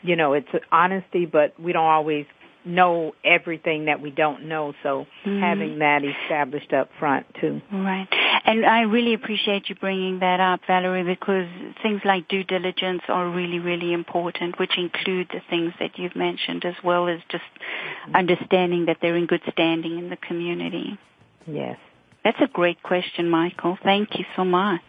you 0.02 0.16
know 0.16 0.32
it's 0.32 0.48
honesty 0.70 1.26
but 1.26 1.58
we 1.60 1.72
don't 1.72 1.84
always 1.84 2.26
know 2.66 3.14
everything 3.24 3.84
that 3.84 4.02
we 4.02 4.10
don't 4.10 4.48
know. 4.48 4.74
So 4.82 5.06
mm-hmm. 5.24 5.40
having 5.40 5.78
that 5.78 6.02
established 6.04 6.72
up 6.72 6.90
front 6.98 7.26
too. 7.40 7.62
Right. 7.72 8.08
And 8.44 8.66
i 8.66 8.82
really 8.82 9.14
appreciate 9.14 9.68
you 9.68 9.74
bringing 9.74 10.20
that 10.20 10.40
up 10.40 10.60
valerie 10.66 11.04
because 11.04 11.48
things 11.82 12.00
like 12.04 12.28
due 12.28 12.44
diligence 12.44 13.02
are 13.08 13.28
really 13.28 13.58
really 13.58 13.92
important 13.92 14.58
which 14.58 14.72
include 14.76 15.28
the 15.32 15.40
things 15.50 15.72
that 15.80 15.98
you've 15.98 16.14
mentioned 16.14 16.64
as 16.64 16.74
well 16.84 17.08
as 17.08 17.18
just 17.28 17.42
mm-hmm. 17.42 18.16
understanding 18.16 18.86
that 18.86 18.98
they're 19.00 19.16
in 19.16 19.26
good 19.26 19.42
standing 19.52 19.98
in 19.98 20.10
the 20.10 20.16
community. 20.16 20.98
Yes. 21.46 21.78
That's 22.24 22.40
a 22.40 22.48
great 22.48 22.82
question 22.82 23.30
michael. 23.30 23.78
Thank 23.82 24.18
you 24.18 24.24
so 24.36 24.44
much 24.44 24.82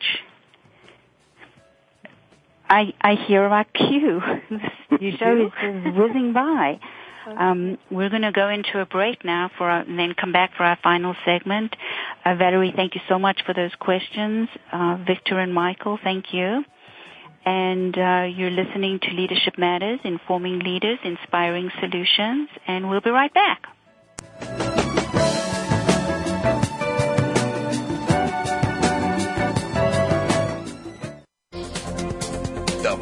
I, 2.70 2.93
I 3.01 3.15
hear 3.28 3.43
our 3.43 3.63
cue. 3.65 4.22
the 4.89 5.18
show 5.18 5.45
is 5.45 5.95
whizzing 5.95 6.34
by. 6.34 6.80
Um, 7.28 7.78
we're 7.91 8.09
going 8.09 8.22
to 8.22 8.32
go 8.32 8.47
into 8.47 8.80
a 8.80 8.86
break 8.86 9.26
now 9.26 9.51
for 9.57 9.70
our, 9.70 9.82
and 9.82 9.99
then 9.99 10.13
come 10.13 10.32
back 10.32 10.51
for 10.55 10.63
our 10.63 10.78
final 10.82 11.15
segment. 11.26 11.76
Uh, 12.24 12.36
Valerie, 12.36 12.74
thank 12.76 12.95
you 12.95 13.01
so 13.09 13.20
much 13.20 13.41
for 13.45 13.53
those 13.53 13.76
questions. 13.80 14.47
Uh, 14.72 14.97
Victor 15.05 15.39
and 15.39 15.53
Michael, 15.53 15.99
thank 16.01 16.34
you. 16.34 16.63
And 17.45 17.97
uh, 17.97 18.28
you're 18.30 18.51
listening 18.51 18.99
to 18.99 19.09
Leadership 19.11 19.57
Matters, 19.57 19.99
informing 20.03 20.59
leaders, 20.59 20.99
inspiring 21.03 21.70
solutions, 21.80 22.49
and 22.68 22.89
we'll 22.89 23.01
be 23.01 23.09
right 23.09 23.34
back. 23.34 24.87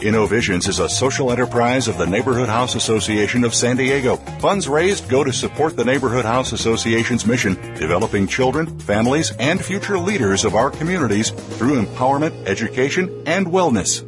InnoVisions 0.00 0.68
is 0.68 0.78
a 0.78 0.88
social 0.88 1.32
enterprise 1.32 1.88
of 1.88 1.96
the 1.96 2.06
Neighborhood 2.06 2.48
House 2.48 2.74
Association 2.74 3.44
of 3.44 3.54
San 3.54 3.76
Diego. 3.76 4.16
Funds 4.40 4.68
raised 4.68 5.08
go 5.08 5.24
to 5.24 5.32
support 5.32 5.74
the 5.74 5.84
Neighborhood 5.84 6.24
House 6.26 6.52
Association's 6.52 7.26
mission, 7.26 7.54
developing 7.74 8.26
children, 8.26 8.78
families, 8.80 9.32
and 9.38 9.64
future 9.64 9.98
leaders 9.98 10.44
of 10.44 10.54
our 10.54 10.70
communities 10.70 11.30
through 11.30 11.82
empowerment, 11.82 12.46
education, 12.46 13.22
and 13.26 13.46
wellness. 13.46 14.05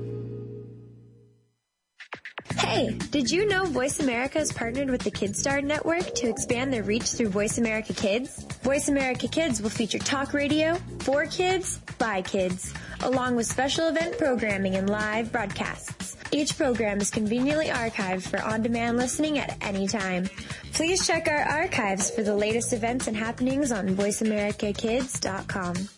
Hey, 2.56 2.96
did 3.10 3.30
you 3.30 3.46
know 3.46 3.64
Voice 3.64 4.00
America 4.00 4.38
has 4.38 4.52
partnered 4.52 4.90
with 4.90 5.02
the 5.02 5.10
KidStar 5.10 5.62
Network 5.62 6.14
to 6.16 6.28
expand 6.28 6.72
their 6.72 6.82
reach 6.82 7.12
through 7.12 7.28
Voice 7.28 7.58
America 7.58 7.92
Kids? 7.92 8.44
Voice 8.62 8.88
America 8.88 9.28
Kids 9.28 9.60
will 9.60 9.70
feature 9.70 9.98
talk 9.98 10.32
radio 10.32 10.76
for 11.00 11.26
kids 11.26 11.78
by 11.98 12.22
kids, 12.22 12.72
along 13.02 13.36
with 13.36 13.46
special 13.46 13.88
event 13.88 14.18
programming 14.18 14.76
and 14.76 14.90
live 14.90 15.32
broadcasts. 15.32 16.16
Each 16.30 16.56
program 16.56 17.00
is 17.00 17.10
conveniently 17.10 17.68
archived 17.68 18.28
for 18.28 18.42
on-demand 18.42 18.98
listening 18.98 19.38
at 19.38 19.56
any 19.60 19.86
time. 19.86 20.28
Please 20.72 21.06
check 21.06 21.28
our 21.28 21.42
archives 21.42 22.10
for 22.10 22.22
the 22.22 22.34
latest 22.34 22.72
events 22.72 23.06
and 23.06 23.16
happenings 23.16 23.72
on 23.72 23.88
voiceamericakids.com. 23.88 25.97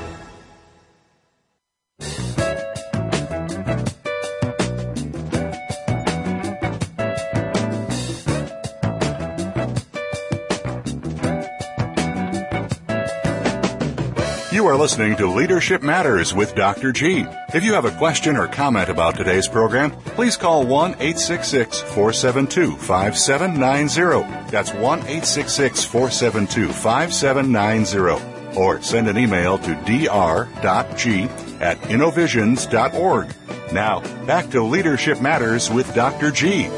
Are 14.71 14.77
listening 14.77 15.17
to 15.17 15.27
Leadership 15.27 15.83
Matters 15.83 16.33
with 16.33 16.55
Dr. 16.55 16.93
G. 16.93 17.25
If 17.53 17.65
you 17.65 17.73
have 17.73 17.83
a 17.83 17.91
question 17.91 18.37
or 18.37 18.47
comment 18.47 18.87
about 18.87 19.17
today's 19.17 19.45
program, 19.45 19.91
please 19.91 20.37
call 20.37 20.65
1 20.65 20.91
866 20.91 21.81
472 21.81 22.77
5790. 22.77 24.49
That's 24.49 24.73
1 24.73 24.99
866 24.99 25.83
472 25.83 26.71
5790. 26.71 28.57
Or 28.57 28.81
send 28.81 29.09
an 29.09 29.17
email 29.17 29.57
to 29.57 29.75
dr.g 29.85 31.23
at 31.59 31.89
innovisions.org. 31.89 33.35
Now, 33.73 33.99
back 34.25 34.49
to 34.51 34.63
Leadership 34.63 35.19
Matters 35.19 35.69
with 35.69 35.93
Dr. 35.93 36.31
G. 36.31 36.69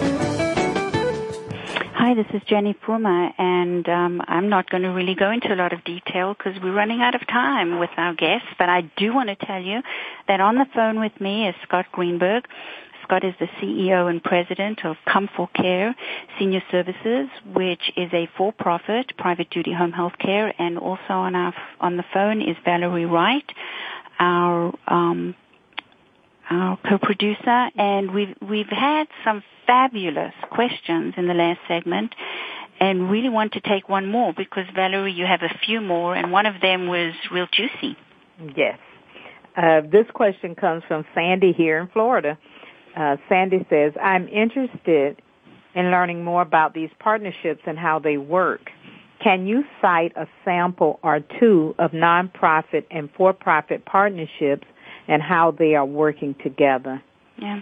Hi, 2.14 2.22
this 2.22 2.36
is 2.36 2.47
Jenny 2.47 2.76
Puma, 2.76 3.34
and 3.39 3.89
um, 3.89 4.22
I'm 4.28 4.47
not 4.47 4.70
going 4.70 4.84
to 4.84 4.89
really 4.89 5.16
go 5.16 5.32
into 5.32 5.51
a 5.51 5.55
lot 5.55 5.74
of 5.74 5.84
detail 5.84 6.36
because 6.36 6.61
we're 6.61 6.72
running 6.72 7.01
out 7.01 7.16
of 7.16 7.26
time 7.26 7.80
with 7.80 7.89
our 7.97 8.14
guests, 8.14 8.49
but 8.59 8.70
I 8.70 8.82
do 8.97 9.16
want 9.16 9.30
to 9.30 9.36
tell 9.36 9.59
you 9.59 9.82
that 10.28 10.39
on 10.39 10.53
the 10.53 10.68
phone 10.76 10.99
with 10.99 11.20
me 11.20 11.47
is 11.47 11.55
Scott 11.64 11.88
Greenberg. 11.91 12.47
Scott 13.01 13.24
is 13.24 13.34
the 13.39 13.47
CEO 13.59 14.11
and 14.11 14.24
president 14.24 14.86
of 14.86 14.95
Comfort 15.11 15.55
Care 15.55 15.95
Senior 16.38 16.61
Services, 16.70 17.30
which 17.51 17.91
is 17.97 18.14
a 18.14 18.30
for-profit 18.38 19.18
private 19.18 19.49
duty 19.49 19.74
home 19.74 19.91
health 19.91 20.20
care, 20.20 20.53
and 20.59 20.78
also 20.78 21.14
on 21.14 21.34
our 21.34 21.55
on 21.80 21.97
the 21.97 22.05
phone 22.14 22.43
is 22.43 22.55
Valerie 22.64 23.07
Wright, 23.07 23.51
our 24.20 24.72
um, 24.88 25.34
our 26.47 26.78
co-producer, 26.88 27.70
and 27.76 28.11
we've 28.11 28.36
we've 28.39 28.70
had 28.70 29.07
some 29.26 29.41
fabulous 29.66 30.34
questions 30.51 31.14
in 31.18 31.28
the 31.28 31.34
last 31.34 31.59
segment, 31.68 32.14
and 32.80 33.09
really 33.09 33.30
want 33.30 33.53
to 33.53 33.61
take 33.61 33.88
one 33.88 34.07
more 34.07 34.34
because 34.36 34.66
Valerie, 34.76 35.14
you 35.14 35.26
have 35.26 35.41
a 35.41 35.57
few 35.66 35.80
more, 35.80 36.16
and 36.16 36.32
one 36.32 36.45
of 36.45 36.61
them 36.61 36.88
was 36.88 37.14
real 37.32 37.47
juicy. 37.51 37.97
Yes. 38.55 38.80
Uh, 39.55 39.82
this 39.82 40.05
question 40.14 40.55
comes 40.55 40.84
from 40.88 41.05
Sandy 41.14 41.53
here 41.53 41.80
in 41.80 41.88
Florida. 41.88 42.38
Uh, 42.97 43.18
Sandy 43.30 43.66
says, 43.70 43.93
I'm 44.01 44.28
interested 44.28 45.22
in 45.76 45.91
learning 45.91 46.24
more 46.24 46.41
about 46.41 46.74
these 46.74 46.89
partnerships 46.99 47.61
and 47.66 47.78
how 47.78 47.99
they 47.99 48.18
work. 48.18 48.70
Can 49.24 49.47
you 49.47 49.64
cite 49.82 50.11
a 50.16 50.28
sample 50.43 50.99
or 51.01 51.22
two 51.39 51.76
of 51.80 51.91
nonprofit 51.91 52.86
and 52.91 53.09
for-profit 53.16 53.86
partnerships 53.86 54.68
and 55.07 55.22
how 55.22 55.51
they 55.51 55.76
are 55.76 55.86
working 55.86 56.36
together? 56.43 57.01
Yeah. 57.43 57.61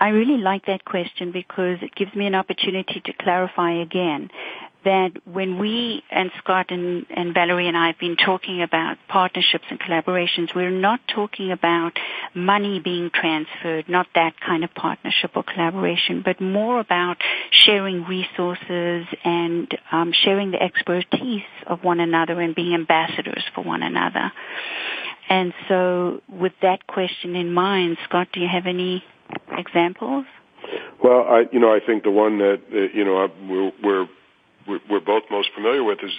I 0.00 0.08
really 0.08 0.38
like 0.38 0.66
that 0.66 0.86
question 0.86 1.32
because 1.32 1.78
it 1.82 1.94
gives 1.94 2.14
me 2.14 2.26
an 2.26 2.34
opportunity 2.34 3.02
to 3.04 3.12
clarify 3.12 3.82
again 3.82 4.30
that 4.84 5.12
when 5.24 5.58
we 5.58 6.02
and 6.10 6.30
Scott 6.38 6.70
and, 6.70 7.06
and 7.10 7.34
Valerie 7.34 7.68
and 7.68 7.76
I 7.76 7.88
have 7.88 7.98
been 7.98 8.16
talking 8.16 8.62
about 8.62 8.96
partnerships 9.06 9.64
and 9.70 9.78
collaborations, 9.78 10.54
we're 10.56 10.70
not 10.70 11.00
talking 11.14 11.52
about 11.52 11.92
money 12.34 12.80
being 12.80 13.10
transferred, 13.14 13.88
not 13.88 14.06
that 14.14 14.32
kind 14.40 14.64
of 14.64 14.74
partnership 14.74 15.32
or 15.36 15.44
collaboration, 15.44 16.22
but 16.24 16.40
more 16.40 16.80
about 16.80 17.18
sharing 17.50 18.04
resources 18.04 19.06
and 19.24 19.76
um, 19.92 20.12
sharing 20.24 20.50
the 20.50 20.60
expertise 20.60 21.42
of 21.66 21.84
one 21.84 22.00
another 22.00 22.40
and 22.40 22.54
being 22.54 22.74
ambassadors 22.74 23.44
for 23.54 23.62
one 23.62 23.82
another. 23.82 24.32
And 25.32 25.54
so 25.66 26.20
with 26.28 26.52
that 26.60 26.86
question 26.86 27.36
in 27.36 27.54
mind, 27.54 27.96
Scott, 28.04 28.28
do 28.34 28.40
you 28.40 28.48
have 28.52 28.66
any 28.66 29.02
examples? 29.56 30.26
Well, 31.02 31.22
I, 31.26 31.44
you 31.50 31.58
know, 31.58 31.74
I 31.74 31.80
think 31.84 32.02
the 32.02 32.10
one 32.10 32.36
that, 32.36 32.60
uh, 32.70 32.76
you 32.94 33.02
know, 33.02 33.30
we're, 33.48 33.72
we're 33.82 34.06
we're 34.88 35.00
both 35.00 35.24
most 35.28 35.48
familiar 35.56 35.82
with 35.82 35.98
is, 36.04 36.12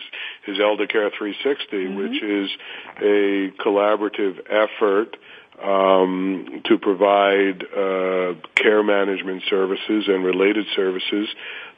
is 0.47 0.57
Elder 0.59 0.85
Care 0.85 1.09
360, 1.17 1.77
mm-hmm. 1.77 1.95
which 1.95 2.21
is 2.21 2.49
a 2.97 3.63
collaborative 3.63 4.39
effort 4.49 5.15
um, 5.63 6.61
to 6.65 6.77
provide 6.77 7.63
uh, 7.63 8.33
care 8.55 8.83
management 8.83 9.43
services 9.49 10.05
and 10.09 10.25
related 10.25 10.65
services 10.75 11.29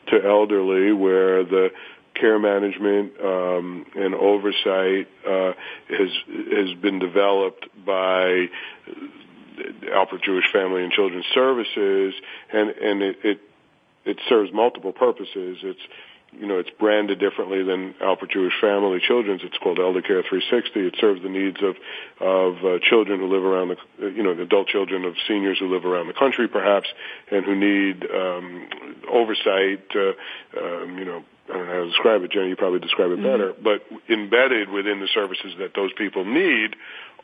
to 0.08 0.26
elderly, 0.26 0.92
where 0.92 1.44
the 1.44 1.70
care 2.16 2.39
management 2.39 3.13
um, 3.24 3.86
and 3.95 4.16
oversight 4.16 5.07
uh, 5.28 5.53
has 5.89 6.09
has 6.28 6.74
been 6.82 6.99
developed 6.99 7.68
by 7.86 8.47
Alpert 9.93 10.24
Jewish 10.24 10.45
Family 10.51 10.84
and 10.84 10.91
Children's 10.91 11.26
Services, 11.34 12.13
and 12.51 12.70
and 12.70 13.01
it, 13.01 13.18
it 13.24 13.39
it 14.05 14.18
serves 14.30 14.51
multiple 14.53 14.93
purposes. 14.93 15.57
It's 15.63 15.80
you 16.40 16.48
know, 16.48 16.60
it's 16.60 16.70
branded 16.80 17.20
differently 17.20 17.64
than 17.64 17.94
Alpert 18.02 18.32
Jewish 18.32 18.54
Family 18.60 19.00
Children's. 19.06 19.42
It's 19.44 19.58
called 19.58 19.80
Elder 19.80 20.02
Care 20.02 20.22
360. 20.22 20.80
It 20.80 20.96
serves 21.00 21.22
the 21.22 21.30
needs 21.30 21.58
of 21.62 21.76
of 22.20 22.58
uh, 22.64 22.80
children 22.88 23.20
who 23.20 23.28
live 23.28 23.44
around 23.44 23.78
the, 24.00 24.08
you 24.08 24.24
know, 24.24 24.36
the 24.36 24.44
adult 24.44 24.68
children 24.68 25.06
of 25.06 25.16
seniors 25.28 25.60
who 25.60 25.74
live 25.74 25.86
around 25.86 26.08
the 26.08 26.14
country, 26.14 26.48
perhaps, 26.48 26.88
and 27.32 27.46
who 27.46 27.56
need 27.56 28.06
um, 28.10 28.68
oversight. 29.12 29.86
Uh, 29.96 30.14
um, 30.60 30.98
you 30.98 31.06
know, 31.06 31.24
I 31.50 31.54
don't 31.54 31.68
know 31.68 31.74
how 31.74 31.82
to 31.82 31.88
describe 31.88 32.24
it, 32.24 32.32
Jenny. 32.32 32.50
You 32.50 32.56
probably 32.56 32.80
describe 32.80 33.12
it 33.12 33.20
mm-hmm. 33.20 33.24
better. 33.24 33.54
But 33.54 33.86
embedded 34.10 34.70
within 34.70 35.00
the 35.00 35.08
services 35.14 35.54
that 35.60 35.74
those 35.76 35.94
people 35.94 36.26
need 36.26 36.76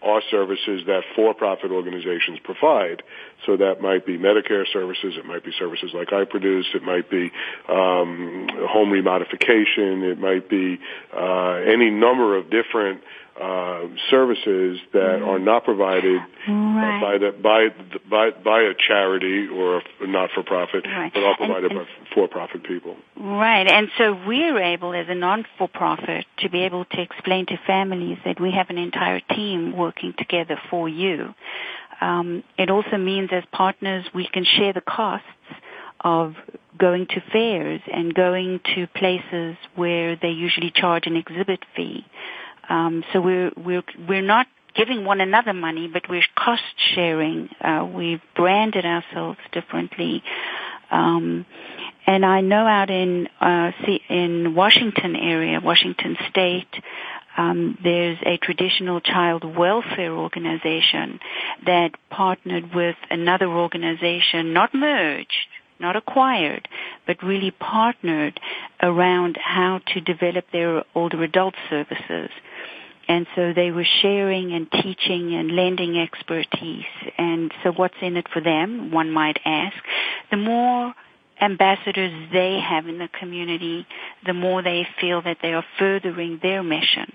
are 0.02 0.22
services 0.32 0.82
that 0.88 1.02
for-profit 1.16 1.72
organizations 1.72 2.40
provide. 2.44 3.04
So 3.46 3.58
that 3.58 3.82
might 3.82 4.06
be 4.06 4.18
Medicare 4.18 4.66
services, 4.72 5.14
it 5.18 5.26
might 5.26 5.44
be 5.44 5.52
services 5.58 5.92
like 5.94 6.12
I 6.14 6.26
produce, 6.26 6.66
it 6.74 6.84
might 6.84 7.10
be 7.10 7.32
um, 7.70 8.48
home 8.70 8.90
remodification, 8.90 10.04
it 10.12 10.20
might 10.20 10.50
be 10.50 10.80
uh, 11.16 11.54
any 11.72 11.90
number 11.90 12.38
of 12.38 12.50
different 12.50 13.02
uh, 13.40 13.88
services 14.10 14.80
that 14.94 15.20
mm. 15.20 15.28
are 15.28 15.40
not 15.40 15.64
provided 15.64 16.20
right. 16.48 17.00
by 17.02 17.18
the 17.18 17.32
by 17.32 17.70
by 18.10 18.30
by 18.44 18.62
a 18.62 18.74
charity 18.76 19.48
or 19.48 19.82
a 20.02 20.08
not 20.08 20.30
for 20.36 20.44
profit, 20.44 20.86
right. 20.86 21.14
but 21.14 21.24
all 21.24 21.36
provided 21.36 21.72
and, 21.72 21.80
by 21.80 21.86
for 22.14 22.28
profit 22.28 22.64
people. 22.64 22.98
Right, 23.16 23.68
and 23.68 23.90
so 23.98 24.18
we're 24.28 24.62
able, 24.62 24.94
as 24.94 25.08
a 25.10 25.16
non 25.16 25.46
for 25.58 25.68
profit, 25.68 26.26
to 26.40 26.50
be 26.50 26.62
able 26.64 26.86
to 26.86 27.02
explain 27.02 27.46
to 27.48 27.58
families 27.66 28.18
that 28.26 28.40
we 28.40 28.52
have 28.52 28.70
an 28.70 28.78
entire 28.78 29.22
team 29.22 29.78
working 29.78 30.14
together 30.18 30.60
for 30.70 30.90
you. 30.90 31.34
Um, 32.02 32.44
it 32.58 32.70
also 32.70 32.98
means, 32.98 33.30
as 33.32 33.44
partners, 33.52 34.06
we 34.14 34.28
can 34.28 34.44
share 34.44 34.74
the 34.74 34.82
costs 34.82 35.28
of 36.04 36.34
going 36.78 37.06
to 37.08 37.22
fairs 37.32 37.82
and 37.92 38.14
going 38.14 38.60
to 38.76 38.88
places 38.88 39.56
where 39.76 40.16
they 40.16 40.30
usually 40.30 40.72
charge 40.74 41.06
an 41.06 41.16
exhibit 41.16 41.60
fee. 41.76 42.06
Um, 42.70 43.04
so 43.12 43.22
we're 43.22 43.52
we're 43.58 43.84
we're 44.08 44.22
not 44.22 44.48
giving 44.76 45.06
one 45.06 45.22
another 45.22 45.54
money, 45.54 45.90
but 45.92 46.04
we're 46.10 46.24
cost 46.36 46.64
sharing. 46.96 47.50
Uh, 47.60 47.86
we've 47.86 48.22
branded 48.36 48.86
ourselves 48.86 49.40
differently. 49.52 50.24
Um, 50.90 51.46
and 52.08 52.26
I 52.26 52.42
know 52.42 52.66
out 52.66 52.90
in 52.90 53.28
uh, 53.40 53.72
in 54.10 54.56
Washington 54.56 55.16
area, 55.16 55.60
Washington 55.62 56.18
State, 56.30 56.74
um, 57.38 57.78
there's 57.84 58.18
a 58.26 58.38
traditional 58.38 59.00
child 59.00 59.44
welfare 59.44 60.12
organization 60.12 61.20
that 61.66 61.92
partnered 62.10 62.74
with 62.74 62.98
another 63.10 63.48
organization, 63.48 64.54
not 64.54 64.74
merged, 64.74 65.48
not 65.80 65.96
acquired, 65.96 66.68
but 67.08 67.24
really 67.24 67.52
partnered 67.52 68.40
around 68.82 69.38
how 69.42 69.80
to 69.94 70.02
develop 70.02 70.46
their 70.52 70.84
older 70.94 71.24
adult 71.24 71.56
services. 71.70 72.30
And 73.08 73.28
so 73.36 73.54
they 73.54 73.72
were 73.72 73.86
sharing 74.02 74.54
and 74.54 74.72
teaching 74.72 75.34
and 75.34 75.52
lending 75.52 75.98
expertise. 75.98 76.86
And 77.18 77.52
so 77.64 77.72
what's 77.72 77.96
in 78.02 78.16
it 78.16 78.28
for 78.32 78.42
them, 78.42 78.92
one 78.92 79.12
might 79.12 79.40
ask. 79.44 79.76
The 80.30 80.38
more 80.38 80.94
ambassadors 81.42 82.30
they 82.32 82.60
have 82.60 82.88
in 82.88 83.00
the 83.00 83.10
community, 83.20 83.86
the 84.26 84.34
more 84.34 84.62
they 84.62 84.88
feel 85.00 85.22
that 85.24 85.38
they 85.42 85.54
are 85.54 85.66
furthering 85.80 86.40
their 86.42 86.64
mission 86.64 87.12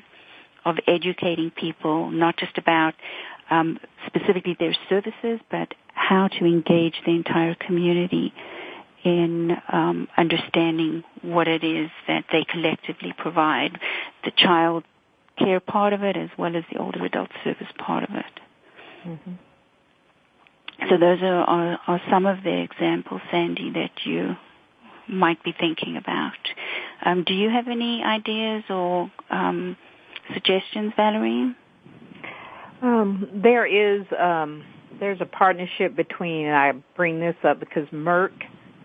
of 0.64 0.76
educating 0.88 1.50
people, 1.50 2.10
not 2.10 2.36
just 2.36 2.58
about 2.58 2.94
um, 3.50 3.78
specifically 4.06 4.56
their 4.58 4.76
services, 4.88 5.40
but 5.50 5.72
how 5.94 6.28
to 6.28 6.44
engage 6.44 6.94
the 7.06 7.12
entire 7.12 7.54
community 7.54 8.34
in 9.04 9.56
um, 9.72 10.08
understanding 10.16 11.04
what 11.22 11.46
it 11.46 11.62
is 11.62 11.88
that 12.08 12.24
they 12.32 12.44
collectively 12.50 13.14
provide, 13.16 13.78
the 14.24 14.32
child 14.36 14.82
care 15.38 15.60
part 15.60 15.92
of 15.92 16.02
it 16.02 16.16
as 16.16 16.30
well 16.38 16.56
as 16.56 16.64
the 16.72 16.78
older 16.78 17.04
adult 17.04 17.30
service 17.44 17.68
part 17.78 18.04
of 18.04 18.10
it. 18.14 18.40
Mm-hmm. 19.06 19.32
So 20.90 20.98
those 20.98 21.22
are, 21.22 21.42
are, 21.44 21.80
are 21.86 22.00
some 22.10 22.26
of 22.26 22.42
the 22.42 22.62
examples, 22.62 23.20
Sandy, 23.30 23.70
that 23.72 24.04
you 24.04 24.36
might 25.08 25.42
be 25.42 25.54
thinking 25.58 25.96
about. 25.96 26.32
Um, 27.04 27.24
do 27.24 27.34
you 27.34 27.48
have 27.50 27.68
any 27.68 28.02
ideas 28.04 28.64
or 28.68 29.10
um, 29.30 29.76
suggestions, 30.34 30.92
Valerie? 30.96 31.54
Um, 32.82 33.28
there 33.42 33.66
is 33.66 34.06
um, 34.18 34.64
there's 35.00 35.20
a 35.20 35.26
partnership 35.26 35.96
between. 35.96 36.48
I 36.48 36.72
bring 36.94 37.20
this 37.20 37.36
up 37.42 37.58
because 37.58 37.88
Merck, 37.88 38.32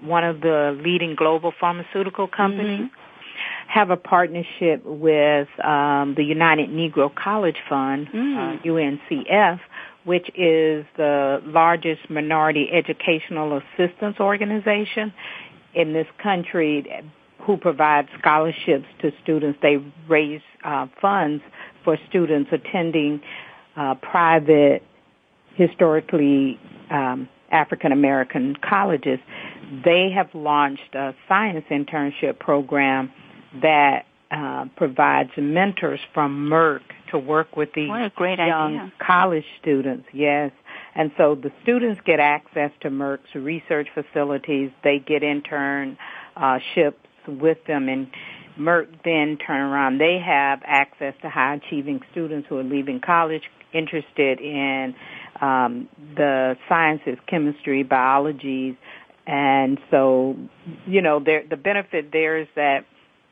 one 0.02 0.24
of 0.24 0.42
the 0.42 0.80
leading 0.84 1.16
global 1.16 1.52
pharmaceutical 1.60 2.28
companies, 2.28 2.82
mm-hmm. 2.82 3.11
Have 3.68 3.90
a 3.90 3.98
partnership 3.98 4.84
with 4.86 5.48
um, 5.64 6.16
the 6.16 6.24
United 6.24 6.70
Negro 6.70 7.14
College 7.14 7.58
Fund, 7.70 8.08
mm. 8.14 8.60
uh, 8.60 8.64
UNCF, 8.64 9.60
which 10.04 10.28
is 10.30 10.86
the 10.98 11.42
largest 11.46 12.10
minority 12.10 12.70
educational 12.72 13.60
assistance 13.60 14.18
organization 14.20 15.14
in 15.74 15.94
this 15.94 16.08
country 16.22 16.86
who 17.46 17.58
provides 17.58 18.08
scholarships 18.20 18.86
to 19.02 19.12
students. 19.24 19.60
They 19.62 19.78
raise 20.08 20.42
uh, 20.64 20.88
funds 21.02 21.44
for 21.84 21.98
students 22.10 22.52
attending 22.52 23.22
uh, 23.76 23.96
private, 23.96 24.84
historically 25.56 26.60
um, 26.90 27.30
African 27.52 27.92
American 27.92 28.56
colleges. 28.68 29.20
They 29.84 30.12
have 30.16 30.30
launched 30.34 30.94
a 30.94 31.14
science 31.28 31.66
internship 31.70 32.40
program 32.40 33.12
that 33.62 34.06
uh, 34.32 34.66
provides 34.78 35.32
mentors 35.38 36.00
from 36.14 36.50
Merck 36.50 36.82
to 37.12 37.20
work 37.20 37.58
with 37.58 37.70
these 37.76 37.90
what 37.90 38.02
a 38.02 38.12
great 38.16 38.40
young 38.40 38.78
idea. 38.78 38.94
college 39.06 39.44
students. 39.62 40.08
Yes. 40.14 40.52
And 40.96 41.12
so 41.18 41.36
the 41.36 41.52
students 41.64 42.02
get 42.06 42.20
access 42.20 42.72
to 42.82 42.90
Merck's 42.90 43.36
research 43.36 43.88
facilities. 43.94 44.72
They 44.84 45.00
get 45.00 45.22
internships 45.22 45.98
with 47.28 47.58
them 47.68 47.90
and 47.90 48.08
Merck 48.58 48.88
then 49.04 49.38
turn 49.46 49.62
around. 49.62 50.00
They 50.00 50.20
have 50.26 50.62
access 50.66 51.14
to 51.22 51.30
high 51.30 51.56
achieving 51.56 52.02
students 52.12 52.48
who 52.50 52.58
are 52.58 52.64
leaving 52.64 53.00
college 53.00 53.44
interested 53.74 54.40
in 54.40 54.94
um, 55.42 55.88
the 56.16 56.56
sciences, 56.68 57.18
chemistry, 57.28 57.84
biology, 57.84 58.78
and 59.28 59.80
so 59.90 60.36
you 60.86 61.02
know 61.02 61.20
the 61.20 61.56
benefit 61.56 62.12
there 62.12 62.40
is 62.40 62.48
that 62.56 62.86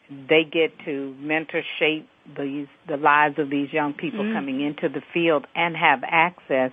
they 0.10 0.44
get 0.44 0.78
to 0.86 1.16
mentor 1.20 1.64
shape 1.78 2.08
these 2.38 2.68
the 2.88 2.98
lives 2.98 3.40
of 3.40 3.50
these 3.50 3.72
young 3.72 3.94
people 3.94 4.24
mm-hmm. 4.24 4.36
coming 4.36 4.62
into 4.62 4.90
the 4.90 5.02
field 5.14 5.46
and 5.56 5.76
have 5.76 6.04
access 6.04 6.72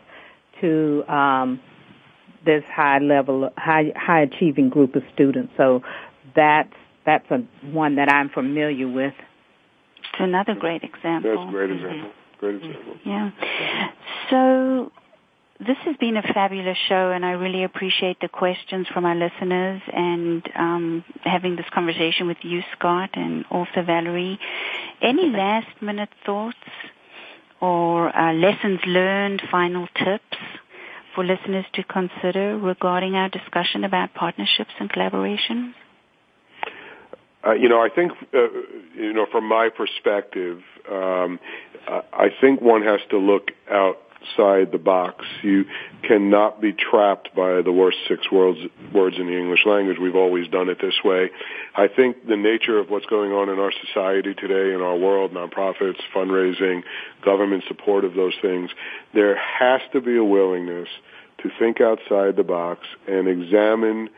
to 0.60 1.04
um, 1.08 1.60
this 2.44 2.64
high 2.64 2.98
level 2.98 3.50
high 3.56 3.92
high 3.96 4.20
achieving 4.22 4.68
group 4.68 4.94
of 4.96 5.02
students 5.12 5.52
so 5.56 5.82
that's 6.34 6.72
that's 7.04 7.30
a 7.30 7.38
one 7.72 7.96
that 7.96 8.10
I'm 8.10 8.28
familiar 8.28 8.88
with 8.88 9.14
it's 10.12 10.20
another 10.20 10.54
great 10.54 10.82
example 10.82 11.34
that's 11.36 11.48
a 11.48 11.50
great 11.50 11.70
mm-hmm. 11.70 11.84
example 11.84 12.10
mm-hmm. 12.10 12.38
great 12.38 12.54
example 12.56 12.96
yeah 13.04 13.30
so 14.30 14.92
this 15.58 15.76
has 15.84 15.96
been 15.96 16.16
a 16.16 16.22
fabulous 16.22 16.76
show, 16.88 17.10
and 17.10 17.24
I 17.24 17.32
really 17.32 17.64
appreciate 17.64 18.20
the 18.20 18.28
questions 18.28 18.86
from 18.92 19.04
our 19.04 19.14
listeners 19.14 19.80
and 19.92 20.42
um, 20.54 21.04
having 21.22 21.56
this 21.56 21.66
conversation 21.72 22.26
with 22.26 22.38
you, 22.42 22.62
Scott, 22.76 23.10
and 23.14 23.44
also 23.50 23.82
Valerie. 23.84 24.38
Any 25.00 25.30
last 25.30 25.80
minute 25.80 26.10
thoughts 26.24 26.56
or 27.60 28.14
uh, 28.14 28.34
lessons 28.34 28.80
learned, 28.86 29.42
final 29.50 29.86
tips 29.86 30.36
for 31.14 31.24
listeners 31.24 31.64
to 31.74 31.82
consider 31.84 32.58
regarding 32.58 33.14
our 33.14 33.30
discussion 33.30 33.84
about 33.84 34.12
partnerships 34.12 34.72
and 34.78 34.90
collaboration? 34.90 35.74
Uh, 37.46 37.52
you 37.52 37.68
know, 37.68 37.80
I 37.80 37.88
think, 37.88 38.12
uh, 38.34 38.48
you 38.94 39.12
know, 39.12 39.26
from 39.30 39.48
my 39.48 39.70
perspective, 39.74 40.60
um, 40.90 41.38
I 41.88 42.28
think 42.40 42.60
one 42.60 42.82
has 42.82 43.00
to 43.10 43.18
look 43.18 43.52
out 43.70 43.98
outside 44.16 44.72
the 44.72 44.78
box. 44.78 45.24
You 45.42 45.64
cannot 46.02 46.60
be 46.60 46.72
trapped 46.72 47.34
by 47.34 47.62
the 47.62 47.72
worst 47.72 47.98
six 48.08 48.30
words, 48.30 48.58
words 48.92 49.16
in 49.18 49.26
the 49.26 49.38
English 49.38 49.64
language. 49.66 49.98
We've 50.00 50.16
always 50.16 50.48
done 50.48 50.68
it 50.68 50.78
this 50.80 50.94
way. 51.04 51.30
I 51.74 51.88
think 51.88 52.26
the 52.26 52.36
nature 52.36 52.78
of 52.78 52.90
what's 52.90 53.06
going 53.06 53.32
on 53.32 53.48
in 53.48 53.58
our 53.58 53.72
society 53.86 54.34
today, 54.34 54.74
in 54.74 54.80
our 54.80 54.96
world, 54.96 55.32
nonprofits, 55.32 56.00
fundraising, 56.14 56.82
government 57.24 57.64
support 57.68 58.04
of 58.04 58.14
those 58.14 58.34
things, 58.42 58.70
there 59.14 59.36
has 59.36 59.80
to 59.92 60.00
be 60.00 60.16
a 60.16 60.24
willingness 60.24 60.88
to 61.42 61.50
think 61.58 61.80
outside 61.80 62.36
the 62.36 62.44
box 62.44 62.86
and 63.06 63.28
examine 63.28 64.08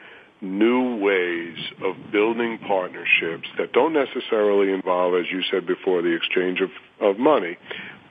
new 0.41 0.97
ways 0.97 1.59
of 1.85 1.97
building 2.13 2.59
partnerships 2.59 3.49
that 3.59 3.73
don't 3.73 3.93
necessarily 3.93 4.73
involve, 4.73 5.15
as 5.15 5.27
you 5.33 5.43
said 5.51 5.67
before, 5.67 6.01
the 6.01 6.15
exchange 6.15 6.61
of, 6.61 6.71
of 7.01 7.19
money, 7.19 7.59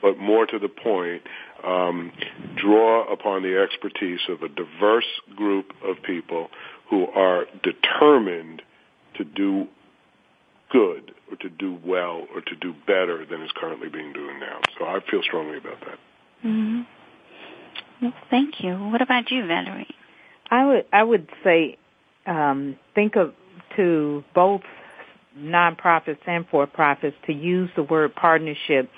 but 0.01 0.17
more 0.17 0.45
to 0.45 0.59
the 0.59 0.67
point, 0.67 1.21
um, 1.63 2.11
draw 2.55 3.11
upon 3.11 3.43
the 3.43 3.57
expertise 3.57 4.19
of 4.29 4.41
a 4.41 4.49
diverse 4.49 5.05
group 5.35 5.73
of 5.83 5.97
people 6.03 6.49
who 6.89 7.07
are 7.07 7.45
determined 7.63 8.61
to 9.15 9.23
do 9.23 9.67
good 10.71 11.13
or 11.29 11.37
to 11.37 11.49
do 11.49 11.77
well 11.85 12.27
or 12.33 12.41
to 12.41 12.55
do 12.55 12.73
better 12.85 13.25
than 13.25 13.41
is 13.41 13.51
currently 13.55 13.89
being 13.89 14.13
done 14.13 14.39
now. 14.39 14.59
So 14.77 14.85
I 14.85 14.99
feel 15.09 15.21
strongly 15.23 15.57
about 15.57 15.79
that. 15.81 15.99
Mm-hmm. 16.45 16.81
Well, 18.01 18.13
thank 18.29 18.61
you. 18.61 18.75
What 18.75 19.01
about 19.01 19.31
you, 19.31 19.45
Valerie? 19.47 19.95
I 20.49 20.65
would 20.65 20.85
I 20.93 21.03
would 21.03 21.29
say 21.43 21.77
um, 22.25 22.77
think 22.95 23.15
of 23.15 23.33
to 23.75 24.23
both 24.33 24.61
nonprofits 25.37 26.19
and 26.25 26.45
for 26.49 26.67
profits 26.67 27.15
to 27.25 27.33
use 27.33 27.69
the 27.75 27.83
word 27.83 28.15
partnership 28.15 28.89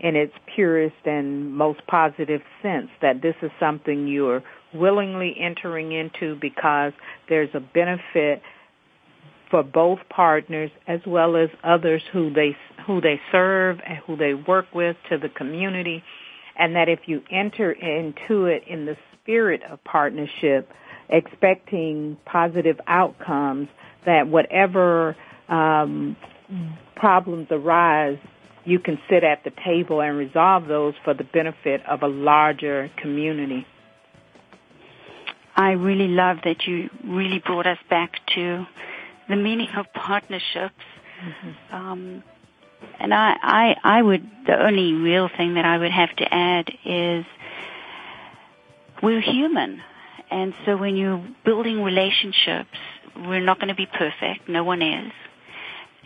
in 0.00 0.16
its 0.16 0.32
purest 0.54 0.96
and 1.04 1.54
most 1.54 1.80
positive 1.86 2.40
sense 2.62 2.88
that 3.02 3.20
this 3.22 3.34
is 3.42 3.50
something 3.60 4.08
you're 4.08 4.42
willingly 4.72 5.34
entering 5.38 5.92
into 5.92 6.36
because 6.40 6.92
there's 7.28 7.50
a 7.54 7.60
benefit 7.60 8.42
for 9.50 9.62
both 9.62 9.98
partners 10.08 10.70
as 10.86 11.00
well 11.06 11.36
as 11.36 11.48
others 11.64 12.02
who 12.12 12.32
they 12.32 12.56
who 12.86 13.00
they 13.00 13.20
serve 13.32 13.78
and 13.86 13.98
who 14.06 14.16
they 14.16 14.32
work 14.32 14.66
with 14.72 14.96
to 15.10 15.18
the 15.18 15.28
community. 15.28 16.02
And 16.56 16.76
that 16.76 16.88
if 16.88 17.00
you 17.06 17.22
enter 17.30 17.72
into 17.72 18.46
it 18.46 18.64
in 18.68 18.86
the 18.86 18.96
spirit 19.20 19.62
of 19.68 19.82
partnership 19.84 20.68
expecting 21.08 22.16
positive 22.24 22.80
outcomes 22.86 23.68
that 24.06 24.28
whatever 24.28 25.16
um, 25.48 26.16
problems 26.94 27.48
arise 27.50 28.18
you 28.64 28.78
can 28.78 28.98
sit 29.08 29.24
at 29.24 29.44
the 29.44 29.52
table 29.64 30.00
and 30.00 30.16
resolve 30.16 30.66
those 30.66 30.94
for 31.04 31.14
the 31.14 31.24
benefit 31.24 31.80
of 31.86 32.02
a 32.02 32.08
larger 32.08 32.90
community. 32.96 33.66
I 35.56 35.72
really 35.72 36.08
love 36.08 36.38
that 36.44 36.66
you 36.66 36.90
really 37.04 37.42
brought 37.44 37.66
us 37.66 37.78
back 37.88 38.12
to 38.34 38.66
the 39.28 39.36
meaning 39.36 39.68
of 39.76 39.86
partnerships. 39.92 40.74
Mm-hmm. 41.22 41.74
Um, 41.74 42.22
and 42.98 43.12
I, 43.12 43.36
I, 43.42 43.76
I 43.98 44.02
would, 44.02 44.28
the 44.46 44.58
only 44.58 44.94
real 44.94 45.28
thing 45.36 45.54
that 45.54 45.64
I 45.64 45.76
would 45.78 45.92
have 45.92 46.14
to 46.16 46.34
add 46.34 46.70
is 46.84 47.24
we're 49.02 49.20
human. 49.20 49.82
And 50.30 50.54
so 50.64 50.76
when 50.76 50.96
you're 50.96 51.22
building 51.44 51.82
relationships, 51.82 52.76
we're 53.16 53.44
not 53.44 53.58
going 53.58 53.68
to 53.68 53.74
be 53.74 53.86
perfect. 53.86 54.48
No 54.48 54.64
one 54.64 54.82
is 54.82 55.12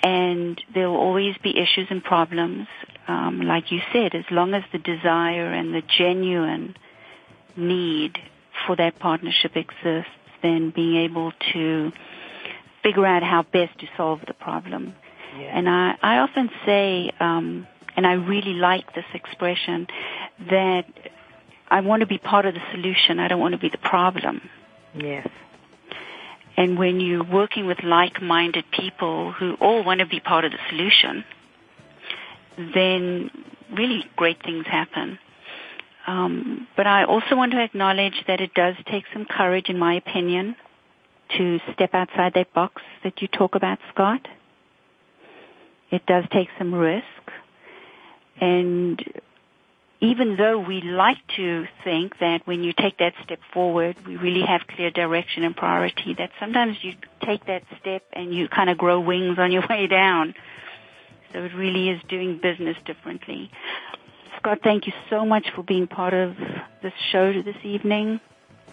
and 0.04 0.60
there 0.74 0.90
will 0.90 0.98
always 0.98 1.34
be 1.42 1.50
issues 1.58 1.86
and 1.88 2.04
problems. 2.04 2.66
Um, 3.08 3.40
like 3.40 3.72
you 3.72 3.80
said, 3.92 4.14
as 4.14 4.24
long 4.30 4.52
as 4.52 4.62
the 4.70 4.78
desire 4.78 5.50
and 5.50 5.74
the 5.74 5.82
genuine 5.98 6.76
need 7.56 8.18
for 8.66 8.76
that 8.76 8.98
partnership 8.98 9.56
exists, 9.56 10.10
then 10.42 10.72
being 10.74 10.96
able 10.96 11.32
to 11.54 11.90
figure 12.82 13.06
out 13.06 13.22
how 13.22 13.42
best 13.42 13.78
to 13.80 13.86
solve 13.96 14.20
the 14.26 14.34
problem. 14.34 14.94
Yeah. 15.38 15.56
And 15.56 15.68
I, 15.68 15.94
I 16.02 16.18
often 16.18 16.50
say, 16.66 17.10
um, 17.18 17.66
and 17.96 18.06
I 18.06 18.12
really 18.12 18.52
like 18.52 18.94
this 18.94 19.06
expression, 19.14 19.86
that 20.50 20.84
I 21.68 21.80
want 21.80 22.00
to 22.00 22.06
be 22.06 22.18
part 22.18 22.44
of 22.44 22.52
the 22.52 22.60
solution. 22.72 23.18
I 23.18 23.28
don't 23.28 23.40
want 23.40 23.52
to 23.52 23.58
be 23.58 23.70
the 23.70 23.78
problem. 23.78 24.42
Yes. 24.94 25.26
And 26.56 26.78
when 26.78 27.00
you're 27.00 27.24
working 27.24 27.66
with 27.66 27.78
like-minded 27.82 28.64
people 28.70 29.32
who 29.32 29.54
all 29.60 29.82
want 29.84 30.00
to 30.00 30.06
be 30.06 30.20
part 30.20 30.44
of 30.44 30.52
the 30.52 30.58
solution, 30.68 31.24
then 32.56 33.30
really 33.72 34.04
great 34.16 34.42
things 34.42 34.66
happen. 34.66 35.18
Um, 36.06 36.68
but 36.76 36.86
I 36.86 37.04
also 37.04 37.34
want 37.34 37.52
to 37.52 37.62
acknowledge 37.62 38.24
that 38.26 38.40
it 38.40 38.54
does 38.54 38.74
take 38.90 39.04
some 39.12 39.24
courage, 39.24 39.68
in 39.68 39.78
my 39.78 39.94
opinion, 39.94 40.54
to 41.36 41.58
step 41.72 41.94
outside 41.94 42.34
that 42.34 42.52
box 42.52 42.82
that 43.02 43.20
you 43.22 43.28
talk 43.28 43.54
about, 43.54 43.78
Scott. 43.92 44.28
It 45.90 46.04
does 46.06 46.24
take 46.32 46.48
some 46.58 46.74
risk. 46.74 47.04
And 48.40 49.02
even 50.04 50.36
though 50.36 50.58
we 50.58 50.82
like 50.82 51.18
to 51.36 51.66
think 51.82 52.18
that 52.18 52.46
when 52.46 52.62
you 52.62 52.72
take 52.72 52.98
that 52.98 53.14
step 53.24 53.38
forward, 53.52 53.96
we 54.06 54.16
really 54.16 54.42
have 54.42 54.62
clear 54.66 54.90
direction 54.90 55.44
and 55.44 55.56
priority, 55.56 56.14
that 56.18 56.30
sometimes 56.38 56.76
you 56.82 56.92
take 57.24 57.46
that 57.46 57.62
step 57.80 58.02
and 58.12 58.34
you 58.34 58.48
kind 58.48 58.68
of 58.68 58.76
grow 58.76 59.00
wings 59.00 59.38
on 59.38 59.50
your 59.50 59.64
way 59.70 59.86
down. 59.86 60.34
So 61.32 61.44
it 61.44 61.54
really 61.54 61.88
is 61.88 62.00
doing 62.08 62.38
business 62.42 62.76
differently. 62.84 63.50
Scott, 64.38 64.58
thank 64.62 64.86
you 64.86 64.92
so 65.08 65.24
much 65.24 65.46
for 65.54 65.62
being 65.62 65.86
part 65.86 66.12
of 66.12 66.36
this 66.82 66.92
show 67.10 67.32
this 67.42 67.56
evening. 67.64 68.20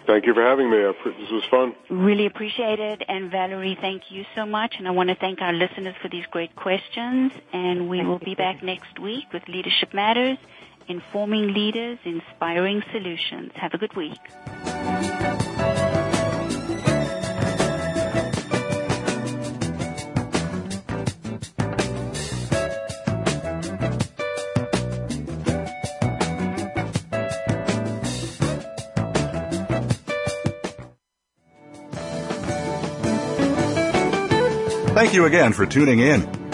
Thank 0.07 0.25
you 0.25 0.33
for 0.33 0.43
having 0.43 0.69
me. 0.69 0.77
This 0.77 1.31
was 1.31 1.43
fun. 1.49 1.75
Really 1.89 2.25
appreciate 2.25 2.79
it. 2.79 3.03
And 3.07 3.31
Valerie, 3.31 3.77
thank 3.79 4.03
you 4.09 4.25
so 4.35 4.45
much. 4.45 4.75
And 4.77 4.87
I 4.87 4.91
want 4.91 5.09
to 5.09 5.15
thank 5.15 5.41
our 5.41 5.53
listeners 5.53 5.95
for 6.01 6.09
these 6.09 6.25
great 6.31 6.55
questions. 6.55 7.31
And 7.53 7.87
we 7.87 8.03
will 8.03 8.19
be 8.19 8.35
back 8.35 8.63
next 8.63 8.99
week 8.99 9.25
with 9.31 9.47
Leadership 9.47 9.93
Matters 9.93 10.39
informing 10.87 11.53
leaders, 11.53 11.99
inspiring 12.03 12.83
solutions. 12.91 13.51
Have 13.55 13.73
a 13.73 13.77
good 13.77 13.95
week. 13.95 14.19
Thank 34.93 35.13
you 35.13 35.25
again 35.25 35.53
for 35.53 35.65
tuning 35.65 35.99
in. 35.99 36.40